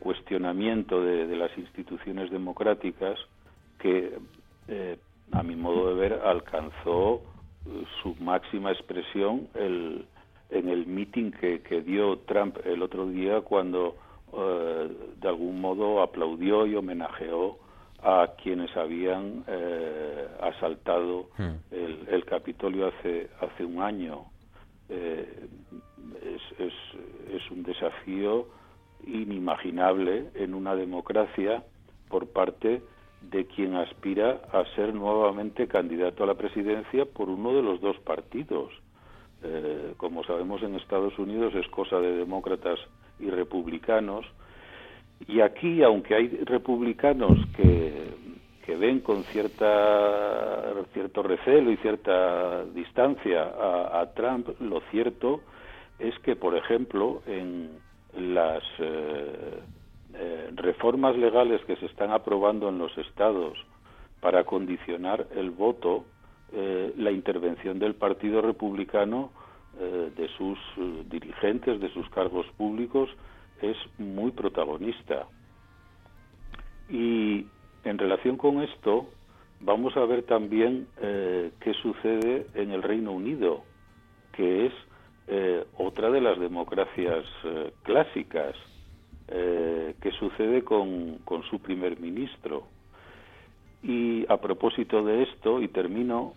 [0.00, 3.18] cuestionamiento de, las instituciones democráticas
[3.78, 4.18] que,
[5.32, 7.22] a mi modo de ver, alcanzó
[8.02, 10.06] su máxima expresión el,
[10.50, 13.96] en el meeting que, que, dio Trump el otro día cuando
[14.32, 14.88] eh,
[15.20, 17.58] de algún modo aplaudió y homenajeó
[18.02, 21.74] a quienes habían eh, asaltado hmm.
[21.74, 24.26] el, el, Capitolio hace, hace un año.
[24.88, 25.48] Eh,
[26.22, 26.72] es, es,
[27.34, 28.46] es un desafío
[29.06, 31.62] inimaginable en una democracia
[32.08, 32.82] por parte
[33.22, 37.98] de quien aspira a ser nuevamente candidato a la presidencia por uno de los dos
[38.00, 38.72] partidos.
[39.42, 42.78] Eh, como sabemos en Estados Unidos es cosa de demócratas
[43.20, 44.26] y republicanos
[45.26, 48.14] y aquí aunque hay republicanos que,
[48.64, 55.40] que ven con cierta cierto recelo y cierta distancia a, Trump lo cierto
[55.98, 57.70] es que por ejemplo en
[58.16, 59.60] las eh,
[60.14, 63.58] eh, reformas legales que se están aprobando en los estados
[64.20, 66.04] para condicionar el voto,
[66.52, 69.30] eh, la intervención del Partido Republicano,
[69.78, 70.58] de sus
[71.08, 73.08] dirigentes, de sus cargos públicos,
[73.62, 75.28] es muy protagonista.
[76.88, 77.46] Y
[77.84, 79.06] en relación con esto,
[79.60, 83.62] vamos a ver también qué sucede en el Reino Unido,
[84.32, 84.72] que es
[85.28, 88.54] eh, otra de las democracias eh, clásicas.
[89.28, 92.62] qué sucede con, con, su primer ministro.
[93.82, 96.32] Y a propósito de esto, y termino,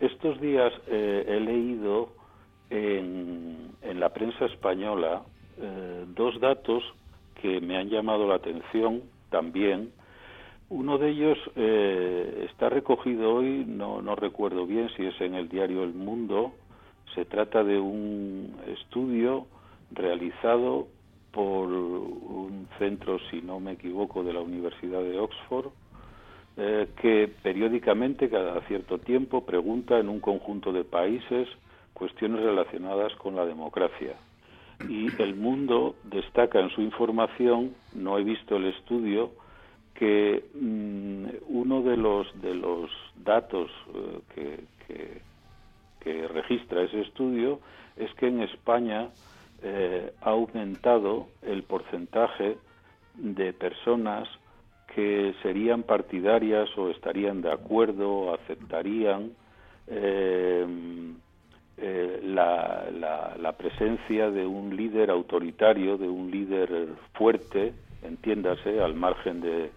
[0.00, 2.08] estos días he leído
[2.70, 5.22] en, en, la prensa española
[6.16, 6.82] dos datos
[7.42, 9.92] que me han llamado la atención también
[10.72, 15.50] uno de ellos eh, está recogido hoy, no, no recuerdo bien si es en el
[15.50, 16.52] diario El Mundo.
[17.14, 19.46] Se trata de un estudio
[19.90, 20.88] realizado
[21.30, 25.68] por un centro, si no me equivoco, de la Universidad de Oxford,
[26.56, 31.48] eh, que periódicamente, cada cierto tiempo, pregunta en un conjunto de países
[31.94, 34.14] cuestiones relacionadas con la democracia.
[34.88, 39.30] Y el mundo destaca en su información, no he visto el estudio,
[39.94, 45.22] que mm, uno de los de los datos eh, que, que,
[46.04, 47.60] registra ese estudio
[47.96, 49.08] es que en España
[49.62, 52.56] eh, ha aumentado el porcentaje
[53.14, 54.28] de personas
[54.94, 59.32] que serían partidarias o estarían de acuerdo o aceptarían
[59.86, 60.66] eh,
[62.24, 67.72] la, la, la, presencia de un líder autoritario, de un líder fuerte,
[68.02, 69.70] entiéndase, al margen de,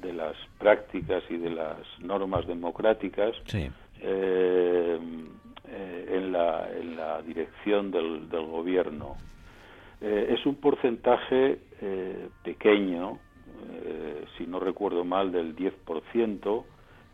[0.00, 3.34] de las prácticas y de las normas democráticas
[4.00, 4.98] eh,
[5.68, 9.16] eh, en, la, en, la, dirección del, del gobierno.
[10.00, 11.58] Eh, es un porcentaje
[12.42, 13.18] pequeño,
[14.38, 16.64] si no recuerdo mal, del 10%.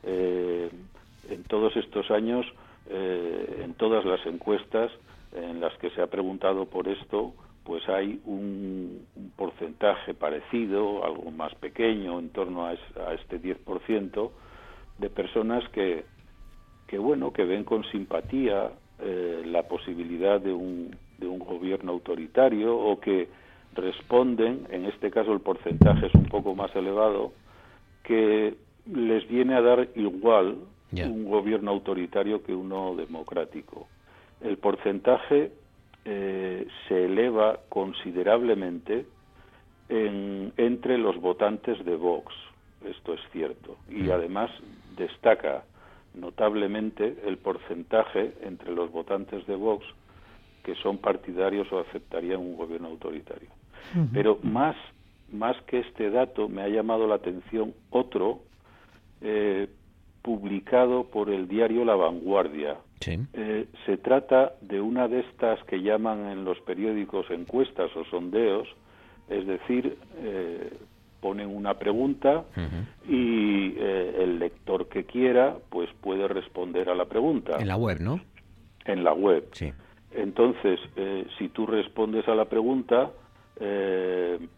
[0.05, 2.47] en todos estos años,
[2.89, 4.93] en todas las encuestas
[5.33, 9.07] en las que se ha preguntado por esto, pues hay un,
[9.37, 14.31] porcentaje parecido, algo más pequeño, en torno a, este 10%,
[14.99, 16.05] de personas que,
[16.91, 22.77] que, bueno, que ven con simpatía eh, la posibilidad de un, de un gobierno autoritario
[22.77, 23.29] o que
[23.77, 27.31] responden, en este caso el porcentaje es un poco más elevado,
[28.03, 28.57] que
[28.93, 30.57] les viene a dar igual
[30.93, 33.87] un gobierno autoritario que uno democrático.
[34.41, 35.53] El porcentaje
[36.05, 39.07] eh, se eleva considerablemente
[39.89, 42.35] entre los votantes de Vox.
[42.85, 43.77] Esto es cierto.
[43.89, 44.11] Y mm.
[44.11, 44.51] además
[44.97, 45.63] destaca
[46.15, 49.85] notablemente el porcentaje entre los votantes de Vox
[50.63, 53.49] que son partidarios o aceptarían un gobierno autoritario.
[54.13, 54.77] Pero más,
[55.33, 58.41] más que este dato me ha llamado la atención otro
[59.21, 59.69] eh,
[60.23, 62.77] publicado por el diario La Vanguardia.
[63.33, 68.69] Eh, se trata de una de estas que llaman en los periódicos encuestas o sondeos,
[69.29, 70.71] es decir, eh,
[71.21, 72.45] ponen una pregunta
[73.09, 77.59] y eh, el lector que quiera pues puede responder a la pregunta.
[77.59, 78.21] En la web, ¿no?
[78.85, 79.49] En la web.
[79.53, 79.73] Sí.
[80.13, 80.81] Entonces,
[81.39, 83.11] si tú respondes a la pregunta,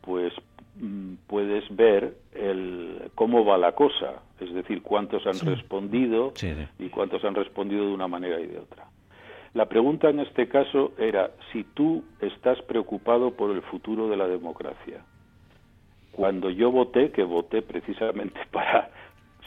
[0.01, 0.33] pues
[0.75, 6.33] Mm, puedes ver el, cómo va la cosa, es decir, cuántos han respondido
[6.79, 8.87] y cuántos han respondido de una manera y de otra.
[9.53, 14.27] La pregunta en este caso era si tú estás preocupado por el futuro de la
[14.27, 15.05] democracia.
[16.13, 18.91] Cuando yo voté, que voté precisamente para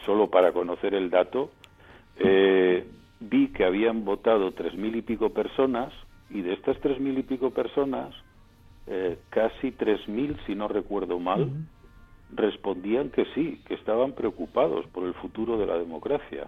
[0.04, 1.50] solo para conocer el dato,
[2.18, 2.86] eh,
[3.20, 5.92] vi que habían votado tres mil y pico personas
[6.30, 8.14] y de estas tres mil y pico personas
[8.88, 11.50] eh, casi 3.000, si no recuerdo mal,
[12.32, 16.46] respondían que sí, que estaban preocupados por el futuro de la democracia.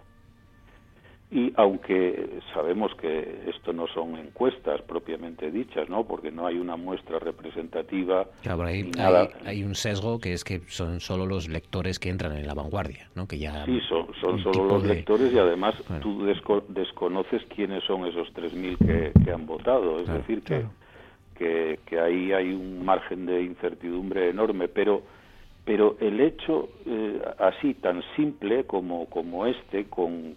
[1.31, 6.05] Y aunque sabemos que esto no son encuestas propiamente dichas, ¿no?
[6.05, 8.27] Porque no hay una muestra representativa.
[8.43, 8.91] Claro, hay,
[9.45, 13.11] hay, un sesgo que es que son solo los lectores que entran en la vanguardia,
[13.15, 13.29] ¿no?
[13.29, 16.25] Que ya sí, son, son solo los lectores y además tú
[16.69, 20.01] desconoces quiénes son esos 3.000 que, que han votado.
[20.01, 20.65] Es decir, que
[21.39, 25.03] que, ahí hay un margen de incertidumbre enorme, pero
[25.69, 29.07] pero el hecho eh, así tan simple como,
[29.45, 30.37] este, con,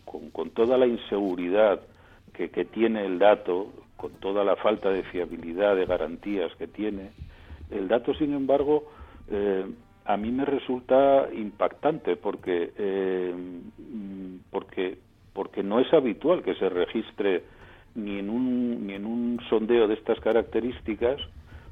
[0.54, 1.80] toda la inseguridad
[2.34, 7.12] que, que, tiene el dato, con toda la falta de fiabilidad, de garantías que tiene,
[7.70, 8.92] el dato, sin embargo,
[9.30, 9.66] eh,
[10.04, 13.34] a mí me resulta impactante porque, eh,
[14.50, 14.98] porque,
[15.32, 17.44] porque no es habitual que se registre
[17.96, 21.22] ni en un, ni en un sondeo de estas características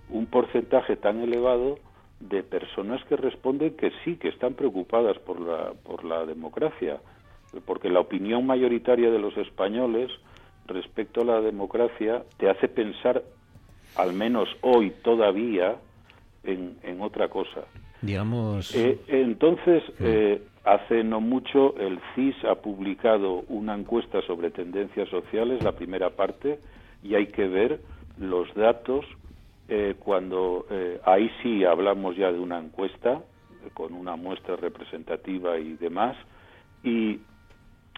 [0.08, 1.78] un porcentaje tan elevado
[2.20, 7.00] de personas que responden que sí, que están preocupadas por la, por la democracia,
[7.66, 10.12] porque la opinión mayoritaria de los españoles
[10.68, 13.24] respecto a la democracia te hace pensar,
[13.96, 15.76] al menos hoy todavía,
[16.44, 17.62] en, en otra cosa.
[18.02, 18.74] Digamos.
[18.76, 25.64] Eh, entonces, eh, hace no mucho el CIS ha publicado una encuesta sobre tendencias sociales,
[25.64, 26.60] la primera parte,
[27.04, 27.82] y hay que ver
[28.18, 29.06] los datos
[29.70, 33.22] eh, cuando eh, ahí sí hablamos ya de una encuesta
[33.74, 36.18] con una muestra representativa y demás,
[36.84, 37.20] y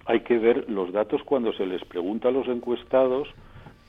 [0.05, 3.27] hay que ver los datos cuando se les pregunta a los encuestados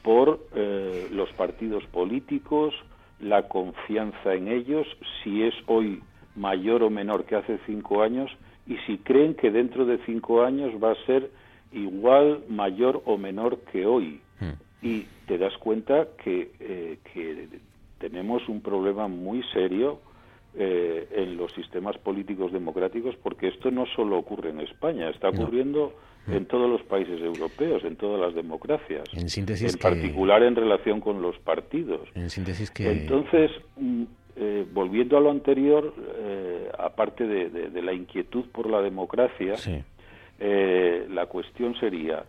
[0.03, 2.75] por eh, los partidos políticos,
[3.21, 4.87] la confianza en ellos,
[5.23, 6.03] si es hoy
[6.35, 8.31] mayor o menor que hace cinco años
[8.67, 11.31] y si creen que dentro de cinco años va a ser
[11.73, 14.21] igual, mayor o menor que hoy.
[14.41, 14.53] Hmm.
[14.83, 17.49] Y te das cuenta que, eh, que
[18.03, 20.01] tenemos un problema muy serio
[20.59, 25.95] eh, en los sistemas políticos democráticos porque esto no solo ocurre en España, está ocurriendo
[26.27, 29.05] en todos los países europeos, en todas las democracias.
[29.13, 32.09] En síntesis, en particular en relación con los partidos.
[32.15, 34.03] En síntesis que entonces mm,
[34.35, 39.55] eh, volviendo a lo anterior, eh, aparte de, la inquietud por la democracia,
[40.41, 42.25] la cuestión sería,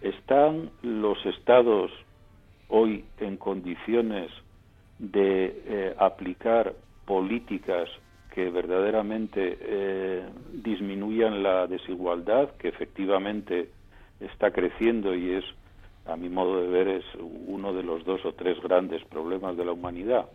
[0.00, 1.90] ¿están los estados
[2.68, 4.30] hoy en condiciones
[4.98, 7.88] de aplicar políticas
[8.34, 13.70] que verdaderamente disminuyan la desigualdad, que efectivamente
[14.20, 15.44] está creciendo y es,
[16.06, 17.04] a mi modo de ver, es
[17.46, 20.26] uno de los dos o tres grandes problemas de la humanidad?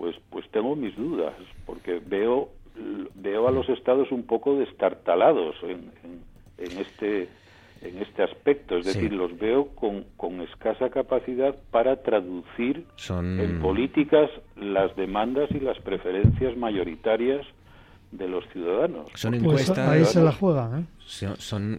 [0.00, 1.34] pues pues tengo mis dudas
[1.66, 2.48] porque veo
[3.14, 5.90] veo a los estados un poco destartalados en,
[6.56, 7.28] en, este
[7.82, 14.30] en este aspecto, es decir, los veo con, con, escasa capacidad para traducir en políticas
[14.56, 17.46] las demandas y las preferencias mayoritarias
[18.12, 19.06] de los ciudadanos.
[19.14, 19.78] Son pues encuestas.
[19.78, 20.84] ahí se la juegan, ¿eh?
[21.10, 21.76] Son, son,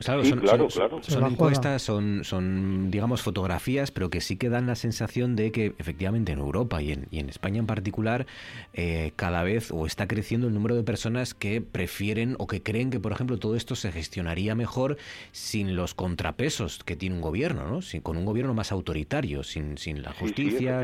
[1.25, 6.33] encuestas, son, son, digamos, fotografías, pero que sí que dan la sensación de que efectivamente
[6.33, 8.25] en Europa y en, y en España en particular,
[8.73, 12.89] eh, cada vez o está creciendo el número de personas que prefieren o que creen
[12.89, 14.97] que, por ejemplo, todo esto se gestionaría mejor
[15.31, 17.81] sin los contrapesos que tiene un gobierno, ¿no?
[17.81, 20.83] Sin, con un gobierno más autoritario, sin, sin la justicia,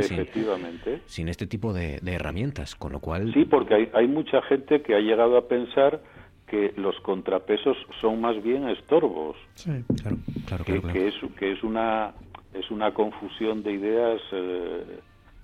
[1.05, 3.33] sin, este tipo de, de, herramientas, con lo cual...
[3.33, 6.01] Sí, porque hay, hay mucha gente que ha llegado a pensar
[6.47, 9.35] que los contrapesos son más bien estorbos.
[9.55, 12.13] Sí, claro, claro, que, claro, que, es que es una
[12.53, 14.99] es una confusión de ideas eh,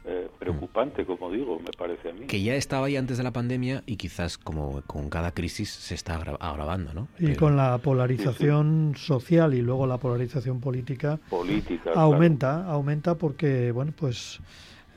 [0.06, 2.26] eh, preocupante, como digo, me parece a mí.
[2.26, 5.96] Que ya estaba ahí antes de la pandemia y quizás como con cada crisis se
[5.96, 7.08] está agravando, ¿no?
[7.20, 13.94] Y con la polarización social y luego la polarización política, política aumenta, aumenta porque, bueno,
[13.96, 14.42] pues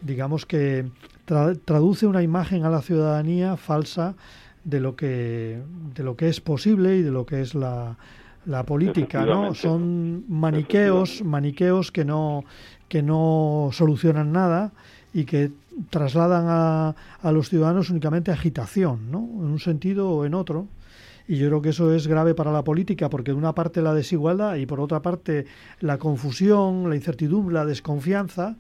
[0.01, 0.87] digamos que
[1.65, 4.17] traduce una imagen a la ciudadanía falsa
[4.67, 5.63] de lo que
[5.95, 7.97] de lo que es posible y de lo que es la,
[8.45, 9.55] la política, ¿no?
[9.55, 12.45] Son maniqueos, maniqueos que no
[12.89, 14.73] que no solucionan nada
[15.15, 15.53] y que
[15.91, 19.19] trasladan a, a los ciudadanos únicamente agitación, ¿no?
[19.19, 20.67] En un sentido o en otro.
[21.29, 23.95] Y yo creo que eso es grave para la política, porque de una parte la
[23.95, 25.47] desigualdad y por otra parte
[25.81, 28.57] la confusión, la incertidumbre, la desconfianza,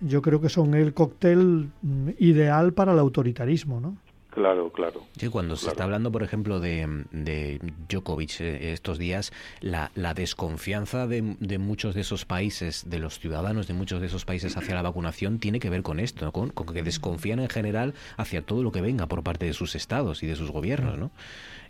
[0.00, 3.96] yo creo que son el cóctel mm, ideal para el autoritarismo, ¿no?
[4.38, 5.02] Claro, claro.
[5.18, 10.14] Sí, cuando se está hablando, por ejemplo, de, de Djokovic eh, estos días, la, la
[10.14, 14.56] desconfianza de, de, muchos de esos países, de los ciudadanos de muchos de esos países
[14.56, 18.42] hacia la vacunación, tiene que ver con esto, con, con, que desconfían en general hacia
[18.42, 21.10] todo lo que venga por parte de sus estados y de sus gobiernos, ¿no?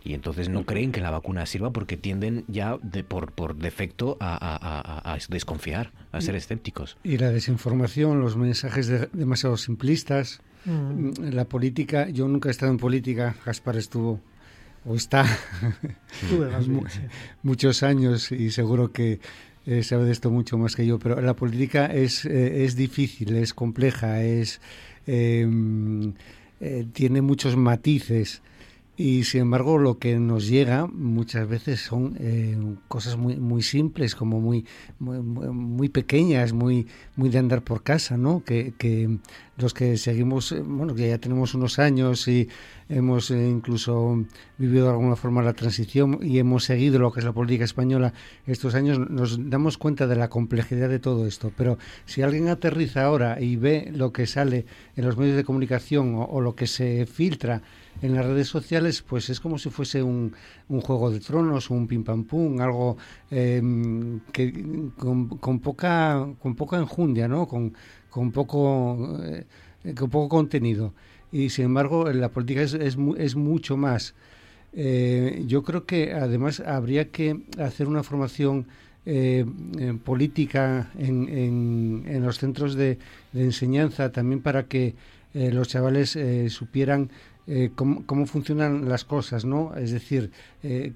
[0.03, 4.15] Y entonces no creen que la vacuna sirva porque tienden ya de, por, por defecto
[4.19, 6.97] a, a, a, desconfiar, a ser escépticos.
[7.03, 11.31] Y la desinformación, los mensajes demasiado simplistas Mm.
[11.31, 14.19] La política, yo nunca he estado en política, Gaspar estuvo
[14.85, 15.25] o está
[17.43, 19.19] muchos años y seguro que
[19.65, 23.35] eh, sabe de esto mucho más que yo, pero la política es, eh, es difícil,
[23.35, 24.61] es compleja, es
[25.05, 26.13] em,
[26.59, 28.41] eh, tiene muchos matices
[28.99, 32.57] y sin embargo lo que nos llega muchas veces son eh,
[32.89, 34.65] cosas muy muy simples como muy,
[34.99, 36.85] muy, pequeñas muy
[37.15, 39.19] muy de andar por casa no que, que
[39.55, 42.49] los que seguimos eh, bueno que ya tenemos unos años y
[42.89, 44.25] hemos eh, incluso
[44.57, 48.11] vivido de alguna forma la transición y hemos seguido lo que es la política española
[48.47, 51.51] estos años nos damos cuenta de la complejidad de todo esto.
[51.55, 54.65] Pero si alguien aterriza ahora y ve lo que sale
[54.95, 57.61] en los medios de comunicación o lo que se filtra
[58.01, 60.33] en las redes sociales, pues es como si fuese un,
[60.69, 62.97] un juego de tronos, un pim pam pum, algo
[63.29, 64.53] em, que
[64.97, 67.47] con, poca con poca enjundia, ¿no?
[67.47, 67.73] Con,
[68.09, 69.45] con poco eh,
[69.95, 70.93] con poco contenido.
[71.31, 74.15] Y sin embargo, la política es, es, es mucho más.
[74.73, 78.67] Eh, yo creo que además habría que hacer una formación
[79.05, 79.45] eh,
[80.03, 82.99] política en, en, en, los centros de
[83.33, 84.95] enseñanza también para que
[85.33, 86.17] los chavales
[86.49, 87.11] supieran
[87.51, 89.75] eh, cómo, funcionan las cosas, ¿no?
[89.75, 90.29] Es decir,
[90.61, 90.93] eh,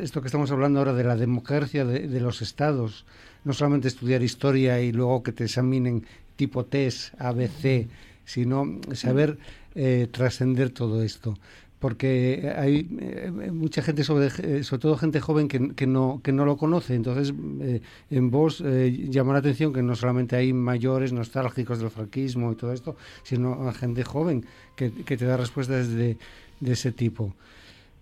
[0.00, 3.04] esto que estamos hablando ahora de la democracia de, los estados,
[3.44, 6.06] no solamente estudiar historia y luego que te examinen
[6.36, 7.86] tipo test, ABC,
[8.24, 9.36] sino saber
[9.74, 11.36] eh, trascender todo esto
[11.84, 16.94] porque hay eh, mucha gente, sobre, eh, sobre todo gente joven, que, no, lo conoce.
[16.94, 18.64] Entonces, eh, en vos
[19.10, 23.70] llama la atención que no solamente hay mayores nostálgicos del franquismo y todo esto, sino
[23.74, 24.46] gente joven
[24.76, 26.16] que, te da respuestas de,
[26.64, 27.34] ese tipo.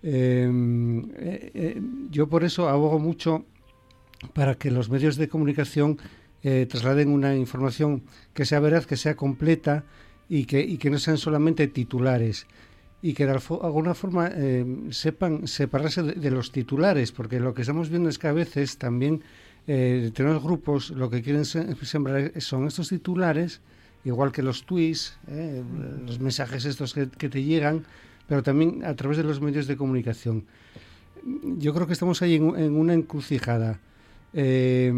[0.01, 1.05] Em,
[2.09, 3.43] yo por eso abogo mucho
[4.31, 5.97] para que los medios de comunicación
[6.41, 8.03] trasladen una información
[8.33, 9.83] que sea veraz, que sea completa
[10.29, 12.47] y que no sean solamente titulares
[13.03, 17.89] y que de alguna forma eh, sepan separarse de, los titulares, porque lo que estamos
[17.89, 19.21] viendo es que a veces también
[19.67, 23.59] eh, determinados grupos lo que quieren sembrar son estos titulares,
[24.05, 25.61] igual que los tweets, eh,
[26.05, 27.83] los mensajes estos que, te llegan,
[28.25, 30.45] pero también a través de los medios de comunicación.
[31.57, 33.81] Yo creo que estamos ahí en, una encrucijada.
[34.31, 34.89] Eh,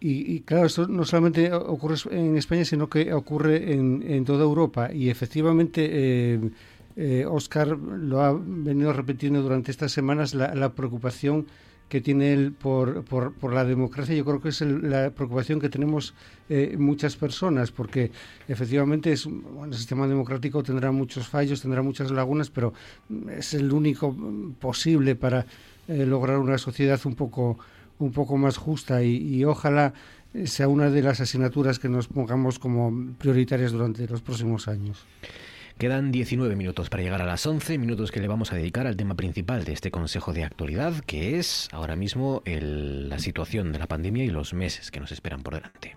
[0.00, 4.92] y, claro, esto no solamente ocurre en España, sino que ocurre en, en toda Europa.
[4.92, 6.50] Y efectivamente, eh,
[6.96, 11.46] eh, Oscar lo ha venido repitiendo durante estas semanas, la, preocupación
[11.88, 14.14] que tiene él por, por, la democracia.
[14.14, 16.14] Yo creo que es la preocupación que tenemos
[16.48, 18.12] eh, muchas personas, porque
[18.46, 22.72] efectivamente es, bueno, el sistema democrático tendrá muchos fallos, tendrá muchas lagunas, pero
[23.36, 24.14] es el único
[24.60, 25.44] posible para
[25.88, 27.58] lograr una sociedad un poco
[27.98, 29.94] un poco más justa y, ojalá
[30.44, 35.06] sea una de las asignaturas que nos pongamos como prioritarias durante los próximos años.
[35.78, 38.96] Quedan 19 minutos para llegar a las 11, minutos que le vamos a dedicar al
[38.96, 43.86] tema principal de este Consejo de Actualidad, que es ahora mismo la situación de la
[43.86, 45.96] pandemia y los meses que nos esperan por delante.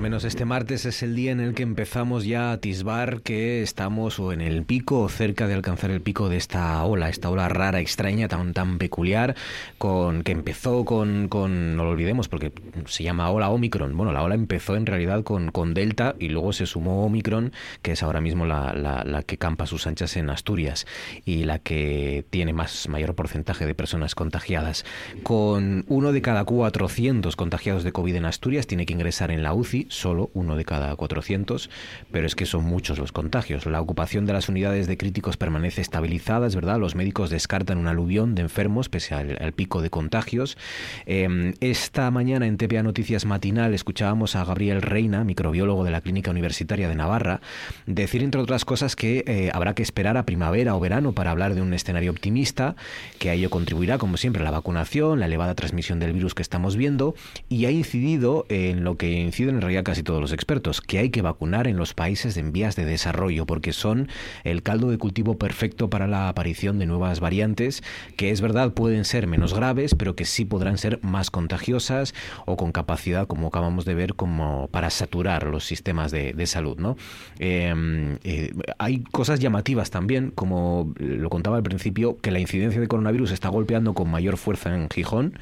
[0.00, 4.18] Menos este martes es el día en el que empezamos ya a atisbar que estamos
[4.18, 7.48] o en el pico o cerca de alcanzar el pico de esta ola, esta ola
[7.48, 9.36] rara, extraña, tan, tan peculiar,
[9.78, 12.52] con que empezó con, con, no lo olvidemos porque
[12.86, 13.96] se llama ola Omicron.
[13.96, 17.52] Bueno, la ola empezó en realidad con, con Delta y luego se sumó Omicron,
[17.82, 20.86] que es ahora mismo la, la, la que campa sus anchas en Asturias
[21.24, 24.84] y la que tiene más mayor porcentaje de personas contagiadas.
[25.22, 29.54] Con uno de cada 400 contagiados de COVID en Asturias tiene que ingresar en la
[29.54, 31.70] UCI solo uno de cada 400,
[32.10, 33.66] pero es que son muchos los contagios.
[33.66, 37.86] La ocupación de las unidades de críticos permanece estabilizada, es verdad, los médicos descartan un
[37.86, 40.58] aluvión de enfermos pese al, pico de contagios.
[41.06, 46.30] Em, esta mañana en TPA Noticias Matinal escuchábamos a Gabriel Reina, microbiólogo de la Clínica
[46.30, 47.40] Universitaria de Navarra,
[47.86, 51.54] decir entre otras cosas que eh, habrá que esperar a primavera o verano para hablar
[51.54, 52.76] de un escenario optimista,
[53.18, 56.76] que a ello contribuirá, como siempre, la vacunación, la elevada transmisión del virus que estamos
[56.76, 57.14] viendo,
[57.48, 61.22] y ha incidido en lo que incide en casi todos los expertos, que hay que
[61.22, 64.08] vacunar en los países en vías de desarrollo, porque son
[64.44, 67.82] el caldo de cultivo perfecto para la aparición de nuevas variantes,
[68.16, 72.56] que es verdad pueden ser menos graves, pero que sí podrán ser más contagiosas o
[72.56, 76.78] con capacidad, como acabamos de ver, como para saturar los sistemas de, salud.
[76.78, 76.96] ¿no?
[77.38, 82.86] Em, eh, hay cosas llamativas también, como lo contaba al principio, que la incidencia de
[82.86, 85.38] coronavirus está golpeando con mayor fuerza en Gijón,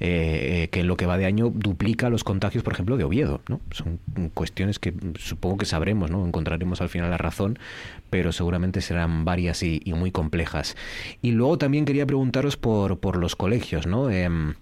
[0.00, 3.04] eh, eh, que en lo que va de año duplica los contagios, por ejemplo, de
[3.04, 3.40] Oviedo.
[3.48, 3.60] ¿no?
[3.72, 4.00] Son
[4.34, 6.26] cuestiones que supongo que sabremos, ¿no?
[6.26, 7.58] Encontraremos al final la razón,
[8.10, 10.76] pero seguramente serán varias y, muy complejas.
[11.22, 14.10] Y luego también quería preguntaros por, por los colegios, ¿no?
[14.10, 14.54] Em,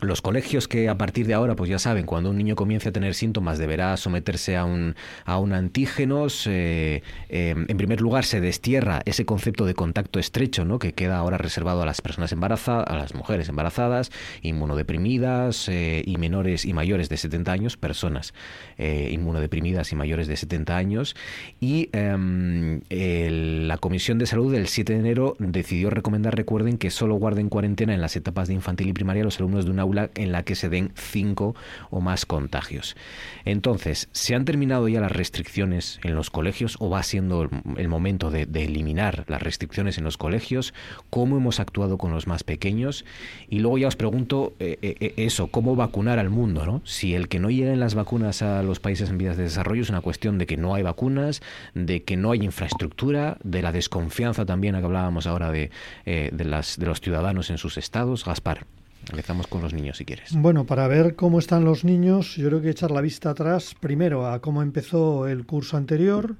[0.00, 2.92] los colegios que a partir de ahora, pues ya saben, cuando un niño comience a
[2.92, 4.94] tener síntomas deberá someterse a un,
[5.24, 6.46] a un antígenos.
[6.46, 10.78] Eh, em, en primer lugar, se destierra ese concepto de contacto estrecho, ¿no?
[10.78, 14.10] que queda ahora reservado a las personas embarazadas, a las mujeres embarazadas,
[14.42, 18.34] inmunodeprimidas eh, y menores y mayores de 70 años, personas
[18.76, 21.16] eh, inmunodeprimidas y mayores de 70 años.
[21.60, 27.16] Y em, la Comisión de Salud del 7 de enero decidió recomendar, recuerden, que solo
[27.16, 29.84] guarden cuarentena en las etapas de infantil y primaria los alumnos de una
[30.14, 31.54] en la que se den cinco
[31.90, 32.96] o más contagios.
[33.44, 38.30] Entonces, ¿se han terminado ya las restricciones en los colegios o va siendo el momento
[38.30, 40.74] de, eliminar las restricciones en los colegios?
[41.10, 43.04] ¿Cómo hemos actuado con los más pequeños?
[43.48, 46.66] Y luego ya os pregunto eh, eh, eh, eso, ¿cómo vacunar al mundo?
[46.66, 46.82] ¿no?
[46.84, 49.90] Si el que no lleguen las vacunas a los países en vías de desarrollo es
[49.90, 51.40] una cuestión de que no hay vacunas,
[51.74, 55.70] de que no hay infraestructura, de la desconfianza también a que hablábamos ahora de,
[56.04, 58.24] las, de los ciudadanos en sus estados.
[58.24, 58.66] Gaspar.
[59.10, 60.32] Empezamos con los niños, si quieres.
[60.34, 64.26] Bueno, para ver cómo están los niños, yo creo que echar la vista atrás primero
[64.26, 66.36] a cómo empezó el curso anterior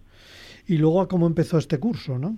[0.66, 2.36] y luego a cómo empezó este curso, ¿no?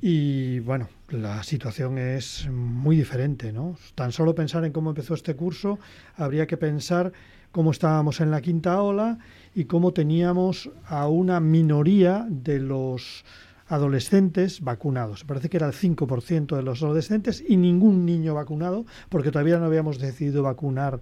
[0.00, 3.76] Y bueno, la situación es muy diferente, ¿no?
[3.94, 5.78] Tan solo pensar en cómo empezó este curso,
[6.16, 7.12] habría que pensar
[7.52, 9.18] cómo estábamos en la quinta ola
[9.54, 13.24] y cómo teníamos a una minoría de los
[13.68, 15.24] adolescentes vacunados.
[15.24, 19.66] Parece que era el 5% de los adolescentes y ningún niño vacunado, porque todavía no
[19.66, 21.00] habíamos decidido vacunar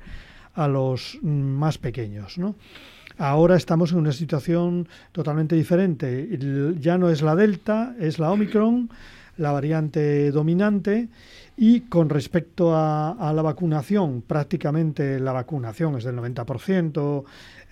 [0.54, 2.54] a los más pequeños, ¿no?
[3.16, 6.76] Ahora estamos en una situación totalmente diferente.
[6.80, 8.90] Ya no es la Delta, es la Omicron,
[9.36, 11.08] la variante dominante.
[11.56, 17.24] Y con respecto a, la vacunación, prácticamente la vacunación es del 90%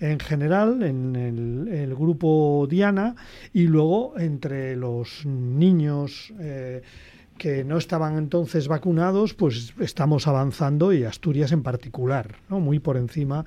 [0.03, 3.15] en general, en el, grupo Diana,
[3.53, 6.81] y luego entre los niños eh,
[7.37, 13.45] que no estaban entonces vacunados, pues estamos avanzando y Asturias en particular, muy por encima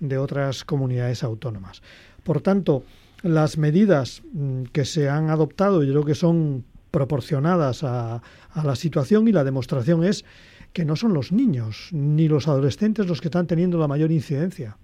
[0.00, 1.82] de otras comunidades autónomas.
[2.24, 2.84] Por tanto,
[3.22, 8.22] las medidas mm, que se han adoptado, yo creo que son proporcionadas a
[8.54, 10.24] la situación y la demostración es
[10.72, 14.78] que no son los niños ni los adolescentes los que están teniendo la mayor incidencia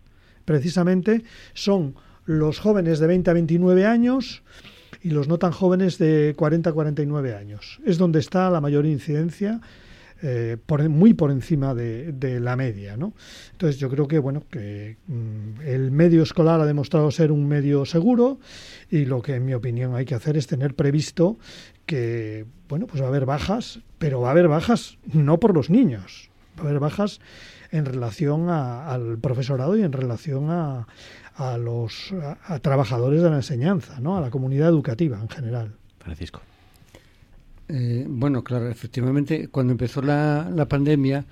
[0.44, 1.22] precisamente
[1.52, 1.94] son
[2.26, 4.42] los jóvenes de 20 a 29 años
[5.02, 7.80] y los no tan jóvenes de 40 a 49 años.
[7.84, 9.60] Es donde está la mayor incidencia,
[10.22, 10.56] eh,
[10.88, 12.96] muy por encima de, la media.
[12.96, 13.12] ¿no?
[13.52, 17.84] Entonces yo creo que, bueno, que mm, el medio escolar ha demostrado ser un medio
[17.84, 18.38] seguro
[18.90, 21.36] y lo que en mi opinión hay que hacer es tener previsto
[21.84, 25.68] que, bueno, pues va a haber bajas, pero va a haber bajas no por los
[25.68, 27.20] niños, va a haber bajas
[27.74, 30.86] en relación al profesorado y en relación a,
[31.58, 32.14] los
[32.62, 34.16] trabajadores de la enseñanza, ¿no?
[34.16, 35.74] a la comunidad educativa en general.
[35.98, 36.40] Francisco.
[37.68, 41.24] Eh, bueno, claro, efectivamente, cuando empezó la, la pandemia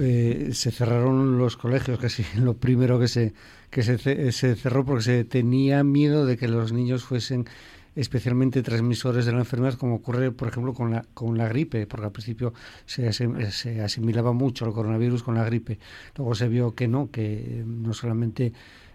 [0.00, 3.34] eh, se cerraron los colegios, casi lo primero que se
[3.72, 7.46] que se, se cerró porque se tenía miedo de que los niños fuesen
[7.94, 12.06] especialmente transmisores de la enfermedad, como ocurre, por ejemplo, con la, con la gripe, porque
[12.06, 12.52] al principio
[12.86, 15.78] se, se asimilaba mucho el coronavirus con la gripe.
[16.16, 18.52] Luego se vio que no, que no solamente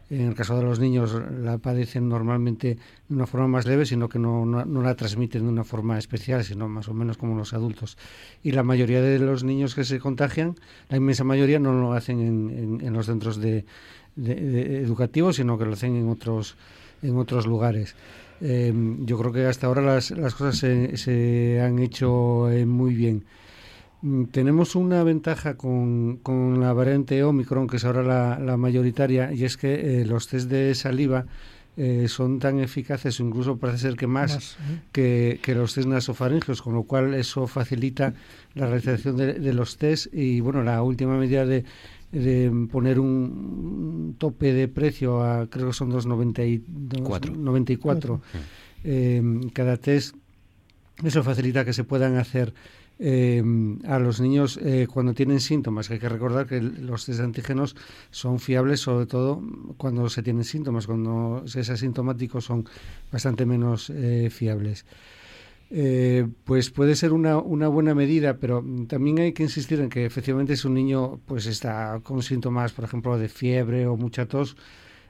[0.09, 2.77] en el caso de los niños la padecen normalmente
[3.09, 6.43] de una forma más leve, sino que no, no, la transmiten de una forma especial,
[6.45, 7.97] sino más o menos como los adultos.
[8.41, 10.55] Y la mayoría de los niños que se contagian,
[10.89, 13.65] la inmensa mayoría no lo hacen en, en, los centros de,
[14.15, 16.55] educativos, sino que lo hacen en otros,
[17.01, 17.95] en otros lugares.
[18.41, 22.93] Eh, yo creo que hasta ahora las, las cosas se, se han hecho eh, muy
[22.93, 23.25] bien.
[24.01, 29.33] Mm, tenemos una ventaja con, con, la variante Omicron, que es ahora la, la mayoritaria,
[29.33, 31.25] y es que eh, los test de saliva
[31.77, 34.57] eh, son tan eficaces, incluso parece ser que más,
[34.91, 38.13] que, que, los test nasofaringeos, con lo cual eso facilita
[38.53, 40.13] la realización de, de los test.
[40.13, 41.65] Y bueno, la última medida de,
[42.11, 48.21] de poner un tope de precio a creo que son 2,94 94
[48.83, 49.21] eh,
[49.53, 50.15] cada test
[51.03, 52.53] eso facilita que se puedan hacer
[52.99, 53.43] eh,
[53.85, 55.91] a los niños eh, cuando tienen síntomas.
[55.91, 57.75] Hay que recordar que los test de antígenos
[58.09, 59.43] son fiables sobre todo
[59.77, 62.65] cuando se tienen síntomas, cuando se es asintomático son
[63.11, 63.91] bastante menos
[64.31, 64.85] fiables.
[65.69, 70.05] Eh, pues puede ser una, una, buena medida, pero también hay que insistir en que
[70.05, 74.55] efectivamente si un niño pues está con síntomas, por ejemplo, de fiebre o mucha tos,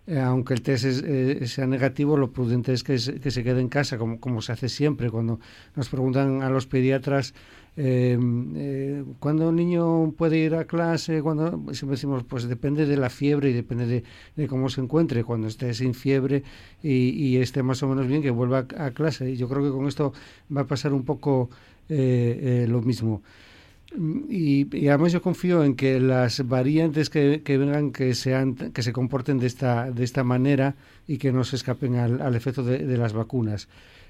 [0.07, 3.61] eh, aunque el test eh, sea negativo, lo prudente es que, se, que se quede
[3.61, 5.11] en casa, como, como se hace siempre.
[5.11, 5.39] Cuando
[5.75, 7.33] nos preguntan a los pediatras
[7.79, 8.17] eh,
[8.55, 11.21] eh, ¿Cuándo un niño puede ir a clase?
[11.21, 14.03] Cuando siempre decimos, pues depende de la fiebre y depende
[14.35, 15.23] de, cómo se encuentre.
[15.23, 16.43] Cuando esté sin fiebre
[16.81, 19.29] y, esté más o menos bien, que vuelva a, clase.
[19.29, 20.11] Y yo creo que con esto
[20.55, 21.51] va a pasar un poco
[21.87, 23.21] eh, eh, lo mismo.
[24.27, 29.37] Y, además yo confío en que las variantes que, vengan que sean que se comporten
[29.37, 30.75] de esta de esta manera
[31.07, 33.69] y que no se escapen al, efecto de las vacunas.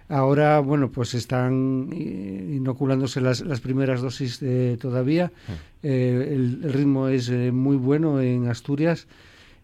[0.09, 5.33] Ahora, bueno, pues están eh, inoculándose las, las primeras dosis eh, todavía.
[5.47, 5.51] Mm.
[5.83, 9.07] Eh, el, ritmo es muy bueno en Asturias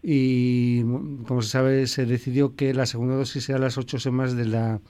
[0.02, 0.82] y,
[1.28, 4.45] como se sabe, se decidió que la segunda dosis sea a las ocho semanas de
[4.45, 4.82] la,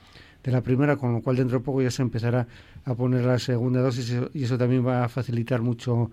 [0.44, 2.48] de la primera, con lo cual dentro de poco ya se empezará
[2.84, 6.10] a poner la segunda dosis y eso también va a facilitar mucho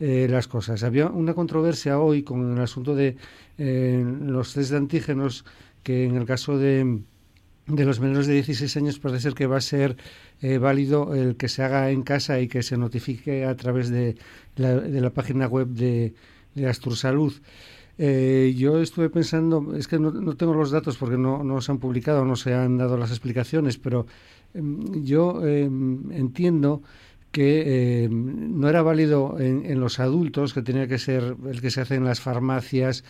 [0.00, 0.84] las cosas.
[0.84, 3.16] Había una controversia hoy con el asunto de
[3.58, 5.44] los test de antígenos,
[5.82, 7.00] que en el caso de,
[7.68, 9.96] de los menores de 16 años parece ser que va a ser
[10.60, 14.16] válido el que se haga en casa y que se notifique a través de
[14.56, 16.14] la, de la página web de,
[16.54, 17.34] de Astursalud.
[17.98, 21.78] Eh, yo estuve pensando, es que no, tengo los datos porque no, no, se han
[21.78, 24.06] publicado, no se han dado las explicaciones, pero
[24.54, 26.82] em, yo em, entiendo
[27.32, 31.70] que em, no era válido en, en, los adultos, que tenía que ser el que
[31.70, 33.04] se hace en las farmacias,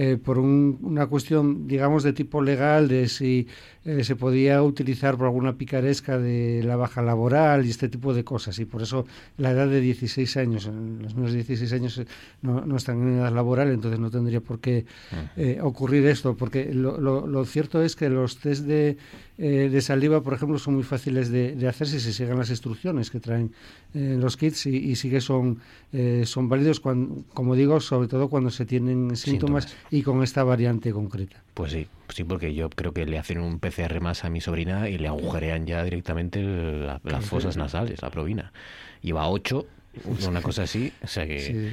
[0.00, 3.48] eh, por una cuestión, digamos, de tipo legal, de si
[3.88, 8.22] eh, se podía utilizar por alguna picaresca de la baja laboral y este tipo de
[8.22, 8.58] cosas.
[8.58, 9.06] Y por eso
[9.38, 12.06] la edad de 16 años, los menos de 16 años eh,
[12.42, 15.64] no, no, están en edad laboral, entonces no tendría por qué mm.
[15.64, 16.36] ocurrir esto.
[16.36, 18.98] Porque lo, lo, cierto es que los test de,
[19.38, 23.10] de saliva, por ejemplo, son muy fáciles de, de, hacer si se siguen las instrucciones
[23.10, 23.52] que traen
[23.94, 25.60] los kits y, y, sí que son,
[26.24, 30.92] son válidos, cuando, como digo, sobre todo cuando se tienen síntomas, y con esta variante
[30.92, 31.42] concreta.
[31.58, 34.88] Pues sí, sí, porque yo creo que le hacen un PCR más a mi sobrina
[34.88, 38.52] y le agujerean ya directamente las fosas nasales, la provina.
[39.02, 39.66] Iba a 8,
[40.28, 41.72] una cosa así, o sea que...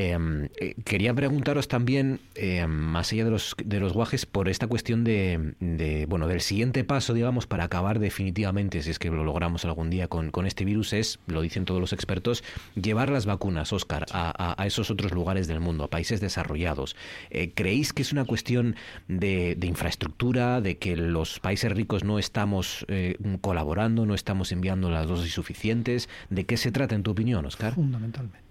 [0.00, 5.02] eh, quería preguntaros también, em, más allá de los, de los guajes, por esta cuestión
[5.02, 9.90] de, bueno, del siguiente paso, digamos, para acabar definitivamente, si es que lo logramos algún
[9.90, 12.44] día con, con este virus, es, lo dicen todos los expertos,
[12.80, 16.94] llevar las vacunas, Oscar, a, a, esos otros lugares del mundo, a países desarrollados.
[17.30, 18.76] Eh, ¿Creéis que es una cuestión
[19.08, 24.90] de, de, infraestructura, de que los países ricos no estamos eh, colaborando, no estamos enviando
[24.90, 26.08] las dosis suficientes?
[26.30, 27.74] ¿De qué se trata, en tu opinión, Oscar?
[27.74, 28.47] Fundamentalmente.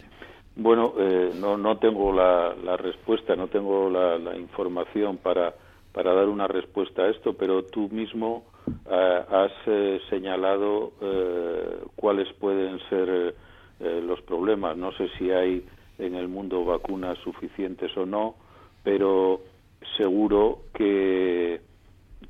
[0.60, 5.54] Bueno, eh, no, no tengo la, la respuesta, no tengo la, información para,
[5.94, 8.46] para dar una respuesta a esto, pero tú mismo
[8.90, 13.36] eh, has eh, señalado eh, cuáles pueden ser
[13.80, 14.76] eh, los problemas.
[14.76, 15.64] No sé si hay
[16.00, 18.34] en el mundo vacunas suficientes o no,
[18.84, 19.42] pero
[19.96, 21.62] seguro que,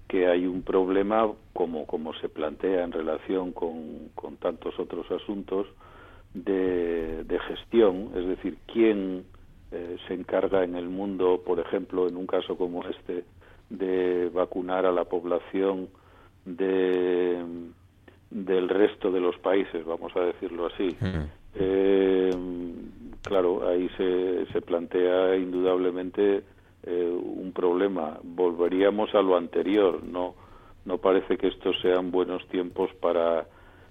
[0.09, 5.65] que hay un problema, como, como se plantea en relación con, con tantos otros asuntos,
[6.33, 9.23] de, gestión, es decir, quién
[9.71, 13.23] eh, se encarga en el mundo, por ejemplo, en un caso como este,
[13.69, 15.89] de vacunar a la población
[16.45, 17.43] de,
[18.29, 20.95] del resto de los países, vamos a decirlo así.
[21.55, 22.29] Eh,
[23.23, 26.43] claro, ahí se, se plantea indudablemente
[26.83, 28.19] eh, un problema.
[28.23, 30.35] Volveríamos a lo anterior, no,
[30.85, 33.45] no parece que estos sean buenos tiempos para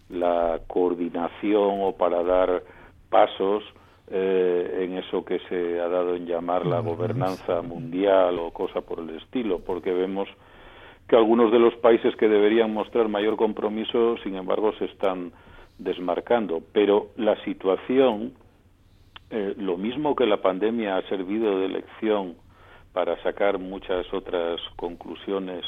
[0.09, 2.63] la coordinación o para dar
[3.09, 3.65] pasos
[4.09, 9.01] eh, en eso que se ha dado en llamar la gobernanza mundial o cosa por
[9.01, 10.29] el estilo, porque vemos
[11.09, 15.33] que algunos de los países que deberían mostrar mayor compromiso, sin embargo, se están
[15.79, 16.63] desmarcando.
[16.73, 18.33] Pero la situación,
[19.31, 22.35] eh, lo mismo que la pandemia ha servido de lección
[22.93, 25.65] para sacar muchas otras conclusiones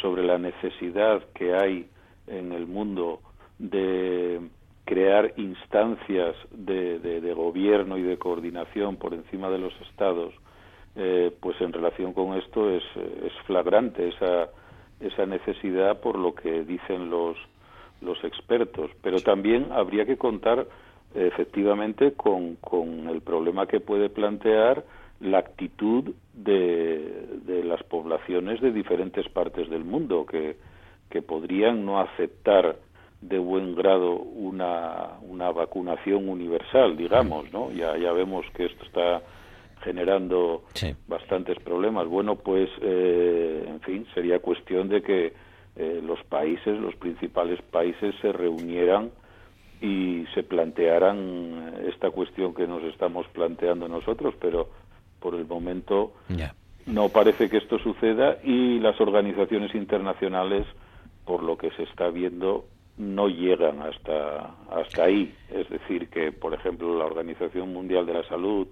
[0.00, 1.88] sobre la necesidad que hay
[2.26, 3.20] en el mundo
[3.58, 4.40] de
[4.84, 10.34] crear instancias de, de, gobierno y de coordinación por encima de los estados,
[10.96, 14.48] eh, pues en relación con esto es, es flagrante esa,
[15.00, 17.36] esa necesidad por lo que dicen los,
[18.00, 18.90] los expertos.
[19.02, 20.66] Pero también habría que contar
[21.14, 24.84] efectivamente con, con el problema que puede plantear
[25.20, 30.56] la actitud de, de las poblaciones de diferentes partes del mundo que,
[31.10, 32.76] que podrían no aceptar
[33.22, 37.70] de buen grado una, una vacunación universal, digamos, ¿no?
[37.70, 39.22] Ya, ya vemos que esto está
[39.82, 40.64] generando
[41.06, 42.06] bastantes problemas.
[42.06, 45.32] Bueno, pues, eh, en fin, sería cuestión de que
[45.76, 49.10] eh, los países, los principales países, se reunieran
[49.80, 54.68] y se plantearan esta cuestión que nos estamos planteando nosotros, pero
[55.20, 56.12] por el momento
[56.86, 60.66] no parece que esto suceda y las organizaciones internacionales,
[61.24, 62.64] por lo que se está viendo,
[62.96, 65.34] no llegan hasta, hasta ahí.
[65.48, 68.66] Es decir, que, por ejemplo, la Organización Mundial de la Salud,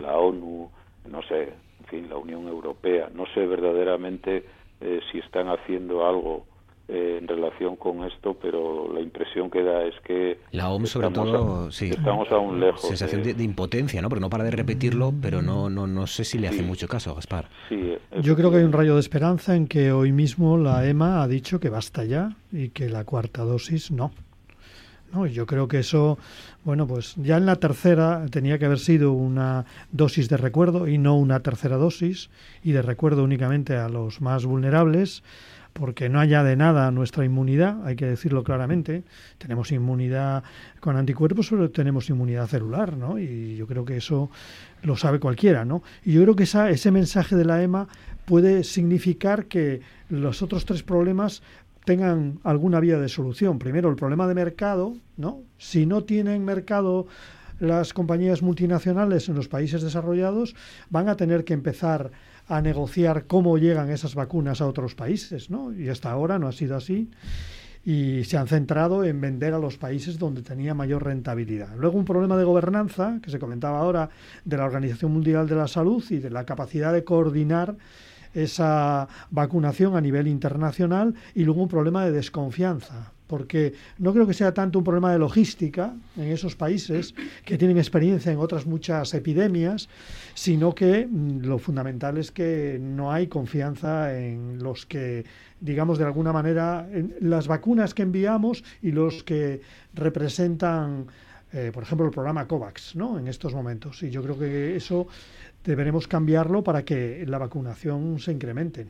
[0.00, 0.70] la ONU,
[1.08, 4.44] no sé, en fin, la Unión Europea, no sé verdaderamente
[4.80, 6.46] eh, si están haciendo algo
[6.86, 11.10] eh, en relación con esto, pero la impresión que da es que la OMS sobre
[11.10, 12.82] todo, sí, estamos aún lejos.
[12.82, 14.10] Sensación de, impotencia, ¿no?
[14.10, 17.10] Porque no para de repetirlo, pero no, no, no sé si le hace mucho caso
[17.10, 17.48] a Gaspar.
[17.68, 21.22] Sí, Yo creo que hay un rayo de esperanza en que hoy mismo la EMA
[21.22, 24.10] ha dicho que basta ya y que la cuarta dosis no.
[25.14, 26.18] No, yo creo que eso,
[26.64, 30.98] bueno, pues ya en la tercera tenía que haber sido una dosis de recuerdo y
[30.98, 32.30] no una tercera dosis
[32.64, 35.22] y de recuerdo únicamente a los más vulnerables
[35.74, 39.02] porque no haya de nada nuestra inmunidad, hay que decirlo claramente.
[39.38, 40.44] Tenemos inmunidad
[40.80, 43.18] con anticuerpos, pero tenemos inmunidad celular, ¿no?
[43.18, 44.30] Y yo creo que eso
[44.82, 45.82] lo sabe cualquiera, ¿no?
[46.04, 47.88] Y yo creo que esa, ese mensaje de la EMA
[48.24, 51.42] puede significar que los otros tres problemas
[51.84, 53.58] tengan alguna vía de solución.
[53.58, 55.42] Primero, el problema de mercado, ¿no?
[55.58, 57.08] Si no tienen mercado
[57.58, 60.54] las compañías multinacionales en los países desarrollados,
[60.88, 62.12] van a tener que empezar
[62.48, 65.72] a negociar cómo llegan esas vacunas a otros países, ¿no?
[65.72, 67.10] Y hasta ahora no ha sido así
[67.84, 71.76] y se han centrado en vender a los países donde tenía mayor rentabilidad.
[71.76, 74.08] Luego un problema de gobernanza, que se comentaba ahora,
[74.44, 77.76] de la Organización Mundial de la Salud y de la capacidad de coordinar
[78.32, 84.34] esa vacunación a nivel internacional y luego un problema de desconfianza porque no creo que
[84.34, 87.14] sea tanto un problema de logística en esos países
[87.44, 89.88] que tienen experiencia en otras muchas epidemias,
[90.34, 95.24] sino que mm, lo fundamental es que no hay confianza en los que,
[95.60, 99.62] digamos, de alguna manera, en las vacunas que enviamos y los que
[99.94, 101.06] representan,
[101.52, 103.18] eh, por ejemplo, el programa COVAX, ¿no?
[103.18, 104.02] En estos momentos.
[104.02, 105.06] Y yo creo que eso
[105.64, 108.86] deberemos cambiarlo para que la vacunación se incremente.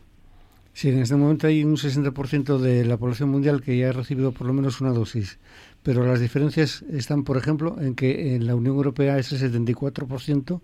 [0.74, 4.32] Sí, en este momento hay un 60% de la población mundial que ya ha recibido
[4.32, 5.38] por lo menos una dosis,
[5.84, 10.60] pero las diferencias están, por ejemplo, en que en la Unión Europea es el 74%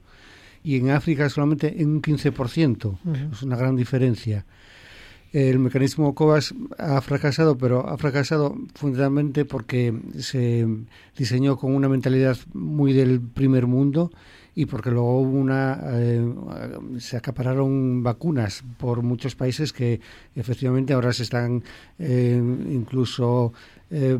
[0.64, 2.98] y en África solamente en un 15%.
[3.32, 4.44] Es una gran diferencia.
[5.32, 10.66] El mecanismo COVAX ha fracasado, pero ha fracasado fundamentalmente porque se
[11.16, 14.10] diseñó con una mentalidad muy del primer mundo
[14.54, 16.34] y porque luego hubo una eh,
[16.98, 20.00] se acapararon vacunas por muchos países que
[20.34, 21.62] efectivamente ahora se están
[21.98, 22.40] eh,
[22.70, 23.52] incluso
[23.90, 24.18] eh,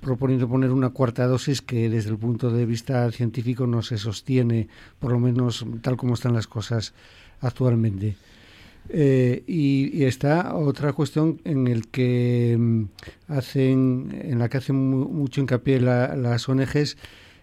[0.00, 4.68] proponiendo poner una cuarta dosis que desde el punto de vista científico no se sostiene
[4.98, 6.94] por lo menos tal como están las cosas
[7.40, 8.16] actualmente.
[8.90, 12.84] Y, está otra cuestión en el que mm,
[13.28, 16.96] hacen en la que hacen mucho hincapié las ONGs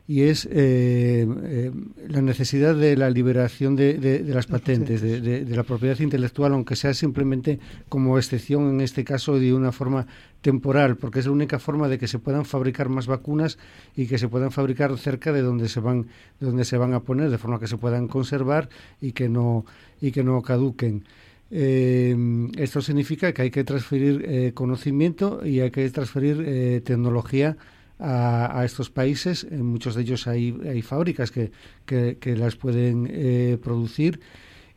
[0.07, 1.71] y es eh, eh,
[2.07, 6.75] la necesidad de la liberación de, de, las patentes, de, de, la propiedad intelectual, aunque
[6.75, 7.59] sea simplemente
[7.89, 10.05] como excepción en este caso de una forma
[10.41, 13.57] temporal, porque es la única forma de que se puedan fabricar más vacunas
[13.95, 16.03] y que se puedan fabricar cerca de donde se van,
[16.39, 18.69] de donde se van a poner, de forma que se puedan conservar
[19.01, 19.65] y que no,
[19.99, 21.03] y que no caduquen.
[21.49, 22.15] Eh,
[22.57, 27.57] esto significa que hay que transferir conocimiento y hay que transferir tecnología
[27.99, 29.45] a, estos países.
[29.49, 31.51] En muchos de ellos hay, hay fábricas que,
[31.85, 34.19] que, las pueden eh, producir.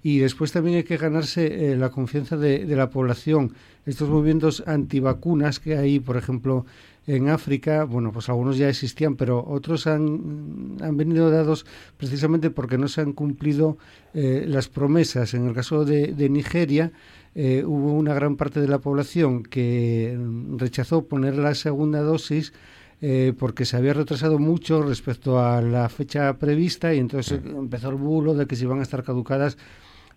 [0.03, 3.55] Y después también hay que ganarse eh, la confianza de, de, la población.
[3.85, 6.67] Estos movimientos antivacunas que hay, por ejemplo,
[7.09, 11.67] en África, bueno, pues algunos ya existían, pero otros han, han venido dados
[11.97, 13.79] precisamente porque no se han cumplido
[14.15, 15.35] eh, las promesas.
[15.35, 16.93] En el caso de, de Nigeria,
[17.35, 20.19] hubo una gran parte de la población que
[20.57, 22.53] rechazó poner la segunda dosis
[23.01, 27.97] eh, porque se había retrasado mucho respecto a la fecha prevista y entonces empezó el
[27.97, 29.57] bulo de que se iban a estar caducadas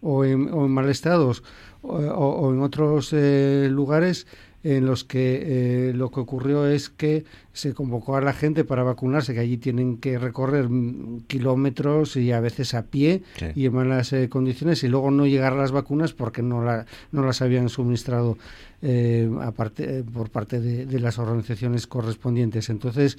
[0.02, 1.44] o en, mal estados
[1.84, 4.26] o, en otros eh, lugares
[4.64, 8.84] en los que eh, lo que ocurrió es que se convocó a la gente para
[8.84, 13.24] vacunarse, que allí tienen que recorrer mm, kilómetros y a veces a pie
[13.56, 16.86] y en malas eh, condiciones, y luego no llegar a las vacunas porque no, la,
[17.12, 18.38] no las habían suministrado
[18.84, 22.70] eh, aparte, por parte de, las organizaciones correspondientes.
[22.70, 23.18] Entonces,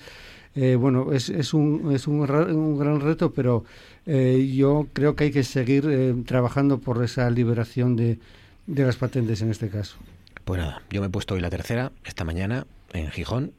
[0.55, 3.64] bueno, es, es, un, es un, un gran reto, pero
[4.06, 8.19] yo creo que hay que seguir trabajando por esa liberación de,
[8.66, 9.97] de las patentes en este caso.
[10.44, 13.52] Pues nada, yo me he puesto hoy la tercera, esta mañana, en Gijón,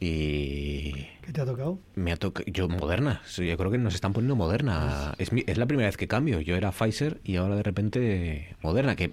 [0.00, 1.78] y ¿Qué te ha tocado?
[1.94, 5.14] Me ha tocado, yo Moderna, yo creo que nos están poniendo Moderna.
[5.16, 6.40] Es, es, la primera vez que cambio.
[6.40, 9.10] Yo era Pfizer y ahora de repente Moderna, que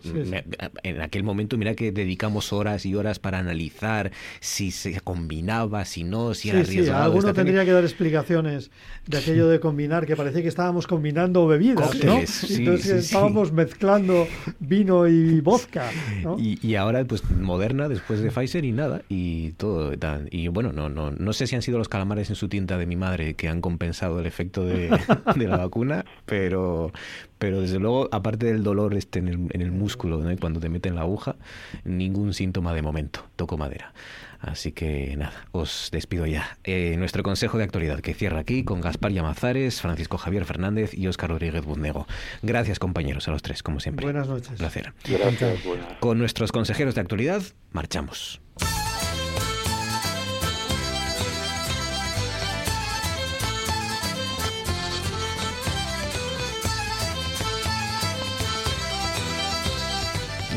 [0.84, 4.12] en aquel momento mira que dedicamos horas y horas para analizar
[4.42, 6.94] si se combinaba, si no, si era riesgo.
[6.94, 8.72] Sí, alguno tendría que dar explicaciones
[9.08, 12.20] de aquello de combinar, que parecía que estábamos combinando bebidas, ¿no?
[12.50, 14.28] Entonces estábamos mezclando
[14.60, 15.90] vino y vodka,
[16.38, 19.94] y, y, ahora pues Moderna después de Pfizer y nada y todo
[20.30, 22.88] y bueno, no no no sé si han sido los calamares en su tinta de
[22.88, 24.90] mi madre que han compensado el efecto de,
[25.36, 26.92] la vacuna, pero,
[27.38, 30.96] pero desde luego, aparte del dolor este en el, en el músculo, cuando te meten
[30.96, 31.36] la aguja,
[31.84, 33.24] ningún síntoma de momento.
[33.36, 33.94] Toco madera.
[34.40, 36.58] Así que nada, os despido ya.
[36.64, 41.06] Eh, nuestro consejo de actualidad que cierra aquí con Gaspar Llamazares, Francisco Javier Fernández y
[41.06, 42.08] Óscar Rodríguez Buznego.
[42.42, 44.08] Gracias compañeros a los tres, como siempre.
[44.08, 44.58] Buenas noches.
[44.58, 44.94] Placer.
[45.08, 45.60] Gracias.
[46.00, 48.42] Con nuestros consejeros de actualidad, marchamos.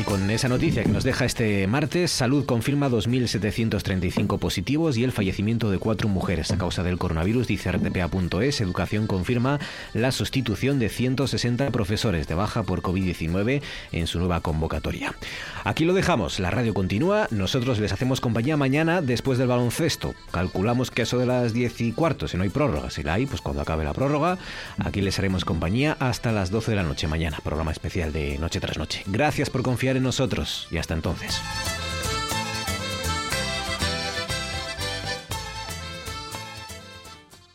[0.05, 5.71] Con esa noticia que nos deja este martes, Salud confirma 2.735 positivos y el fallecimiento
[5.71, 8.61] de cuatro mujeres a causa del coronavirus, dice rtpa.es.
[8.61, 9.59] Educación confirma
[9.93, 13.61] la sustitución de 160 profesores de baja por COVID-19
[13.91, 15.15] en su nueva convocatoria.
[15.63, 20.13] Aquí lo dejamos, la radio continúa, nosotros les hacemos compañía mañana después del baloncesto.
[20.31, 23.25] Calculamos que eso de las 10 y cuarto, si no hay prórroga, si la hay,
[23.25, 24.37] pues cuando acabe la prórroga,
[24.77, 28.59] aquí les haremos compañía hasta las 12 de la noche mañana, programa especial de Noche
[28.59, 29.03] tras Noche.
[29.07, 31.41] Gracias por confiar nosotros y hasta entonces.